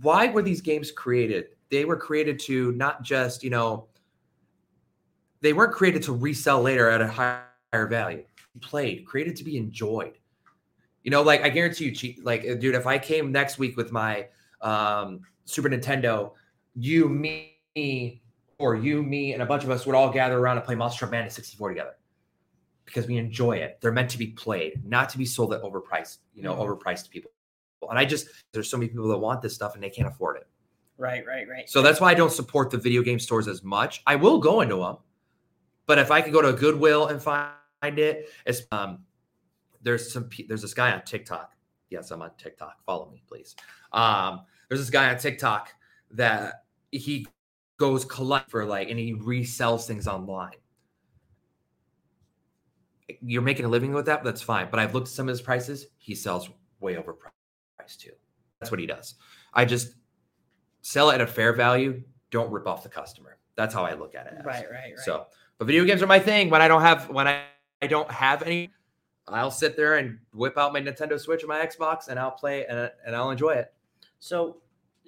Why 0.00 0.28
were 0.28 0.42
these 0.42 0.60
games 0.60 0.90
created? 0.90 1.48
They 1.70 1.84
were 1.84 1.96
created 1.96 2.38
to 2.40 2.72
not 2.72 3.02
just 3.02 3.44
you 3.44 3.50
know. 3.50 3.88
They 5.40 5.52
weren't 5.52 5.72
created 5.72 6.02
to 6.04 6.12
resell 6.12 6.62
later 6.62 6.88
at 6.90 7.00
a 7.00 7.06
higher 7.06 7.86
value. 7.86 8.24
Played, 8.60 9.06
created 9.06 9.36
to 9.36 9.44
be 9.44 9.56
enjoyed. 9.56 10.18
You 11.04 11.10
know, 11.12 11.22
like 11.22 11.42
I 11.42 11.48
guarantee 11.48 11.84
you, 11.84 11.92
cheat. 11.94 12.24
Like, 12.24 12.44
uh, 12.48 12.54
dude, 12.54 12.74
if 12.74 12.86
I 12.86 12.98
came 12.98 13.30
next 13.30 13.58
week 13.58 13.76
with 13.76 13.92
my 13.92 14.26
um, 14.62 15.20
Super 15.44 15.68
Nintendo, 15.68 16.32
you, 16.74 17.08
me, 17.08 18.22
or 18.58 18.74
you, 18.74 19.02
me, 19.02 19.32
and 19.32 19.42
a 19.42 19.46
bunch 19.46 19.62
of 19.62 19.70
us 19.70 19.86
would 19.86 19.94
all 19.94 20.10
gather 20.10 20.38
around 20.38 20.56
and 20.56 20.66
play 20.66 20.74
Monster 20.74 21.06
Madness 21.06 21.34
64 21.34 21.68
together 21.68 21.94
because 22.84 23.06
we 23.06 23.16
enjoy 23.16 23.58
it. 23.58 23.78
They're 23.80 23.92
meant 23.92 24.10
to 24.10 24.18
be 24.18 24.28
played, 24.28 24.84
not 24.84 25.08
to 25.10 25.18
be 25.18 25.24
sold 25.24 25.54
at 25.54 25.62
overpriced, 25.62 26.18
you 26.34 26.42
know, 26.42 26.54
Mhm. 26.54 26.80
overpriced 26.82 27.04
to 27.04 27.10
people. 27.10 27.30
And 27.88 27.98
I 27.98 28.04
just 28.04 28.28
there's 28.52 28.70
so 28.70 28.76
many 28.76 28.88
people 28.88 29.08
that 29.08 29.18
want 29.18 29.42
this 29.42 29.54
stuff 29.54 29.74
and 29.74 29.82
they 29.82 29.90
can't 29.90 30.08
afford 30.08 30.36
it. 30.36 30.46
right 30.96 31.24
right 31.26 31.48
right 31.48 31.68
So 31.68 31.82
that's 31.82 32.00
why 32.00 32.10
I 32.10 32.14
don't 32.14 32.32
support 32.32 32.70
the 32.70 32.78
video 32.78 33.02
game 33.02 33.18
stores 33.18 33.48
as 33.48 33.62
much. 33.62 34.02
I 34.06 34.16
will 34.16 34.38
go 34.38 34.60
into 34.60 34.76
them, 34.76 34.96
but 35.86 35.98
if 35.98 36.10
I 36.10 36.20
could 36.20 36.32
go 36.32 36.42
to 36.42 36.48
a 36.48 36.52
Goodwill 36.52 37.06
and 37.06 37.22
find 37.22 37.52
it, 37.82 38.30
it's 38.46 38.62
um, 38.72 39.04
there's 39.82 40.12
some 40.12 40.28
there's 40.48 40.62
this 40.62 40.74
guy 40.74 40.92
on 40.92 41.02
TikTok. 41.04 41.52
Yes, 41.90 42.10
I'm 42.10 42.20
on 42.20 42.30
TikTok. 42.36 42.84
Follow 42.84 43.10
me, 43.10 43.22
please. 43.26 43.56
Um, 43.92 44.42
there's 44.68 44.80
this 44.80 44.90
guy 44.90 45.08
on 45.08 45.18
TikTok 45.18 45.72
that 46.10 46.64
he 46.90 47.26
goes 47.78 48.04
collect 48.04 48.50
for 48.50 48.64
like 48.64 48.90
and 48.90 48.98
he 48.98 49.14
resells 49.14 49.86
things 49.86 50.06
online. 50.06 50.56
You're 53.22 53.42
making 53.42 53.64
a 53.64 53.68
living 53.68 53.92
with 53.92 54.06
that, 54.06 54.22
that's 54.22 54.42
fine. 54.42 54.68
But 54.70 54.80
I've 54.80 54.94
looked 54.94 55.08
at 55.08 55.14
some 55.14 55.28
of 55.28 55.32
his 55.32 55.40
prices. 55.40 55.86
He 55.96 56.14
sells 56.14 56.50
way 56.80 56.94
overpriced 56.96 57.37
too. 57.96 58.12
That's 58.60 58.70
what 58.70 58.80
he 58.80 58.86
does. 58.86 59.14
I 59.54 59.64
just 59.64 59.94
sell 60.82 61.10
it 61.10 61.14
at 61.14 61.20
a 61.20 61.26
fair 61.26 61.52
value. 61.52 62.02
Don't 62.30 62.50
rip 62.50 62.66
off 62.66 62.82
the 62.82 62.88
customer. 62.88 63.38
That's 63.56 63.74
how 63.74 63.84
I 63.84 63.94
look 63.94 64.14
at 64.14 64.26
it. 64.26 64.34
as. 64.38 64.44
right 64.44 64.64
right 64.70 64.72
right 64.72 64.98
So, 64.98 65.26
but 65.58 65.66
video 65.66 65.84
games 65.84 66.02
are 66.02 66.06
my 66.06 66.18
thing. 66.18 66.50
When 66.50 66.62
I 66.62 66.68
don't 66.68 66.82
have 66.82 67.08
when 67.10 67.26
I, 67.26 67.42
I 67.82 67.86
don't 67.86 68.10
have 68.10 68.42
any, 68.42 68.70
I'll 69.26 69.50
sit 69.50 69.76
there 69.76 69.96
and 69.98 70.18
whip 70.32 70.56
out 70.58 70.72
my 70.72 70.80
Nintendo 70.80 71.18
Switch 71.18 71.42
or 71.44 71.46
my 71.48 71.64
Xbox 71.64 72.08
and 72.08 72.18
I'll 72.18 72.30
play 72.30 72.66
and, 72.66 72.90
and 73.06 73.16
I'll 73.16 73.30
enjoy 73.30 73.50
it. 73.52 73.72
so 74.18 74.58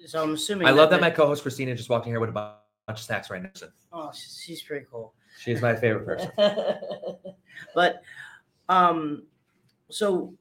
so 0.05 0.23
I'm 0.23 0.33
assuming 0.33 0.67
I 0.67 0.71
love 0.71 0.89
that 0.89 1.01
my 1.01 1.09
co-host 1.11 1.43
Christina 1.43 1.75
just 1.75 1.89
walked 1.89 2.07
in 2.07 2.11
here 2.11 2.19
with 2.19 2.29
a 2.29 2.33
bunch 2.33 2.57
of 2.89 2.99
snacks 2.99 3.29
right 3.29 3.41
next 3.41 3.59
to. 3.59 3.71
oh 3.93 4.11
she's 4.13 4.61
pretty 4.63 4.85
cool 4.91 5.13
She's 5.39 5.61
my 5.61 5.75
favorite 5.75 6.05
person. 6.05 6.31
but 7.75 8.01
um 8.69 9.23
so 9.89 10.33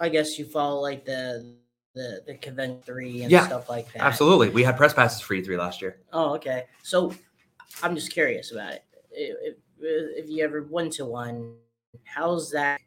i 0.00 0.08
guess 0.08 0.38
you 0.38 0.44
follow 0.44 0.80
like 0.80 1.04
the 1.04 1.56
the 1.94 2.22
the 2.26 2.34
convention 2.36 2.80
three 2.82 3.22
and 3.22 3.30
Yeah, 3.30 3.46
stuff 3.46 3.68
like 3.68 3.92
that 3.92 4.02
Absolutely, 4.02 4.48
we 4.48 4.62
had 4.62 4.76
press 4.76 4.94
passes 4.94 5.20
for 5.20 5.34
E3 5.34 5.58
last 5.58 5.82
year. 5.82 5.98
oh 6.12 6.34
okay 6.34 6.64
so 6.82 7.12
i'm 7.82 7.94
just 7.94 8.12
curious 8.12 8.52
about 8.52 8.72
it 8.72 8.84
if, 9.12 9.56
if 9.80 10.28
you 10.30 10.42
ever 10.44 10.62
went 10.62 10.92
to 10.94 11.04
one 11.04 11.54
how's 12.04 12.50
that 12.50 12.80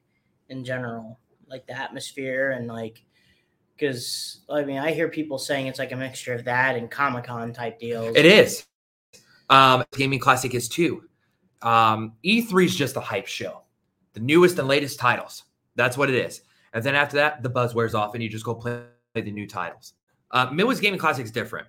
in 0.49 0.63
general 0.63 1.19
like 1.47 1.65
the 1.67 1.77
atmosphere 1.77 2.51
and 2.51 2.67
like 2.67 3.03
because 3.75 4.41
i 4.49 4.63
mean 4.63 4.77
i 4.79 4.91
hear 4.91 5.07
people 5.07 5.37
saying 5.37 5.67
it's 5.67 5.79
like 5.79 5.91
a 5.91 5.95
mixture 5.95 6.33
of 6.33 6.43
that 6.45 6.75
and 6.75 6.89
comic-con 6.89 7.53
type 7.53 7.79
deals 7.79 8.15
It 8.15 8.25
is. 8.25 8.65
Um, 9.49 9.83
Gaming 9.95 10.17
Classic 10.17 10.55
is 10.55 10.67
too. 10.67 11.03
Um, 11.61 12.13
E3 12.25 12.65
is 12.65 12.75
just 12.75 12.95
a 12.95 12.99
hype 12.99 13.27
show, 13.27 13.61
the 14.13 14.19
newest 14.19 14.57
and 14.57 14.67
latest 14.67 14.97
titles. 14.99 15.43
That's 15.75 15.97
what 15.97 16.09
it 16.09 16.15
is. 16.15 16.41
And 16.73 16.83
then 16.83 16.95
after 16.95 17.17
that, 17.17 17.43
the 17.43 17.49
buzz 17.49 17.75
wears 17.75 17.93
off, 17.93 18.15
and 18.15 18.23
you 18.23 18.29
just 18.29 18.43
go 18.43 18.55
play 18.55 18.81
the 19.21 19.31
new 19.31 19.47
titles. 19.47 19.93
Uh, 20.31 20.49
Midwest 20.51 20.81
Gaming 20.81 20.99
Classic 20.99 21.25
is 21.25 21.31
different. 21.31 21.67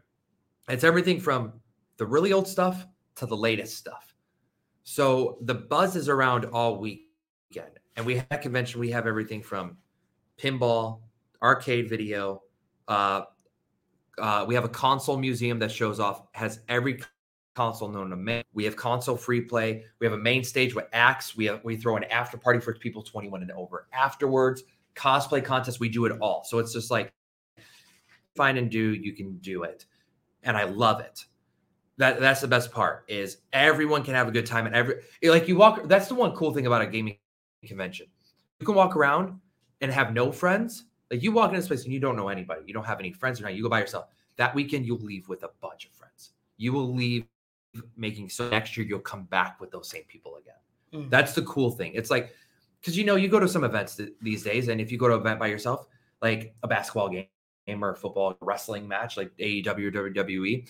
It's 0.68 0.84
everything 0.84 1.20
from 1.20 1.52
the 1.96 2.06
really 2.06 2.32
old 2.32 2.48
stuff 2.48 2.86
to 3.16 3.26
the 3.26 3.36
latest 3.36 3.76
stuff. 3.76 4.14
So 4.84 5.38
the 5.42 5.54
buzz 5.54 5.96
is 5.96 6.08
around 6.08 6.44
all 6.46 6.78
weekend, 6.78 7.78
and 7.96 8.06
we 8.06 8.22
have 8.30 8.40
convention. 8.40 8.80
We 8.80 8.90
have 8.90 9.06
everything 9.06 9.42
from 9.42 9.76
pinball, 10.38 11.00
arcade 11.42 11.88
video, 11.88 12.42
Uh, 12.88 13.22
uh, 14.18 14.44
we 14.46 14.54
have 14.54 14.64
a 14.64 14.68
console 14.68 15.16
museum 15.18 15.58
that 15.58 15.70
shows 15.70 16.00
off 16.00 16.22
has 16.32 16.60
every 16.68 17.00
console 17.54 17.88
known 17.88 18.10
to 18.10 18.16
man. 18.16 18.44
We 18.54 18.64
have 18.64 18.76
console 18.76 19.16
free 19.16 19.40
play. 19.40 19.84
We 19.98 20.06
have 20.06 20.14
a 20.14 20.18
main 20.18 20.44
stage 20.44 20.74
with 20.74 20.86
acts. 20.92 21.36
We 21.36 21.46
have 21.46 21.62
we 21.64 21.76
throw 21.76 21.96
an 21.96 22.04
after 22.04 22.38
party 22.38 22.60
for 22.60 22.74
people 22.74 23.02
21 23.02 23.42
and 23.42 23.50
over. 23.52 23.88
Afterwards, 23.92 24.62
cosplay 24.94 25.44
contest. 25.44 25.80
We 25.80 25.88
do 25.88 26.04
it 26.04 26.18
all. 26.20 26.44
So 26.44 26.58
it's 26.58 26.72
just 26.72 26.90
like 26.90 27.12
find 28.36 28.58
and 28.58 28.70
do. 28.70 28.94
You 28.94 29.12
can 29.12 29.38
do 29.38 29.62
it, 29.64 29.86
and 30.42 30.56
I 30.56 30.64
love 30.64 31.00
it. 31.00 31.24
That 31.98 32.20
that's 32.20 32.40
the 32.40 32.48
best 32.48 32.72
part 32.72 33.04
is 33.08 33.38
everyone 33.52 34.02
can 34.02 34.14
have 34.14 34.28
a 34.28 34.30
good 34.30 34.46
time 34.46 34.66
and 34.66 34.74
every 34.74 34.96
like 35.22 35.48
you 35.48 35.56
walk. 35.56 35.88
That's 35.88 36.08
the 36.08 36.14
one 36.14 36.32
cool 36.32 36.52
thing 36.52 36.66
about 36.66 36.82
a 36.82 36.86
gaming 36.86 37.16
convention. 37.66 38.06
You 38.60 38.66
can 38.66 38.74
walk 38.74 38.96
around 38.96 39.40
and 39.80 39.90
have 39.90 40.12
no 40.12 40.30
friends. 40.30 40.84
Like 41.10 41.22
you 41.22 41.32
walk 41.32 41.50
in 41.50 41.56
this 41.56 41.68
place 41.68 41.84
and 41.84 41.92
you 41.92 42.00
don't 42.00 42.16
know 42.16 42.28
anybody. 42.28 42.62
You 42.66 42.74
don't 42.74 42.84
have 42.84 43.00
any 43.00 43.12
friends 43.12 43.40
or 43.40 43.44
not. 43.44 43.54
You 43.54 43.62
go 43.62 43.68
by 43.68 43.80
yourself. 43.80 44.06
That 44.36 44.54
weekend 44.54 44.84
you'll 44.84 44.98
leave 44.98 45.28
with 45.28 45.42
a 45.44 45.50
bunch 45.60 45.86
of 45.86 45.92
friends. 45.92 46.32
You 46.58 46.72
will 46.72 46.94
leave 46.94 47.24
making 47.96 48.28
so 48.28 48.48
next 48.48 48.76
year 48.76 48.86
you'll 48.86 49.00
come 49.00 49.24
back 49.24 49.60
with 49.60 49.70
those 49.70 49.88
same 49.88 50.04
people 50.08 50.36
again. 50.36 50.54
Mm. 51.04 51.10
That's 51.10 51.34
the 51.34 51.42
cool 51.42 51.70
thing. 51.70 51.92
It's 51.94 52.10
like 52.10 52.32
because 52.80 52.96
you 52.96 53.04
know 53.04 53.16
you 53.16 53.28
go 53.28 53.40
to 53.40 53.48
some 53.48 53.64
events 53.64 53.96
th- 53.96 54.12
these 54.20 54.42
days, 54.42 54.68
and 54.68 54.80
if 54.80 54.92
you 54.92 54.98
go 54.98 55.08
to 55.08 55.14
an 55.14 55.20
event 55.20 55.40
by 55.40 55.46
yourself, 55.46 55.86
like 56.22 56.54
a 56.62 56.68
basketball 56.68 57.08
game 57.08 57.26
or 57.68 57.94
football 57.94 58.36
wrestling 58.40 58.86
match, 58.86 59.16
like 59.16 59.36
AEW 59.38 59.92
WWE, 59.92 60.68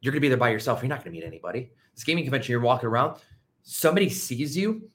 you're 0.00 0.12
gonna 0.12 0.20
be 0.20 0.28
there 0.28 0.36
by 0.36 0.50
yourself. 0.50 0.82
You're 0.82 0.88
not 0.88 1.04
gonna 1.04 1.12
meet 1.12 1.24
anybody. 1.24 1.70
This 1.94 2.04
gaming 2.04 2.24
convention, 2.24 2.52
you're 2.52 2.60
walking 2.60 2.88
around, 2.88 3.20
somebody 3.62 4.08
sees 4.08 4.56
you, 4.56 4.88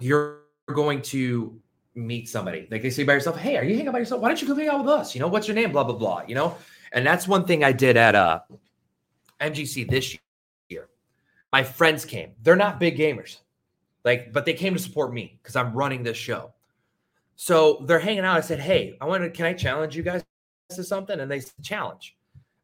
you're 0.00 0.40
going 0.72 1.02
to 1.02 1.60
meet 1.94 2.28
somebody. 2.28 2.66
Like 2.70 2.82
they 2.82 2.90
say 2.90 3.04
by 3.04 3.14
yourself, 3.14 3.36
hey, 3.36 3.56
are 3.56 3.64
you 3.64 3.74
hanging 3.74 3.88
out 3.88 3.92
by 3.92 3.98
yourself? 4.00 4.20
Why 4.20 4.28
don't 4.28 4.40
you 4.40 4.48
come 4.48 4.58
hang 4.58 4.68
out 4.68 4.80
with 4.84 4.88
us? 4.88 5.14
You 5.14 5.20
know, 5.20 5.28
what's 5.28 5.46
your 5.46 5.54
name? 5.54 5.72
Blah 5.72 5.84
blah 5.84 5.96
blah. 5.96 6.22
You 6.26 6.34
know, 6.34 6.56
and 6.92 7.06
that's 7.06 7.28
one 7.28 7.44
thing 7.44 7.64
I 7.64 7.72
did 7.72 7.96
at 7.96 8.14
uh 8.14 8.40
MGC 9.40 9.88
this 9.88 10.16
year. 10.68 10.88
My 11.52 11.62
friends 11.62 12.04
came. 12.04 12.32
They're 12.42 12.56
not 12.56 12.80
big 12.80 12.96
gamers. 12.96 13.38
Like, 14.04 14.32
but 14.32 14.44
they 14.44 14.54
came 14.54 14.74
to 14.74 14.80
support 14.80 15.12
me 15.14 15.38
because 15.42 15.56
I'm 15.56 15.72
running 15.72 16.02
this 16.02 16.16
show. 16.16 16.52
So 17.36 17.84
they're 17.86 17.98
hanging 17.98 18.24
out. 18.24 18.36
I 18.36 18.40
said, 18.40 18.60
Hey, 18.60 18.96
I 19.00 19.06
want 19.06 19.24
to, 19.24 19.30
can 19.30 19.46
I 19.46 19.54
challenge 19.54 19.96
you 19.96 20.02
guys 20.02 20.22
to 20.70 20.84
something? 20.84 21.20
And 21.20 21.30
they 21.30 21.40
said, 21.40 21.54
challenge. 21.62 22.16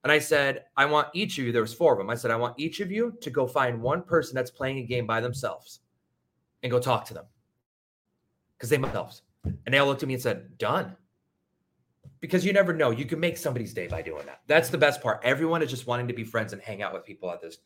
And 0.03 0.11
I 0.11 0.19
said, 0.19 0.65
I 0.77 0.87
want 0.87 1.09
each 1.13 1.39
of 1.39 1.45
you, 1.45 1.53
there 1.53 1.63
was 1.63 1.75
four 1.75 1.93
of 1.93 1.99
them. 1.99 2.09
I 2.09 2.15
said, 2.15 2.31
I 2.31 2.37
want 2.37 2.55
each 2.59 2.81
of 2.81 2.91
you 2.91 3.15
to 3.21 3.31
go 3.31 3.47
find 3.47 3.83
one 3.83 4.03
person 4.03 4.35
that's 4.35 4.51
playing 4.51 4.79
a 4.79 4.83
game 4.83 5.07
by 5.07 5.21
themselves 5.21 5.81
and 6.63 6.73
go 6.73 6.79
talk 6.79 7.05
to 7.07 7.15
them. 7.15 7.27
Because 8.57 8.71
they 8.71 8.77
themselves. 8.77 9.23
And 9.45 9.73
they 9.73 9.79
all 9.79 9.87
looked 9.87 10.03
at 10.03 10.09
me 10.09 10.15
and 10.15 10.23
said, 10.23 10.59
Done. 10.59 10.97
Because 12.21 12.45
you 12.45 12.53
never 12.53 12.75
know. 12.75 12.91
You 12.91 13.07
can 13.07 13.19
make 13.19 13.39
somebody's 13.39 13.73
day 13.73 13.87
by 13.87 14.03
doing 14.03 14.27
that. 14.27 14.43
That's 14.47 14.69
the 14.69 14.77
best 14.77 15.01
part. 15.01 15.21
Everyone 15.23 15.63
is 15.63 15.71
just 15.71 15.87
wanting 15.87 16.07
to 16.09 16.13
be 16.13 16.25
friends 16.25 16.53
and 16.53 16.61
hang 16.61 16.83
out 16.83 16.93
with 16.93 17.05
people 17.05 17.31
at 17.31 17.41
this, 17.41 17.59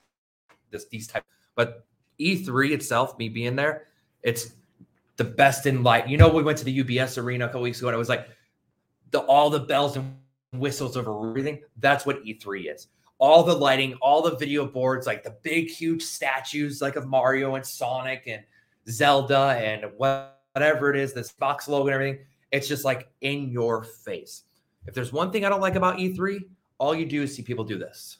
this 0.70 0.87
these 0.87 1.09
type. 1.09 1.24
But 1.57 1.85
E3 2.20 2.70
itself, 2.70 3.18
me 3.18 3.28
being 3.28 3.57
there, 3.57 3.89
it's 4.22 4.55
the 5.16 5.24
best 5.24 5.66
in 5.66 5.82
light. 5.82 6.09
You 6.09 6.16
know, 6.16 6.28
we 6.28 6.43
went 6.43 6.59
to 6.59 6.64
the 6.64 6.85
UBS 6.85 7.20
arena 7.20 7.47
a 7.47 7.49
couple 7.49 7.62
weeks 7.62 7.78
ago 7.78 7.89
and 7.89 7.95
it 7.95 7.99
was 7.99 8.09
like 8.09 8.28
the 9.11 9.20
all 9.20 9.51
the 9.51 9.61
bells 9.61 9.97
and 9.97 10.16
whistles 10.59 10.96
over 10.96 11.28
everything. 11.28 11.62
That's 11.78 12.07
what 12.07 12.24
E3 12.24 12.74
is. 12.74 12.88
All 13.18 13.42
the 13.42 13.55
lighting, 13.55 13.94
all 14.00 14.22
the 14.22 14.36
video 14.36 14.66
boards, 14.66 15.07
like 15.07 15.22
the 15.22 15.36
big, 15.42 15.68
huge 15.68 16.02
statues 16.02 16.82
like 16.82 16.96
of 16.96 17.07
Mario 17.07 17.55
and 17.55 17.64
Sonic 17.64 18.24
and 18.26 18.42
Zelda 18.88 19.57
and 19.59 19.90
whatever 19.96 20.90
it 20.90 20.96
is, 20.96 21.12
this 21.12 21.32
box 21.32 21.68
logo 21.68 21.86
and 21.86 21.94
everything. 21.94 22.24
It's 22.50 22.68
just 22.68 22.84
like 22.84 23.09
in 23.20 23.50
your 23.50 23.84
face. 23.84 24.42
If 24.86 24.94
there's 24.94 25.12
one 25.12 25.30
thing 25.30 25.44
I 25.44 25.48
don't 25.48 25.61
like 25.61 25.76
about 25.76 25.98
E3, 25.98 26.40
all 26.78 26.94
you 26.94 27.07
do 27.07 27.22
is 27.22 27.34
see 27.34 27.42
people 27.42 27.64
do 27.64 27.78
this. 27.78 28.18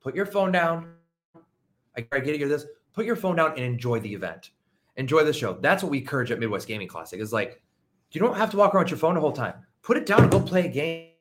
Put 0.00 0.14
your 0.14 0.26
phone 0.26 0.52
down. 0.52 0.94
I, 1.96 2.06
I 2.12 2.18
get 2.20 2.34
it, 2.34 2.40
you're 2.40 2.48
this. 2.48 2.66
Put 2.92 3.06
your 3.06 3.16
phone 3.16 3.36
down 3.36 3.52
and 3.52 3.60
enjoy 3.60 4.00
the 4.00 4.12
event. 4.12 4.50
Enjoy 4.96 5.24
the 5.24 5.32
show. 5.32 5.54
That's 5.54 5.82
what 5.82 5.90
we 5.90 5.98
encourage 5.98 6.30
at 6.30 6.38
Midwest 6.38 6.66
Gaming 6.66 6.88
Classic. 6.88 7.20
Is 7.20 7.32
like 7.32 7.62
you 8.10 8.20
don't 8.20 8.36
have 8.36 8.50
to 8.50 8.56
walk 8.56 8.74
around 8.74 8.84
with 8.84 8.90
your 8.90 8.98
phone 8.98 9.14
the 9.14 9.20
whole 9.20 9.32
time. 9.32 9.54
Put 9.82 9.96
it 9.96 10.06
down 10.06 10.22
and 10.22 10.30
go 10.30 10.40
play 10.40 10.66
a 10.66 10.68
game. 10.68 11.11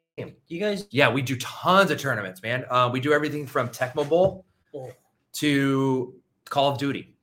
You 0.48 0.60
guys, 0.60 0.88
Yeah, 0.92 1.12
we 1.12 1.22
do 1.22 1.36
tons 1.38 1.92
of 1.92 2.00
tournaments, 2.00 2.42
man. 2.42 2.66
Uh, 2.70 2.90
we 2.92 3.00
do 3.00 3.14
everything 3.14 3.48
from 3.48 3.70
Tecmo 3.70 4.08
Bowl 4.08 4.46
oh, 4.76 4.92
to 5.34 6.16
Call 6.50 6.72
of 6.72 6.78
Duty. 6.78 7.16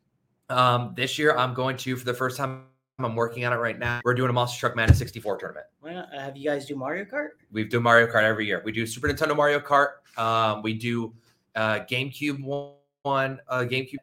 Um, 0.51 0.95
this 0.97 1.19
year, 1.19 1.37
I'm 1.37 1.55
going 1.55 1.77
to 1.79 1.97
for 1.97 2.05
the 2.05 2.15
first 2.15 2.37
time. 2.37 2.65
I'm 3.01 3.15
working 3.15 3.45
on 3.45 3.53
it 3.53 3.57
right 3.57 3.79
now. 3.79 4.01
We're 4.05 4.15
doing 4.15 4.29
a 4.29 4.33
Monster 4.33 4.59
Truck 4.59 4.75
Madness 4.75 4.99
64 4.99 5.39
tournament. 5.39 5.67
why 5.81 5.93
not 5.93 6.13
have 6.13 6.37
you 6.37 6.51
guys 6.51 6.67
do 6.67 6.75
Mario 6.75 7.05
Kart? 7.05 7.29
We 7.53 7.63
do 7.63 7.79
Mario 7.79 8.09
Kart 8.09 8.25
every 8.25 8.45
year. 8.45 8.61
We 8.65 8.73
do 8.73 8.87
Super 8.87 9.07
Nintendo 9.07 9.37
Mario 9.37 9.61
Kart. 9.61 9.91
Um, 10.19 10.63
we 10.63 10.75
do 10.75 11.15
uh, 11.55 11.81
GameCube 11.89 12.43
one, 12.43 13.41
uh, 13.49 13.61
GameCube 13.61 13.99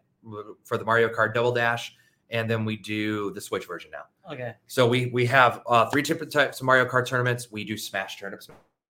for 0.63 0.77
the 0.77 0.85
Mario 0.85 1.09
Kart 1.09 1.33
Double 1.33 1.51
Dash, 1.51 1.93
and 2.29 2.49
then 2.49 2.63
we 2.63 2.77
do 2.77 3.31
the 3.31 3.41
Switch 3.41 3.65
version 3.65 3.91
now. 3.91 4.33
Okay. 4.33 4.55
So 4.67 4.87
we 4.87 5.07
we 5.07 5.25
have 5.25 5.61
uh, 5.67 5.89
three 5.89 6.01
different 6.01 6.31
types 6.31 6.59
of 6.59 6.65
Mario 6.65 6.85
Kart 6.85 7.05
tournaments. 7.05 7.51
We 7.51 7.63
do 7.63 7.77
Smash 7.77 8.19
tournaments, 8.19 8.49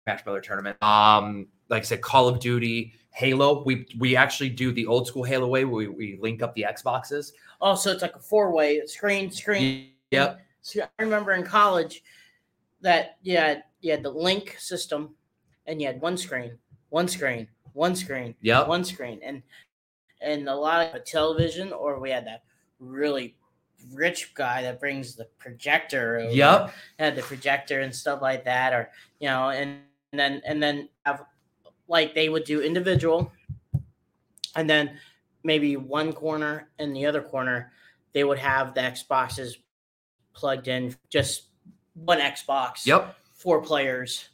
Smash 0.09 0.23
Brother 0.23 0.41
tournament. 0.41 0.81
Um, 0.81 1.47
like 1.69 1.83
I 1.83 1.85
said, 1.85 2.01
Call 2.01 2.27
of 2.27 2.39
Duty, 2.39 2.93
Halo. 3.11 3.63
We 3.63 3.85
we 3.97 4.15
actually 4.15 4.49
do 4.49 4.71
the 4.71 4.85
old 4.85 5.07
school 5.07 5.23
Halo 5.23 5.47
way. 5.47 5.65
Where 5.65 5.87
we 5.87 5.87
we 5.87 6.19
link 6.21 6.41
up 6.41 6.55
the 6.55 6.65
Xboxes. 6.67 7.31
Oh, 7.61 7.75
so 7.75 7.91
it's 7.91 8.01
like 8.01 8.15
a 8.15 8.19
four 8.19 8.51
way 8.51 8.81
screen, 8.85 9.29
screen. 9.31 9.91
Yep. 10.11 10.39
So 10.61 10.81
I 10.81 11.03
remember 11.03 11.33
in 11.33 11.43
college 11.43 12.03
that 12.81 13.17
yeah, 13.21 13.61
you 13.81 13.91
had 13.91 14.03
the 14.03 14.09
link 14.09 14.55
system 14.57 15.15
and 15.67 15.81
you 15.81 15.87
had 15.87 16.01
one 16.01 16.17
screen, 16.17 16.57
one 16.89 17.07
screen, 17.07 17.47
one 17.73 17.95
screen, 17.95 18.35
Yep. 18.41 18.67
one 18.67 18.83
screen. 18.83 19.19
And 19.23 19.43
and 20.21 20.49
a 20.49 20.55
lot 20.55 20.95
of 20.95 21.05
television, 21.05 21.71
or 21.71 21.99
we 21.99 22.09
had 22.09 22.25
that 22.25 22.43
really 22.79 23.35
rich 23.93 24.33
guy 24.33 24.61
that 24.63 24.79
brings 24.79 25.15
the 25.15 25.25
projector 25.37 26.19
over. 26.19 26.31
Yep. 26.31 26.73
Had 26.97 27.15
the 27.15 27.21
projector 27.21 27.81
and 27.81 27.95
stuff 27.95 28.21
like 28.21 28.43
that, 28.45 28.73
or 28.73 28.89
you 29.19 29.27
know, 29.27 29.49
and 29.49 29.79
then 30.11 30.41
and 30.45 30.61
then 30.61 30.89
have 31.05 31.23
like 31.87 32.13
they 32.15 32.29
would 32.29 32.43
do 32.43 32.61
individual 32.61 33.31
and 34.55 34.69
then 34.69 34.97
maybe 35.43 35.77
one 35.77 36.13
corner 36.13 36.69
and 36.79 36.95
the 36.95 37.05
other 37.05 37.21
corner 37.21 37.71
they 38.13 38.23
would 38.23 38.39
have 38.39 38.73
the 38.73 38.81
Xboxes 38.81 39.55
plugged 40.33 40.67
in, 40.67 40.95
just 41.09 41.43
one 41.93 42.19
Xbox. 42.19 42.85
Yep. 42.85 43.15
Four 43.35 43.61
players, 43.61 44.29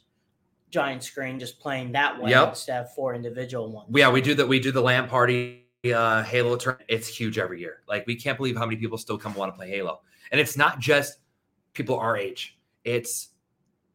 giant 0.70 1.02
screen, 1.02 1.38
just 1.38 1.60
playing 1.60 1.92
that 1.92 2.18
one 2.18 2.30
Yep. 2.30 2.48
instead 2.50 2.84
of 2.84 2.94
four 2.94 3.14
individual 3.14 3.70
ones. 3.70 3.88
Yeah, 3.94 4.10
we 4.10 4.20
do 4.20 4.34
that. 4.34 4.48
We 4.48 4.60
do 4.60 4.72
the 4.72 4.80
LAN 4.80 5.08
party 5.08 5.66
uh, 5.84 6.22
Halo 6.22 6.56
tournament. 6.56 6.86
It's 6.88 7.06
huge 7.06 7.38
every 7.38 7.60
year. 7.60 7.82
Like 7.88 8.06
we 8.06 8.16
can't 8.16 8.36
believe 8.36 8.56
how 8.56 8.66
many 8.66 8.76
people 8.76 8.98
still 8.98 9.18
come 9.18 9.34
want 9.34 9.52
to 9.52 9.56
play 9.56 9.68
Halo. 9.68 10.00
And 10.32 10.40
it's 10.40 10.56
not 10.56 10.80
just 10.80 11.18
people 11.72 11.98
our 11.98 12.16
age. 12.16 12.58
It's 12.84 13.28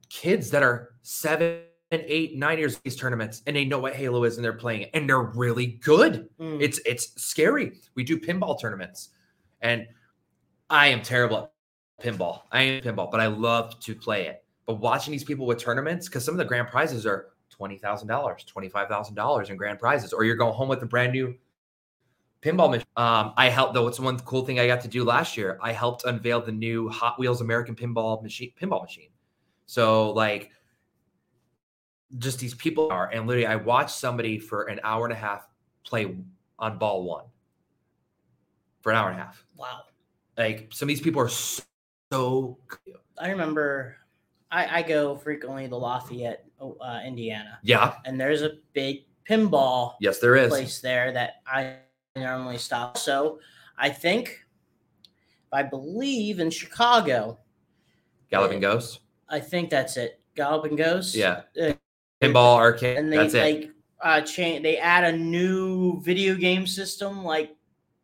kids 0.09 0.51
that 0.51 0.63
are 0.63 0.93
seven, 1.01 1.61
eight, 1.92 2.38
nine 2.38 2.58
years 2.58 2.76
of 2.76 2.84
these 2.84 2.96
tournaments, 2.96 3.42
and 3.46 3.56
they 3.56 3.66
know 3.66 3.80
what 3.80 3.96
Halo 3.96 4.24
is, 4.24 4.38
and 4.38 4.46
they're 4.46 4.54
playing 4.54 4.84
it, 4.84 4.92
and 4.94 5.10
they're 5.10 5.22
really 5.22 5.68
good. 5.84 6.30
Mm. 6.39 6.62
It's 6.62 6.80
it's 6.86 7.22
scary. 7.22 7.74
We 7.96 8.04
do 8.04 8.20
pinball 8.20 8.60
tournaments, 8.60 9.10
and 9.62 9.86
I 10.70 10.88
am 10.88 11.02
terrible 11.02 11.52
at 12.00 12.06
pinball. 12.06 12.44
I 12.52 12.62
am 12.62 12.84
pinball, 12.84 13.12
but 13.12 13.20
I 13.20 13.28
love 13.28 13.80
to 13.82 13.94
play 13.94 14.28
it. 14.28 14.44
But 14.66 14.76
watching 14.76 15.12
these 15.12 15.24
people 15.24 15.46
with 15.46 15.58
tournaments, 15.58 16.08
because 16.08 16.24
some 16.24 16.34
of 16.34 16.38
the 16.39 16.46
grand 16.46 16.70
prizes 16.70 17.06
are 17.06 17.28
twenty 17.50 17.78
thousand 17.78 18.08
dollars, 18.08 18.44
twenty 18.46 18.70
five 18.70 18.88
thousand 18.88 19.16
dollars 19.16 19.50
in 19.50 19.58
grand 19.58 19.80
prizes, 19.80 20.14
or 20.14 20.24
you're 20.24 20.36
going 20.36 20.54
home 20.54 20.70
with 20.70 20.82
a 20.84 20.86
brand 20.86 21.12
new 21.12 21.36
pinball 22.42 22.72
machine. 22.72 22.86
Um, 22.98 23.34
I 23.38 23.50
helped 23.50 23.74
though. 23.74 23.88
It's 23.88 24.00
one 24.00 24.18
cool 24.20 24.46
thing 24.46 24.60
I 24.60 24.68
got 24.68 24.82
to 24.82 24.88
do 24.88 25.04
last 25.04 25.38
year. 25.38 25.60
I 25.62 25.72
helped 25.74 26.06
unveil 26.06 26.42
the 26.42 26.52
new 26.52 26.89
Hot 26.89 27.20
Wheels 27.20 27.42
American 27.42 27.76
Pinball 27.76 28.24
machine. 28.24 28.52
Pinball 28.60 28.82
machine. 28.82 29.10
So 29.66 30.12
like, 30.12 30.52
just 32.18 32.39
these 32.39 32.53
people 32.53 32.91
are, 32.91 33.09
and 33.09 33.28
literally, 33.28 33.47
I 33.47 33.55
watched 33.55 33.95
somebody 33.95 34.39
for 34.39 34.64
an 34.64 34.80
hour 34.84 35.05
and 35.05 35.14
a 35.14 35.18
half 35.18 35.47
play 35.86 36.16
on 36.59 36.78
ball 36.78 37.03
one 37.03 37.26
for 38.82 38.91
an 38.91 38.97
hour 38.97 39.09
and 39.09 39.20
a 39.20 39.24
half. 39.24 39.43
wow. 39.55 39.82
Like 40.38 40.70
some 40.72 40.88
of 40.88 40.89
these 40.89 41.01
people 41.01 41.22
are 41.22 41.30
so, 41.30 41.64
so. 42.12 42.57
I 43.18 43.30
remember 43.30 43.97
I, 44.49 44.80
I 44.80 44.82
go 44.82 45.16
frequently 45.16 45.68
to 45.68 45.76
Lafayette, 45.76 46.45
uh, 46.59 46.99
Indiana, 47.05 47.59
yeah. 47.64 47.95
and 48.05 48.20
there's 48.20 48.41
a 48.41 48.53
big 48.74 49.05
pinball 49.30 49.93
Yes, 49.99 50.20
there 50.20 50.36
is. 50.36 50.49
place 50.49 50.82
there 50.82 51.12
that 51.12 51.41
I 51.45 51.76
normally 52.16 52.57
stop. 52.57 52.97
So 52.97 53.39
I 53.78 53.89
think, 53.89 54.45
I 55.53 55.64
believe 55.64 56.39
in 56.39 56.49
Chicago, 56.49 57.39
Galloping 58.30 58.59
Ghost. 58.62 59.01
I 59.30 59.39
think 59.39 59.70
that's 59.70 59.97
it. 59.97 60.22
Galloping 60.36 60.76
Ghost. 60.76 61.16
Yeah. 61.16 61.41
Uh, 61.62 61.74
Pinball 62.22 62.55
arcade. 62.57 62.97
and 62.97 63.11
they 63.11 63.17
That's 63.17 63.34
it. 63.34 63.41
like 63.61 63.72
uh 64.01 64.22
change 64.22 64.63
they 64.63 64.78
add 64.78 65.03
a 65.13 65.17
new 65.17 66.01
video 66.01 66.36
game 66.36 66.65
system 66.67 67.24
like 67.24 67.55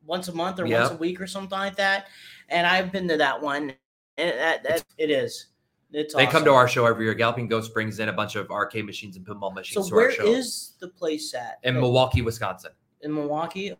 once 0.05 0.27
a 0.27 0.33
month 0.33 0.59
or 0.59 0.65
once 0.65 0.91
a 0.91 0.95
week 0.95 1.19
or 1.19 1.25
something 1.27 1.57
like 1.57 1.75
that 1.75 2.07
and 2.49 2.67
i've 2.67 2.91
been 2.91 3.07
to 3.07 3.17
that 3.17 3.41
one 3.41 3.73
and 4.17 4.37
that, 4.39 4.63
that 4.63 4.83
it 4.97 5.09
is 5.09 5.47
It's 5.91 6.13
They 6.13 6.25
come 6.27 6.43
to 6.43 6.51
our 6.51 6.67
show 6.67 6.85
every 6.85 7.05
year. 7.05 7.13
Galloping 7.13 7.47
Ghost 7.47 7.73
brings 7.73 7.99
in 7.99 8.09
a 8.09 8.13
bunch 8.13 8.35
of 8.35 8.49
arcade 8.51 8.85
machines 8.85 9.15
and 9.17 9.25
pinball 9.25 9.49
So 9.49 9.53
machines 9.55 9.89
to 9.89 9.95
where 9.95 10.05
our 10.05 10.11
show 10.11 10.25
is 10.25 10.73
the 10.79 10.87
place 10.89 11.33
at? 11.33 11.59
in 11.63 11.75
Milwaukee, 11.75 12.21
Wisconsin. 12.23 12.71
in 13.01 13.13
Milwaukee. 13.13 13.71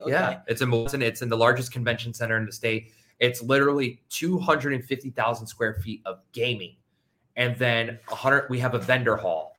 Okay. 0.00 0.10
Yeah, 0.12 0.40
it's 0.46 0.60
in 0.60 0.70
Wilson. 0.70 1.00
It's 1.02 1.22
in 1.22 1.28
the 1.30 1.36
largest 1.36 1.72
convention 1.72 2.12
center 2.14 2.36
in 2.36 2.44
the 2.46 2.52
state. 2.52 2.92
It's 3.18 3.42
literally 3.42 4.02
250,000 4.10 5.46
square 5.46 5.74
feet 5.74 6.02
of 6.04 6.20
gaming. 6.32 6.76
And 7.36 7.56
then 7.56 7.98
100 8.08 8.48
we 8.50 8.58
have 8.60 8.74
a 8.74 8.78
vendor 8.78 9.16
hall 9.16 9.55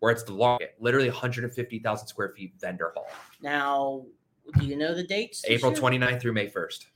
where 0.00 0.12
it's 0.12 0.22
the 0.22 0.32
largest, 0.34 0.72
literally 0.80 1.08
150,000 1.08 2.06
square 2.06 2.30
feet 2.30 2.54
vendor 2.60 2.92
hall. 2.94 3.06
Now, 3.42 4.04
do 4.58 4.66
you 4.66 4.76
know 4.76 4.94
the 4.94 5.04
dates? 5.04 5.44
April 5.46 5.72
year? 5.72 5.80
29th 5.80 6.20
through 6.20 6.32
May 6.32 6.48
1st. 6.48 6.86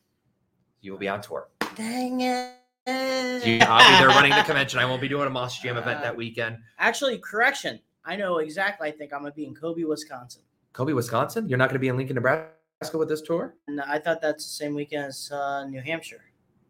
You 0.80 0.92
will 0.92 0.99
be 0.99 1.09
on 1.09 1.20
tour. 1.20 1.49
Dang 1.74 2.20
it. 2.20 2.55
You- 2.86 3.59
I'll 3.62 3.90
be 3.92 3.99
there 3.99 4.09
running 4.09 4.30
the 4.32 4.42
convention. 4.46 4.78
I 4.78 4.84
won't 4.84 5.01
be 5.01 5.09
doing 5.09 5.26
a 5.26 5.30
Monster 5.30 5.62
Jam 5.68 5.76
event 5.76 6.01
Uh, 6.01 6.03
that 6.03 6.16
weekend. 6.16 6.59
Actually, 6.78 7.18
correction. 7.18 7.80
I 8.05 8.16
know 8.16 8.38
exactly. 8.38 8.88
I 8.88 8.92
think 8.92 9.12
I'm 9.12 9.20
gonna 9.20 9.32
be 9.32 9.44
in 9.44 9.55
Colby, 9.55 9.84
Wisconsin. 9.84 10.42
Colby, 10.72 10.92
Wisconsin. 10.92 11.49
You're 11.49 11.59
not 11.59 11.68
going 11.68 11.74
to 11.74 11.80
be 11.80 11.88
in 11.88 11.96
Lincoln, 11.96 12.14
Nebraska 12.14 12.53
with 12.94 13.09
this 13.09 13.20
tour? 13.22 13.57
And 13.66 13.80
I 13.80 13.99
thought 13.99 14.20
that's 14.22 14.44
the 14.44 14.51
same 14.53 14.74
weekend 14.74 15.07
as 15.07 15.30
uh, 15.32 15.64
New 15.66 15.80
Hampshire. 15.80 16.20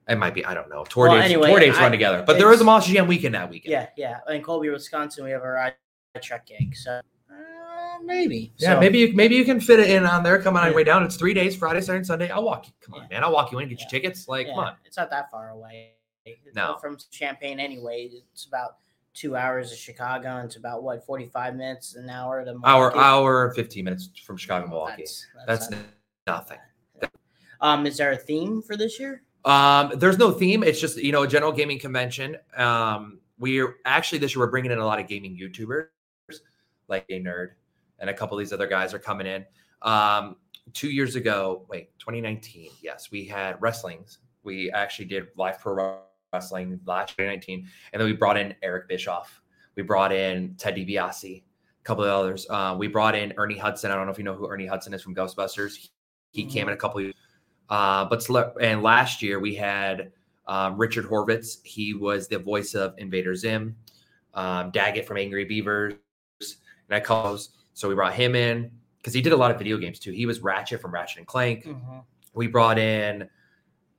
It 0.08 0.16
might 0.16 0.32
be. 0.32 0.42
I 0.46 0.54
don't 0.54 0.70
know. 0.70 0.84
Tour 0.84 1.08
Well, 1.08 1.16
dates. 1.16 1.26
anyway, 1.26 1.48
tour 1.50 1.60
dates 1.60 1.76
I- 1.76 1.82
run 1.82 1.90
together, 1.92 2.22
but 2.26 2.38
there 2.38 2.50
is 2.52 2.60
a 2.60 2.64
Monster 2.64 2.92
Jam 2.94 3.06
weekend 3.06 3.34
that 3.34 3.50
weekend. 3.50 3.72
Yeah, 3.72 3.88
yeah. 4.26 4.34
In 4.34 4.42
Colby, 4.42 4.70
Wisconsin, 4.70 5.24
we 5.24 5.30
have 5.30 5.42
a 5.42 5.74
truck 6.16 6.46
gig. 6.46 6.74
So 6.76 7.00
uh, 7.30 7.98
maybe. 8.04 8.52
Yeah, 8.56 8.74
So, 8.74 8.80
maybe 8.80 8.98
you 8.98 9.12
maybe 9.14 9.34
you 9.36 9.44
can 9.44 9.60
fit 9.60 9.80
it 9.80 9.90
in 9.90 10.04
on 10.06 10.22
there. 10.22 10.40
Come 10.40 10.56
on 10.56 10.62
Yeah. 10.62 10.68
your 10.68 10.76
way 10.76 10.84
down. 10.84 11.02
It's 11.04 11.16
three 11.16 11.34
days: 11.34 11.56
Friday, 11.56 11.80
Saturday, 11.80 11.98
and 11.98 12.06
Sunday. 12.06 12.30
I'll 12.30 12.44
walk 12.44 12.66
you. 12.66 12.72
Come 12.80 12.94
on, 12.94 13.02
Yeah. 13.02 13.16
man. 13.18 13.24
I'll 13.24 13.32
walk 13.32 13.52
you 13.52 13.58
in. 13.58 13.68
Get 13.68 13.78
Yeah. 13.78 13.84
your 13.84 13.90
tickets. 13.90 14.28
Like, 14.28 14.46
come 14.48 14.58
on. 14.58 14.76
It's 14.84 14.96
not 14.96 15.10
that 15.10 15.30
far 15.30 15.50
away. 15.50 15.92
No. 16.54 16.76
From 16.80 16.96
Champaign 17.10 17.58
anyway. 17.60 18.10
It's 18.32 18.44
about 18.46 18.76
two 19.14 19.34
hours 19.36 19.72
of 19.72 19.78
Chicago. 19.78 20.36
And 20.36 20.44
it's 20.46 20.56
about 20.56 20.82
what, 20.82 21.04
45 21.06 21.56
minutes, 21.56 21.96
an 21.96 22.08
hour 22.10 22.44
to 22.44 22.50
Hour, 22.64 22.90
Milwaukee? 22.90 22.98
hour, 22.98 23.46
and 23.46 23.54
fifteen 23.54 23.84
minutes 23.84 24.10
from 24.24 24.36
Chicago, 24.36 24.64
Well, 24.66 24.70
Milwaukee. 24.86 25.02
That's, 25.02 25.68
That's 25.68 25.70
not- 25.70 25.80
nothing. 26.26 26.58
um. 27.60 27.86
Is 27.86 27.96
there 27.96 28.12
a 28.12 28.16
theme 28.16 28.62
for 28.62 28.76
this 28.76 28.98
year? 29.00 29.22
Um, 29.44 29.92
there's 29.96 30.18
no 30.18 30.30
theme. 30.32 30.62
It's 30.62 30.80
just 30.80 30.98
you 30.98 31.12
know 31.12 31.22
a 31.22 31.28
general 31.28 31.52
gaming 31.52 31.78
convention. 31.78 32.36
Um, 32.56 33.20
we're 33.38 33.76
actually 33.86 34.18
this 34.18 34.34
year 34.34 34.44
we're 34.44 34.50
bringing 34.50 34.70
in 34.72 34.78
a 34.78 34.84
lot 34.84 34.98
of 35.00 35.06
gaming 35.06 35.38
YouTubers, 35.38 35.86
like 36.88 37.04
a 37.08 37.20
nerd, 37.20 37.50
and 37.98 38.10
a 38.10 38.14
couple 38.14 38.36
of 38.36 38.40
these 38.40 38.52
other 38.52 38.66
guys 38.66 38.94
are 38.94 38.98
coming 38.98 39.26
in. 39.26 39.44
Um, 39.82 40.36
two 40.72 40.90
years 40.90 41.16
ago, 41.16 41.64
wait, 41.68 41.96
2019. 41.98 42.70
Yes, 42.82 43.10
we 43.10 43.24
had 43.24 43.60
wrestlings. 43.60 44.18
We 44.42 44.70
actually 44.70 45.06
did 45.06 45.28
live 45.36 45.60
pro 45.60 45.98
wrestling 46.32 46.80
last 46.86 47.10
2019, 47.10 47.66
and 47.92 48.00
then 48.00 48.08
we 48.08 48.14
brought 48.14 48.36
in 48.36 48.54
Eric 48.62 48.88
Bischoff. 48.88 49.42
We 49.76 49.82
brought 49.82 50.12
in 50.12 50.54
Ted 50.56 50.76
DiBiase, 50.76 51.42
a 51.42 51.44
couple 51.84 52.04
of 52.04 52.10
others. 52.10 52.46
Uh, 52.50 52.74
we 52.78 52.88
brought 52.88 53.14
in 53.14 53.32
Ernie 53.36 53.56
Hudson. 53.56 53.90
I 53.90 53.94
don't 53.94 54.06
know 54.06 54.12
if 54.12 54.18
you 54.18 54.24
know 54.24 54.34
who 54.34 54.48
Ernie 54.48 54.66
Hudson 54.66 54.92
is 54.92 55.02
from 55.02 55.14
Ghostbusters. 55.14 55.88
He 56.32 56.44
came 56.44 56.68
in 56.68 56.74
a 56.74 56.76
couple 56.76 57.00
of 57.00 57.12
uh, 57.70 58.04
but 58.06 58.26
and 58.60 58.82
last 58.82 59.22
year 59.22 59.40
we 59.40 59.54
had 59.54 60.12
um, 60.46 60.78
Richard 60.78 61.04
Horvitz. 61.04 61.64
He 61.64 61.94
was 61.94 62.28
the 62.28 62.38
voice 62.38 62.74
of 62.74 62.94
Invader 62.98 63.34
Zim, 63.34 63.76
um, 64.34 64.70
Daggett 64.70 65.06
from 65.06 65.18
Angry 65.18 65.44
Beavers, 65.44 65.94
and 66.88 66.96
I 66.96 67.00
calls. 67.00 67.50
So 67.74 67.88
we 67.88 67.94
brought 67.94 68.14
him 68.14 68.34
in 68.34 68.70
because 68.98 69.14
he 69.14 69.20
did 69.22 69.32
a 69.32 69.36
lot 69.36 69.50
of 69.50 69.58
video 69.58 69.76
games 69.78 69.98
too. 69.98 70.12
He 70.12 70.26
was 70.26 70.40
Ratchet 70.40 70.80
from 70.80 70.92
Ratchet 70.92 71.18
and 71.18 71.26
Clank. 71.26 71.64
Mhm. 71.64 72.04
We 72.34 72.46
brought 72.46 72.78
in, 72.78 73.22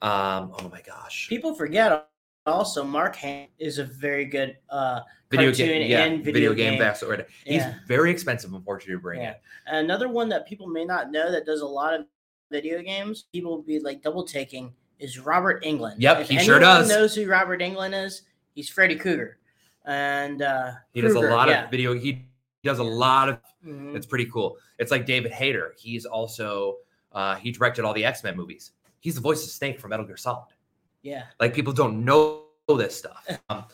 um, 0.02 0.54
oh 0.60 0.70
my 0.72 0.82
gosh, 0.82 1.28
People 1.30 1.54
forget 1.56 2.08
also 2.46 2.84
Mark 2.84 3.16
Ham 3.18 3.48
is 3.60 3.78
a 3.78 3.84
very 3.84 4.26
good 4.26 4.58
uh 4.70 5.02
video 5.30 5.52
game, 5.52 5.90
yeah, 5.90 6.06
and 6.06 6.24
video, 6.24 6.52
video 6.52 6.54
game, 6.54 6.80
game. 6.80 7.26
He's 7.46 7.58
Yeah. 7.62 7.76
very 7.86 8.10
expensive, 8.10 8.54
unfortunately, 8.54 8.96
to 8.96 9.00
bring 9.00 9.22
Yeah. 9.22 9.36
in. 9.68 9.76
Another 9.76 10.10
one 10.10 10.30
that 10.30 10.48
people 10.48 10.68
may 10.68 10.86
not 10.86 11.12
know 11.12 11.32
that 11.32 11.46
does 11.46 11.62
a 11.62 11.68
lot 11.68 11.94
of 11.94 12.06
video 12.50 12.82
games, 12.82 13.26
people 13.32 13.52
will 13.52 13.62
be 13.62 13.80
like 13.80 14.02
double 14.02 14.24
taking, 14.24 14.74
is 14.98 15.20
Robert 15.20 15.64
Englund. 15.64 15.96
Yep, 16.00 16.22
If 16.22 16.30
he 16.30 16.40
sure 16.40 16.60
does. 16.60 16.90
knows 16.90 17.14
who 17.14 17.28
Robert 17.28 17.62
Englund 17.62 17.94
is, 18.06 18.24
he's 18.56 18.70
Freddy 18.70 18.96
Krueger. 18.96 19.38
And 19.86 20.42
uh 20.42 20.72
He 20.94 21.02
does 21.02 21.14
a 21.14 21.20
lot 21.20 21.50
yeah. 21.50 21.66
of 21.66 21.72
video. 21.72 21.94
He 21.94 22.26
does 22.64 22.80
a 22.80 22.84
lot 22.84 23.30
of 23.30 23.40
Mhm. 23.66 23.96
It's 23.96 24.06
pretty 24.06 24.26
cool. 24.26 24.58
It's 24.78 24.90
like 24.92 25.06
David 25.06 25.32
Hayter. 25.34 25.74
He's 25.78 26.06
also 26.06 26.78
uh, 27.12 27.36
he 27.36 27.52
directed 27.52 27.84
all 27.86 27.94
the 27.94 28.06
X 28.06 28.24
Men 28.24 28.38
movies. 28.38 28.72
He's 29.00 29.16
the 29.16 29.22
voice 29.22 29.44
of 29.44 29.50
Snake 29.50 29.80
from 29.80 29.90
Metal 29.90 30.06
Gear 30.06 30.16
Solid. 30.18 30.54
Yeah. 31.02 31.24
Like 31.40 31.54
people 31.54 31.74
don't 31.74 32.06
know 32.06 32.44
this 32.68 32.98
stuff. 32.98 33.26
Um, 33.50 33.66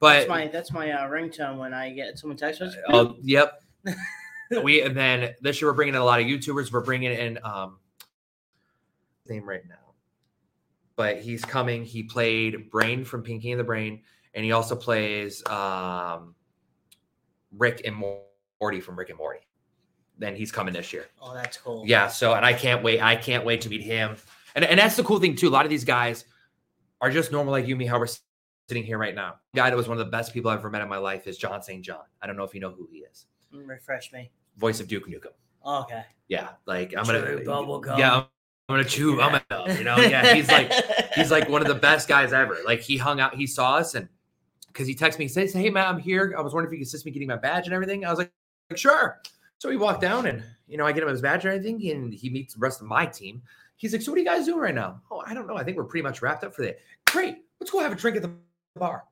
That's 0.00 0.24
but 0.26 0.28
my 0.28 0.46
that's 0.48 0.72
my 0.72 0.90
uh, 0.92 1.08
ringtone 1.08 1.58
when 1.58 1.74
I 1.74 1.90
get 1.92 2.18
someone 2.18 2.36
text 2.36 2.62
us. 2.62 2.74
uh, 2.88 3.12
yep. 3.22 3.62
we 4.64 4.80
and 4.82 4.96
then 4.96 5.34
this 5.42 5.60
year 5.60 5.70
we're 5.70 5.74
bringing 5.76 5.94
in 5.94 6.00
a 6.00 6.04
lot 6.04 6.20
of 6.20 6.26
YouTubers. 6.26 6.72
We're 6.72 6.80
bringing 6.80 7.12
in 7.12 7.38
um 7.44 7.78
name 9.28 9.46
right 9.48 9.62
now, 9.68 9.94
but 10.96 11.18
he's 11.20 11.44
coming. 11.44 11.84
He 11.84 12.02
played 12.02 12.70
Brain 12.70 13.04
from 13.04 13.22
Pinky 13.22 13.52
and 13.52 13.60
the 13.60 13.64
Brain, 13.64 14.02
and 14.34 14.44
he 14.44 14.52
also 14.52 14.74
plays 14.74 15.46
um 15.46 16.34
Rick 17.52 17.82
and 17.84 17.94
Morty 18.60 18.80
from 18.80 18.98
Rick 18.98 19.08
and 19.08 19.18
Morty. 19.18 19.40
Then 20.18 20.36
he's 20.36 20.52
coming 20.52 20.74
this 20.74 20.92
year. 20.92 21.06
oh, 21.22 21.34
that's 21.34 21.56
cool. 21.56 21.84
Yeah, 21.86 22.08
so 22.08 22.34
and 22.34 22.44
I 22.44 22.52
can't 22.52 22.82
wait. 22.82 23.00
I 23.00 23.16
can't 23.16 23.44
wait 23.44 23.62
to 23.62 23.70
meet 23.70 23.82
him. 23.82 24.16
And 24.54 24.64
and 24.64 24.78
that's 24.78 24.96
the 24.96 25.02
cool 25.02 25.18
thing 25.18 25.34
too. 25.34 25.48
A 25.48 25.50
lot 25.50 25.64
of 25.64 25.70
these 25.70 25.84
guys 25.84 26.26
are 27.00 27.10
just 27.10 27.32
normal 27.32 27.52
like 27.52 27.66
you 27.66 27.74
and 27.74 27.78
me, 27.78 27.86
how 27.86 27.98
we're 27.98 28.08
sitting 28.68 28.84
here 28.84 28.98
right 28.98 29.14
now. 29.14 29.36
The 29.54 29.60
guy 29.60 29.70
that 29.70 29.76
was 29.76 29.88
one 29.88 29.98
of 29.98 30.04
the 30.04 30.10
best 30.10 30.34
people 30.34 30.50
I've 30.50 30.58
ever 30.58 30.68
met 30.68 30.82
in 30.82 30.88
my 30.88 30.98
life 30.98 31.26
is 31.26 31.38
John 31.38 31.62
St. 31.62 31.82
John. 31.82 32.02
I 32.20 32.26
don't 32.26 32.36
know 32.36 32.44
if 32.44 32.54
you 32.54 32.60
know 32.60 32.70
who 32.70 32.86
he 32.92 32.98
is. 32.98 33.26
Refresh 33.50 34.12
me. 34.12 34.30
Voice 34.58 34.78
of 34.78 34.88
Duke 34.88 35.08
Nukem. 35.08 35.32
Oh, 35.64 35.80
okay. 35.82 36.04
Yeah, 36.28 36.50
like 36.66 36.94
I'm 36.96 37.04
gonna 37.04 37.38
Chew 37.38 37.44
bubble 37.44 37.80
gum. 37.80 37.98
Yeah, 37.98 38.14
I'm, 38.14 38.24
I'm 38.68 38.76
gonna 38.76 38.84
chew. 38.84 39.20
I'm 39.22 39.40
gonna, 39.48 39.74
you 39.74 39.84
know, 39.84 39.96
yeah. 39.96 40.34
He's 40.34 40.48
like 40.48 40.70
he's 41.14 41.30
like 41.30 41.48
one 41.48 41.62
of 41.62 41.68
the 41.68 41.74
best 41.74 42.08
guys 42.08 42.34
ever. 42.34 42.58
Like 42.66 42.80
he 42.80 42.98
hung 42.98 43.20
out, 43.20 43.34
he 43.34 43.46
saw 43.46 43.76
us, 43.76 43.94
and 43.94 44.08
because 44.66 44.86
he 44.86 44.94
texted 44.94 45.18
me, 45.18 45.24
he 45.24 45.28
says, 45.28 45.52
"Hey 45.52 45.70
man, 45.70 45.86
I'm 45.86 45.98
here. 45.98 46.34
I 46.36 46.42
was 46.42 46.52
wondering 46.52 46.70
if 46.70 46.78
you 46.78 46.84
could 46.84 46.88
assist 46.88 47.06
me 47.06 47.10
getting 47.12 47.28
my 47.28 47.36
badge 47.36 47.64
and 47.66 47.74
everything." 47.74 48.04
I 48.04 48.10
was 48.10 48.18
like, 48.18 48.30
"Sure." 48.76 49.20
So 49.58 49.68
we 49.68 49.76
walk 49.76 50.00
down, 50.00 50.26
and 50.26 50.42
you 50.66 50.76
know, 50.76 50.86
I 50.86 50.92
get 50.92 51.02
him 51.02 51.08
his 51.08 51.20
badge 51.20 51.44
and 51.44 51.54
everything, 51.54 51.90
and 51.90 52.12
he 52.12 52.30
meets 52.30 52.54
the 52.54 52.60
rest 52.60 52.80
of 52.80 52.86
my 52.86 53.06
team. 53.06 53.42
He's 53.76 53.92
like, 53.92 54.02
"So 54.02 54.12
what 54.12 54.16
are 54.16 54.20
you 54.20 54.26
guys 54.26 54.46
doing 54.46 54.60
right 54.60 54.74
now?" 54.74 55.00
Oh, 55.10 55.22
I 55.26 55.34
don't 55.34 55.46
know. 55.46 55.56
I 55.56 55.64
think 55.64 55.76
we're 55.76 55.84
pretty 55.84 56.02
much 56.02 56.22
wrapped 56.22 56.44
up 56.44 56.54
for 56.54 56.62
the 56.62 56.68
day. 56.68 56.76
Great. 57.06 57.38
Let's 57.60 57.70
go 57.70 57.80
have 57.80 57.92
a 57.92 57.96
drink 57.96 58.16
at 58.16 58.22
the 58.22 58.32
bar. 58.76 59.04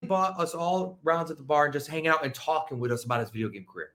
He 0.00 0.08
bought 0.08 0.38
us 0.40 0.54
all 0.54 0.98
rounds 1.04 1.30
at 1.30 1.36
the 1.36 1.44
bar 1.44 1.64
and 1.64 1.72
just 1.72 1.86
hanging 1.86 2.08
out 2.08 2.24
and 2.24 2.34
talking 2.34 2.80
with 2.80 2.90
us 2.90 3.04
about 3.04 3.20
his 3.20 3.30
video 3.30 3.48
game 3.48 3.64
career. 3.64 3.92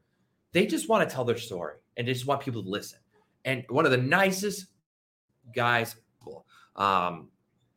They 0.54 0.66
just 0.66 0.88
want 0.88 1.08
to 1.08 1.14
tell 1.14 1.26
their 1.26 1.38
story 1.38 1.76
and 1.98 2.08
they 2.08 2.14
just 2.14 2.26
want 2.26 2.42
people 2.42 2.64
to 2.64 2.70
listen. 2.70 3.00
And 3.44 3.66
one 3.70 3.86
of 3.86 3.92
the 3.92 3.98
nicest 3.98 4.68
guys. 5.54 5.96
Um, 6.76 7.30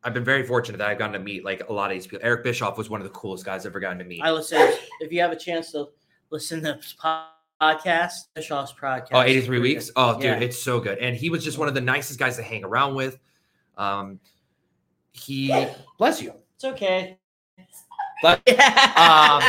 I've 0.03 0.13
been 0.13 0.23
very 0.23 0.45
fortunate 0.45 0.77
that 0.77 0.87
I've 0.87 0.97
gotten 0.97 1.13
to 1.13 1.19
meet 1.19 1.43
like 1.43 1.67
a 1.69 1.73
lot 1.73 1.91
of 1.91 1.95
these 1.95 2.07
people. 2.07 2.19
Eric 2.23 2.43
Bischoff 2.43 2.77
was 2.77 2.89
one 2.89 3.01
of 3.01 3.05
the 3.05 3.13
coolest 3.13 3.45
guys 3.45 3.65
I've 3.65 3.71
ever 3.71 3.79
gotten 3.79 3.99
to 3.99 4.03
meet. 4.03 4.21
I 4.23 4.31
listen 4.31 4.73
if 4.99 5.11
you 5.11 5.21
have 5.21 5.31
a 5.31 5.35
chance 5.35 5.71
to 5.73 5.89
listen 6.31 6.61
to 6.63 6.73
this 6.73 6.93
po- 6.99 7.25
podcast, 7.61 8.13
Bischoff's 8.33 8.73
podcast. 8.73 9.09
Oh, 9.11 9.21
83 9.21 9.47
pretty 9.47 9.61
weeks. 9.61 9.85
good. 9.87 9.93
Oh, 9.95 10.13
dude, 10.15 10.23
Yeah. 10.23 10.39
it's 10.39 10.61
so 10.61 10.79
good. 10.79 10.97
And 10.97 11.15
he 11.15 11.29
was 11.29 11.43
just 11.43 11.57
one 11.57 11.67
of 11.67 11.73
the 11.73 11.81
nicest 11.81 12.17
guys 12.19 12.37
to 12.37 12.43
hang 12.43 12.63
around 12.63 12.95
with. 12.95 13.19
Um, 13.77 14.19
he 15.11 15.49
bless 15.97 16.21
you. 16.21 16.33
It's 16.55 16.65
okay. 16.65 17.17
But 18.23 18.47
um, 18.97 19.43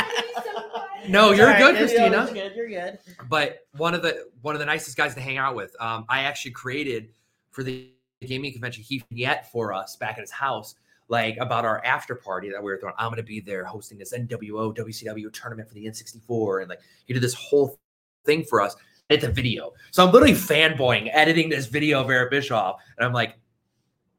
no, 1.09 1.31
you're 1.31 1.55
good, 1.57 1.75
Christina. 1.77 2.25
You're 2.33 2.49
good. 2.49 2.55
You're 2.55 2.69
good. 2.69 2.99
but 3.29 3.59
one 3.77 3.93
of 3.93 4.01
the 4.01 4.27
one 4.41 4.55
of 4.55 4.59
the 4.59 4.65
nicest 4.65 4.97
guys 4.97 5.13
to 5.15 5.21
hang 5.21 5.37
out 5.37 5.55
with. 5.55 5.75
Um, 5.79 6.05
I 6.09 6.21
actually 6.23 6.51
created 6.51 7.09
for 7.51 7.63
the 7.63 7.89
gaming 8.21 8.51
convention 8.51 8.83
he 8.83 9.03
yet 9.09 9.51
for 9.51 9.73
us 9.73 9.95
back 9.95 10.13
at 10.17 10.21
his 10.21 10.31
house, 10.31 10.75
like 11.09 11.37
about 11.37 11.65
our 11.65 11.83
after 11.85 12.15
party 12.15 12.49
that 12.49 12.61
we 12.63 12.71
were 12.71 12.77
throwing. 12.79 12.95
I'm 12.97 13.09
gonna 13.11 13.23
be 13.23 13.39
there 13.39 13.63
hosting 13.65 13.97
this 13.97 14.13
NWO 14.13 14.75
WCW 14.75 15.31
tournament 15.33 15.67
for 15.67 15.75
the 15.75 15.85
N64, 15.85 16.61
and 16.61 16.69
like 16.69 16.79
he 17.05 17.13
did 17.13 17.21
this 17.23 17.33
whole 17.33 17.79
thing 18.25 18.43
for 18.43 18.61
us. 18.61 18.75
It's 19.09 19.23
a 19.25 19.29
video, 19.31 19.73
so 19.91 20.05
I'm 20.05 20.11
literally 20.13 20.33
fanboying 20.33 21.09
editing 21.11 21.49
this 21.49 21.67
video 21.67 22.01
of 22.01 22.09
Eric 22.09 22.31
Bischoff, 22.31 22.81
and 22.97 23.05
I'm 23.05 23.13
like, 23.13 23.37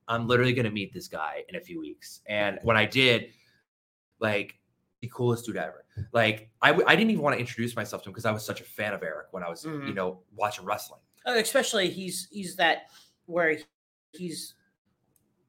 I'm 0.08 0.28
literally 0.28 0.52
gonna 0.52 0.70
meet 0.70 0.92
this 0.92 1.08
guy 1.08 1.42
in 1.48 1.56
a 1.56 1.60
few 1.60 1.80
weeks. 1.80 2.20
And 2.26 2.58
when 2.62 2.76
I 2.76 2.84
did, 2.84 3.30
like 4.20 4.56
the 5.00 5.08
coolest 5.12 5.46
dude 5.46 5.56
ever. 5.56 5.84
Like 6.12 6.48
I, 6.62 6.68
w- 6.68 6.86
I 6.88 6.96
didn't 6.96 7.10
even 7.10 7.22
want 7.22 7.34
to 7.34 7.40
introduce 7.40 7.76
myself 7.76 8.02
to 8.02 8.08
him 8.08 8.12
because 8.12 8.24
I 8.24 8.30
was 8.30 8.44
such 8.44 8.60
a 8.60 8.64
fan 8.64 8.92
of 8.94 9.02
Eric 9.02 9.26
when 9.32 9.42
I 9.42 9.48
was, 9.48 9.64
you 9.64 9.70
Mhm. 9.70 9.94
know, 9.94 10.20
watching 10.34 10.64
wrestling. 10.64 11.00
Uh, 11.26 11.32
especially 11.36 11.88
he's 11.90 12.28
he's 12.30 12.56
that 12.56 12.86
where 13.26 13.56
he's 14.12 14.54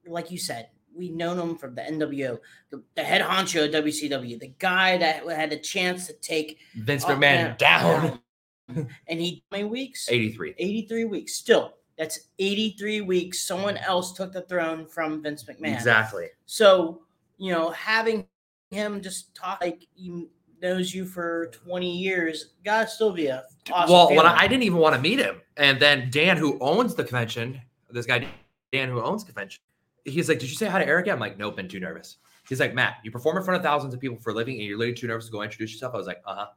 like 0.07 0.29
you 0.31 0.37
said. 0.37 0.69
We 0.95 1.09
known 1.09 1.37
him 1.37 1.57
from 1.57 1.75
the 1.75 1.81
NWO, 1.81 2.39
the, 2.69 2.81
the 2.95 3.03
head 3.03 3.21
honcho 3.21 3.65
of 3.65 3.83
WCW, 3.83 4.39
the 4.39 4.53
guy 4.59 4.97
that 4.97 5.27
had 5.27 5.51
a 5.51 5.57
chance 5.57 6.07
to 6.07 6.13
take 6.13 6.59
Vince 6.75 7.03
Oh, 7.05 7.09
McMahon 7.09 7.19
yeah. 7.21 7.55
down. 7.57 8.19
and 9.07 9.19
he 9.19 9.43
how 9.51 9.57
many 9.57 9.69
weeks? 9.69 10.09
83. 10.09 10.55
83 10.57 11.05
weeks. 11.05 11.35
Still, 11.35 11.73
that's 11.97 12.29
83 12.39 13.01
weeks. 13.01 13.39
Someone 13.45 13.77
else 13.77 14.13
took 14.13 14.31
the 14.31 14.41
throne 14.41 14.85
from 14.85 15.21
Vince 15.21 15.43
McMahon. 15.43 15.73
Exactly. 15.73 16.27
So, 16.45 17.01
you 17.37 17.51
know, 17.51 17.71
having 17.71 18.25
him 18.71 19.01
just 19.01 19.35
talk 19.35 19.59
like 19.61 19.85
he 19.93 20.27
knows 20.61 20.93
you 20.93 21.05
for 21.05 21.47
20 21.47 21.97
years. 21.97 22.53
Gotta 22.63 22.87
still 22.87 23.11
be 23.11 23.27
a 23.27 23.43
awesome 23.71 23.93
well, 23.93 24.09
when. 24.09 24.25
I, 24.25 24.41
I 24.41 24.47
didn't 24.47 24.63
even 24.63 24.79
want 24.79 24.95
to 24.95 25.01
meet 25.01 25.19
him, 25.19 25.41
and 25.57 25.79
then 25.79 26.09
Dan, 26.09 26.37
who 26.37 26.57
owns 26.59 26.95
the 26.95 27.03
convention, 27.03 27.61
this 27.91 28.05
guy 28.05 28.27
Dan, 28.71 28.89
who 28.89 29.01
owns 29.01 29.23
convention, 29.23 29.61
he's 30.05 30.29
like, 30.29 30.39
"Did 30.39 30.49
you 30.49 30.55
say 30.55 30.67
hi 30.67 30.79
to 30.79 30.87
Eric?" 30.87 31.07
I'm 31.09 31.19
like, 31.19 31.37
"Nope, 31.37 31.57
been 31.57 31.67
too 31.67 31.79
nervous." 31.79 32.17
He's 32.47 32.59
like, 32.59 32.73
"Matt, 32.73 32.97
you 33.03 33.11
perform 33.11 33.37
in 33.37 33.43
front 33.43 33.57
of 33.57 33.63
thousands 33.63 33.93
of 33.93 33.99
people 33.99 34.17
for 34.17 34.29
a 34.29 34.33
living, 34.33 34.55
and 34.55 34.63
you're 34.63 34.77
literally 34.77 34.95
too 34.95 35.07
nervous 35.07 35.25
to 35.25 35.31
go 35.31 35.41
introduce 35.41 35.73
yourself." 35.73 35.93
I 35.93 35.97
was 35.97 36.07
like, 36.07 36.21
"Uh 36.25 36.35
huh," 36.35 36.47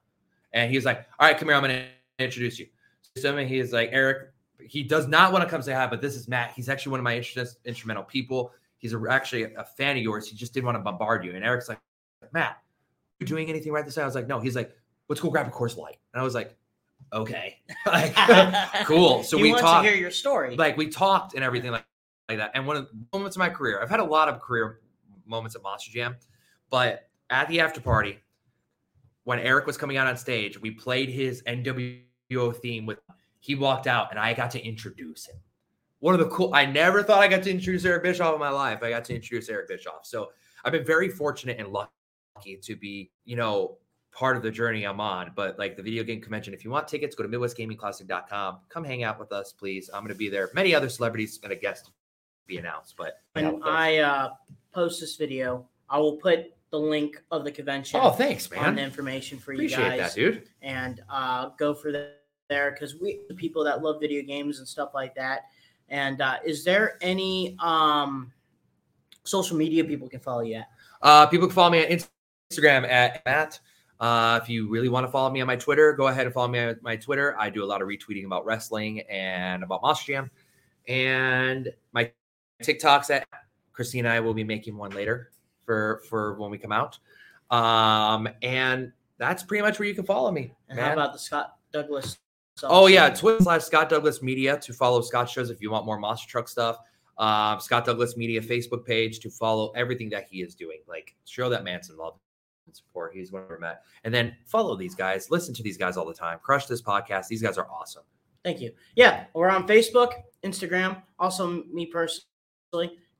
and 0.52 0.70
he's 0.70 0.84
like, 0.84 1.06
"All 1.18 1.26
right, 1.26 1.36
come 1.36 1.48
here, 1.48 1.56
I'm 1.56 1.62
gonna 1.62 1.86
introduce 2.18 2.58
you." 2.58 2.66
So 3.16 3.36
he's 3.36 3.72
like, 3.72 3.90
"Eric." 3.92 4.32
He 4.60 4.82
does 4.82 5.06
not 5.06 5.32
want 5.32 5.44
to 5.44 5.48
come 5.48 5.62
say 5.62 5.72
hi, 5.72 5.86
but 5.86 6.00
this 6.00 6.16
is 6.16 6.26
Matt. 6.26 6.52
He's 6.56 6.68
actually 6.68 6.90
one 6.90 7.00
of 7.00 7.04
my 7.04 7.16
interest, 7.16 7.58
instrumental 7.64 8.02
people. 8.02 8.50
He's 8.78 8.92
a, 8.92 9.00
actually 9.08 9.44
a 9.54 9.64
fan 9.64 9.96
of 9.96 10.02
yours. 10.02 10.28
He 10.28 10.36
just 10.36 10.52
didn't 10.52 10.66
want 10.66 10.76
to 10.76 10.82
bombard 10.82 11.24
you. 11.24 11.32
And 11.34 11.44
Eric's 11.44 11.68
like, 11.68 11.78
Matt, 12.32 12.60
you 13.20 13.26
doing 13.26 13.48
anything 13.48 13.72
right 13.72 13.84
this 13.84 13.94
time? 13.94 14.02
I 14.02 14.06
was 14.06 14.14
like, 14.14 14.26
no. 14.26 14.40
He's 14.40 14.56
like, 14.56 14.74
let's 15.08 15.20
go 15.20 15.30
grab 15.30 15.46
a 15.46 15.50
Coors 15.50 15.76
Light. 15.76 15.98
And 16.12 16.20
I 16.20 16.24
was 16.24 16.34
like, 16.34 16.56
okay, 17.12 17.58
like, 17.86 18.14
cool. 18.84 19.22
So 19.22 19.36
he 19.36 19.44
we 19.44 19.52
talked, 19.52 19.84
to 19.84 19.90
hear 19.90 19.98
your 19.98 20.10
story. 20.10 20.56
like 20.56 20.76
we 20.76 20.88
talked 20.88 21.34
and 21.34 21.42
everything 21.42 21.70
like, 21.70 21.84
like 22.28 22.38
that. 22.38 22.50
And 22.54 22.66
one 22.66 22.76
of 22.76 22.88
the 22.88 23.06
moments 23.12 23.36
of 23.36 23.40
my 23.40 23.48
career, 23.48 23.80
I've 23.82 23.90
had 23.90 24.00
a 24.00 24.04
lot 24.04 24.28
of 24.28 24.40
career 24.40 24.80
moments 25.26 25.56
at 25.56 25.62
Monster 25.62 25.90
Jam, 25.90 26.16
but 26.70 27.08
at 27.30 27.48
the 27.48 27.60
after 27.60 27.80
party, 27.80 28.18
when 29.24 29.38
Eric 29.38 29.66
was 29.66 29.76
coming 29.76 29.96
out 29.96 30.06
on 30.06 30.16
stage, 30.16 30.60
we 30.60 30.70
played 30.70 31.08
his 31.08 31.42
NWO 31.42 32.56
theme 32.56 32.86
with. 32.86 32.98
He 33.40 33.54
walked 33.54 33.86
out, 33.86 34.08
and 34.10 34.18
I 34.18 34.34
got 34.34 34.50
to 34.52 34.66
introduce 34.66 35.26
him. 35.26 35.36
One 36.00 36.14
of 36.14 36.20
the 36.20 36.28
cool. 36.28 36.54
I 36.54 36.66
never 36.66 37.02
thought 37.02 37.20
I 37.20 37.28
got 37.28 37.42
to 37.44 37.50
introduce 37.50 37.84
Eric 37.84 38.02
Bischoff 38.02 38.34
in 38.34 38.40
my 38.40 38.50
life. 38.50 38.82
I 38.82 38.90
got 38.90 39.04
to 39.04 39.14
introduce 39.14 39.48
Eric 39.48 39.68
Bischoff. 39.68 40.06
So 40.06 40.30
I've 40.64 40.72
been 40.72 40.84
very 40.84 41.08
fortunate 41.08 41.58
and 41.58 41.68
lucky 41.68 42.56
to 42.62 42.76
be, 42.76 43.10
you 43.24 43.36
know, 43.36 43.78
part 44.12 44.36
of 44.36 44.42
the 44.42 44.50
journey 44.50 44.84
I'm 44.84 45.00
on. 45.00 45.32
But 45.34 45.58
like 45.58 45.76
the 45.76 45.82
video 45.82 46.04
game 46.04 46.20
convention, 46.20 46.54
if 46.54 46.64
you 46.64 46.70
want 46.70 46.88
tickets, 46.88 47.14
go 47.14 47.22
to 47.22 47.28
MidwestGamingClassic.com. 47.28 48.58
Come 48.68 48.84
hang 48.84 49.04
out 49.04 49.18
with 49.18 49.32
us, 49.32 49.52
please. 49.52 49.90
I'm 49.92 50.00
going 50.00 50.12
to 50.12 50.18
be 50.18 50.28
there. 50.28 50.50
Many 50.54 50.74
other 50.74 50.88
celebrities 50.88 51.38
and 51.42 51.52
a 51.52 51.56
guest 51.56 51.90
be 52.48 52.58
announced. 52.58 52.94
But 52.96 53.20
when 53.34 53.62
I 53.62 53.98
uh, 53.98 54.30
post 54.72 55.00
this 55.00 55.16
video, 55.16 55.68
I 55.88 55.98
will 55.98 56.16
put 56.16 56.52
the 56.70 56.78
link 56.78 57.22
of 57.30 57.44
the 57.44 57.52
convention 57.52 58.00
oh, 58.02 58.10
thanks, 58.10 58.50
on 58.52 58.58
the 58.66 58.72
man. 58.72 58.78
information 58.78 59.38
for 59.38 59.52
Appreciate 59.52 59.78
you 59.78 59.90
guys. 59.90 60.14
that, 60.14 60.20
dude. 60.20 60.48
and 60.60 61.02
uh, 61.08 61.50
go 61.58 61.72
for 61.74 61.92
the, 61.92 62.12
there 62.48 62.70
because 62.72 62.96
we 62.96 63.20
the 63.28 63.34
people 63.34 63.62
that 63.64 63.82
love 63.82 64.00
video 64.00 64.22
games 64.22 64.58
and 64.58 64.66
stuff 64.66 64.90
like 64.94 65.14
that. 65.14 65.42
And 65.90 66.20
uh, 66.20 66.36
is 66.44 66.64
there 66.64 66.98
any 67.00 67.56
um, 67.60 68.32
social 69.24 69.56
media 69.56 69.84
people 69.84 70.08
can 70.08 70.20
follow 70.20 70.40
you 70.40 70.56
at? 70.56 70.68
Uh, 71.00 71.26
people 71.26 71.46
can 71.46 71.54
follow 71.54 71.70
me 71.70 71.84
on 71.84 71.98
Instagram 72.50 72.88
at 72.88 73.22
Matt. 73.24 73.60
Uh, 74.00 74.38
if 74.40 74.48
you 74.48 74.68
really 74.68 74.88
want 74.88 75.06
to 75.06 75.10
follow 75.10 75.30
me 75.30 75.40
on 75.40 75.46
my 75.46 75.56
Twitter, 75.56 75.92
go 75.92 76.06
ahead 76.06 76.26
and 76.26 76.34
follow 76.34 76.48
me 76.48 76.60
on 76.60 76.76
my 76.82 76.96
Twitter. 76.96 77.38
I 77.38 77.50
do 77.50 77.64
a 77.64 77.66
lot 77.66 77.82
of 77.82 77.88
retweeting 77.88 78.24
about 78.24 78.44
wrestling 78.44 79.00
and 79.10 79.62
about 79.62 79.82
Monster 79.82 80.12
Jam. 80.12 80.30
And 80.86 81.68
my 81.92 82.10
TikToks 82.62 83.10
at 83.10 83.26
Christine 83.72 84.06
and 84.06 84.14
I 84.14 84.20
will 84.20 84.34
be 84.34 84.44
making 84.44 84.76
one 84.76 84.90
later 84.90 85.30
for 85.64 86.02
for 86.08 86.38
when 86.38 86.50
we 86.50 86.58
come 86.58 86.72
out. 86.72 86.98
Um, 87.50 88.28
and 88.42 88.92
that's 89.18 89.42
pretty 89.42 89.62
much 89.62 89.78
where 89.78 89.88
you 89.88 89.94
can 89.94 90.04
follow 90.04 90.30
me. 90.30 90.52
And 90.68 90.78
how 90.78 90.92
about 90.92 91.12
the 91.12 91.18
Scott 91.18 91.56
Douglas? 91.72 92.18
Oh 92.64 92.86
yeah, 92.86 93.08
Twitter 93.10 93.42
slash 93.42 93.62
Scott 93.62 93.88
Douglas 93.88 94.22
Media 94.22 94.58
to 94.58 94.72
follow 94.72 95.00
Scott 95.00 95.30
shows 95.30 95.50
if 95.50 95.60
you 95.60 95.70
want 95.70 95.86
more 95.86 95.98
monster 95.98 96.28
truck 96.28 96.48
stuff. 96.48 96.78
Um, 97.18 97.60
Scott 97.60 97.84
Douglas 97.84 98.16
Media 98.16 98.40
Facebook 98.40 98.84
page 98.84 99.20
to 99.20 99.30
follow 99.30 99.70
everything 99.76 100.08
that 100.10 100.26
he 100.30 100.42
is 100.42 100.54
doing. 100.54 100.78
Like 100.88 101.14
show 101.24 101.48
that 101.50 101.64
man 101.64 101.82
some 101.82 101.96
love 101.96 102.18
and 102.66 102.74
support. 102.74 103.12
He's 103.14 103.32
one 103.32 103.42
of 103.42 103.50
our 103.50 103.58
met. 103.58 103.82
And 104.04 104.14
then 104.14 104.36
follow 104.46 104.76
these 104.76 104.94
guys. 104.94 105.30
Listen 105.30 105.54
to 105.54 105.62
these 105.62 105.76
guys 105.76 105.96
all 105.96 106.06
the 106.06 106.14
time. 106.14 106.38
Crush 106.42 106.66
this 106.66 106.82
podcast. 106.82 107.28
These 107.28 107.42
guys 107.42 107.58
are 107.58 107.68
awesome. 107.68 108.04
Thank 108.44 108.60
you. 108.60 108.72
Yeah, 108.94 109.24
we're 109.34 109.50
on 109.50 109.66
Facebook, 109.66 110.12
Instagram, 110.44 111.02
also 111.18 111.64
me 111.72 111.86
personally, 111.86 112.27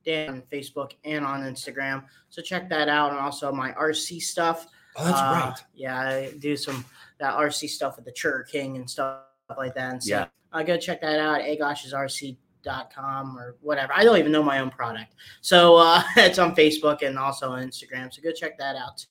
Dan 0.04 0.28
on 0.30 0.42
Facebook 0.52 0.92
and 1.04 1.24
on 1.24 1.40
Instagram. 1.42 2.04
So 2.30 2.40
check 2.42 2.68
that 2.70 2.88
out, 2.88 3.10
and 3.10 3.18
also 3.20 3.50
my 3.52 3.72
RC 3.72 4.20
stuff. 4.22 4.66
Oh, 4.96 5.04
that's 5.04 5.18
Uh, 5.20 5.22
right. 5.50 5.54
Yeah, 5.74 5.98
I 6.00 6.32
do 6.38 6.56
some 6.56 6.84
that 7.18 7.34
RC 7.34 7.68
stuff 7.68 7.96
with 7.96 8.04
the 8.04 8.12
Churr 8.12 8.48
King 8.48 8.76
and 8.76 8.88
stuff 8.88 9.18
like 9.56 9.74
that. 9.74 9.92
And 9.92 10.02
so 10.02 10.10
Yeah. 10.10 10.26
uh, 10.52 10.62
go 10.62 10.76
check 10.76 11.00
that 11.00 11.18
out. 11.18 11.40
agoshsrc.com 11.40 13.38
or 13.38 13.56
whatever. 13.60 13.92
I 13.94 14.04
don't 14.04 14.18
even 14.18 14.30
know 14.32 14.42
my 14.42 14.60
own 14.60 14.70
product. 14.70 15.14
So 15.40 15.76
uh, 15.76 16.02
it's 16.16 16.38
on 16.38 16.54
Facebook 16.54 17.02
and 17.06 17.18
also 17.18 17.50
on 17.50 17.62
Instagram. 17.68 18.12
So 18.12 18.22
go 18.22 18.30
check 18.32 18.56
that 18.58 18.76
out 18.76 19.04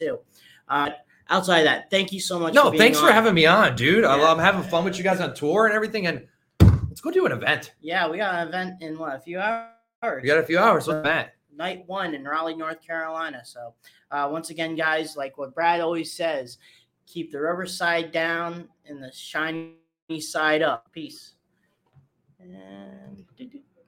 too. 0.00 0.18
Uh, 0.68 0.90
outside 1.28 1.60
of 1.60 1.64
that, 1.66 1.90
thank 1.90 2.12
you 2.12 2.20
so 2.20 2.38
much. 2.38 2.52
No, 2.54 2.70
being 2.70 2.80
thanks 2.80 2.98
for 3.00 3.12
having 3.12 3.34
me 3.34 3.46
on, 3.46 3.76
dude. 3.76 4.04
I 4.04 4.16
Yeah. 4.16 4.22
love 4.24 4.38
having 4.38 4.62
fun 4.64 4.84
with 4.84 4.98
you 4.98 5.04
guys 5.04 5.20
on 5.20 5.34
tour 5.34 5.66
and 5.66 5.74
everything. 5.74 6.06
And 6.08 6.26
let's 6.88 7.00
go 7.00 7.10
do 7.10 7.26
an 7.26 7.32
event. 7.32 7.74
Yeah, 7.80 8.08
we 8.08 8.16
got 8.18 8.34
an 8.34 8.48
event 8.48 8.82
in 8.82 8.98
what 8.98 9.14
a 9.14 9.20
few 9.20 9.38
hours. 10.02 10.22
We 10.22 10.28
got 10.28 10.38
a 10.38 10.42
few 10.42 10.58
hours 10.58 10.86
with 10.86 11.02
Matt. 11.02 11.34
night 11.56 11.84
one 11.86 12.14
in 12.14 12.24
Raleigh, 12.24 12.56
North 12.56 12.84
Carolina. 12.84 13.42
So, 13.44 13.74
uh, 14.10 14.28
once 14.30 14.50
again, 14.50 14.74
guys, 14.74 15.16
like 15.16 15.38
what 15.38 15.54
Brad 15.54 15.80
always 15.80 16.12
says, 16.12 16.58
keep 17.06 17.30
the 17.30 17.40
rubber 17.40 17.66
side 17.66 18.12
down 18.12 18.68
and 18.86 19.02
the 19.02 19.12
shiny 19.12 19.76
side 20.20 20.62
up. 20.62 20.90
Peace. 20.92 21.34
And 22.40 23.24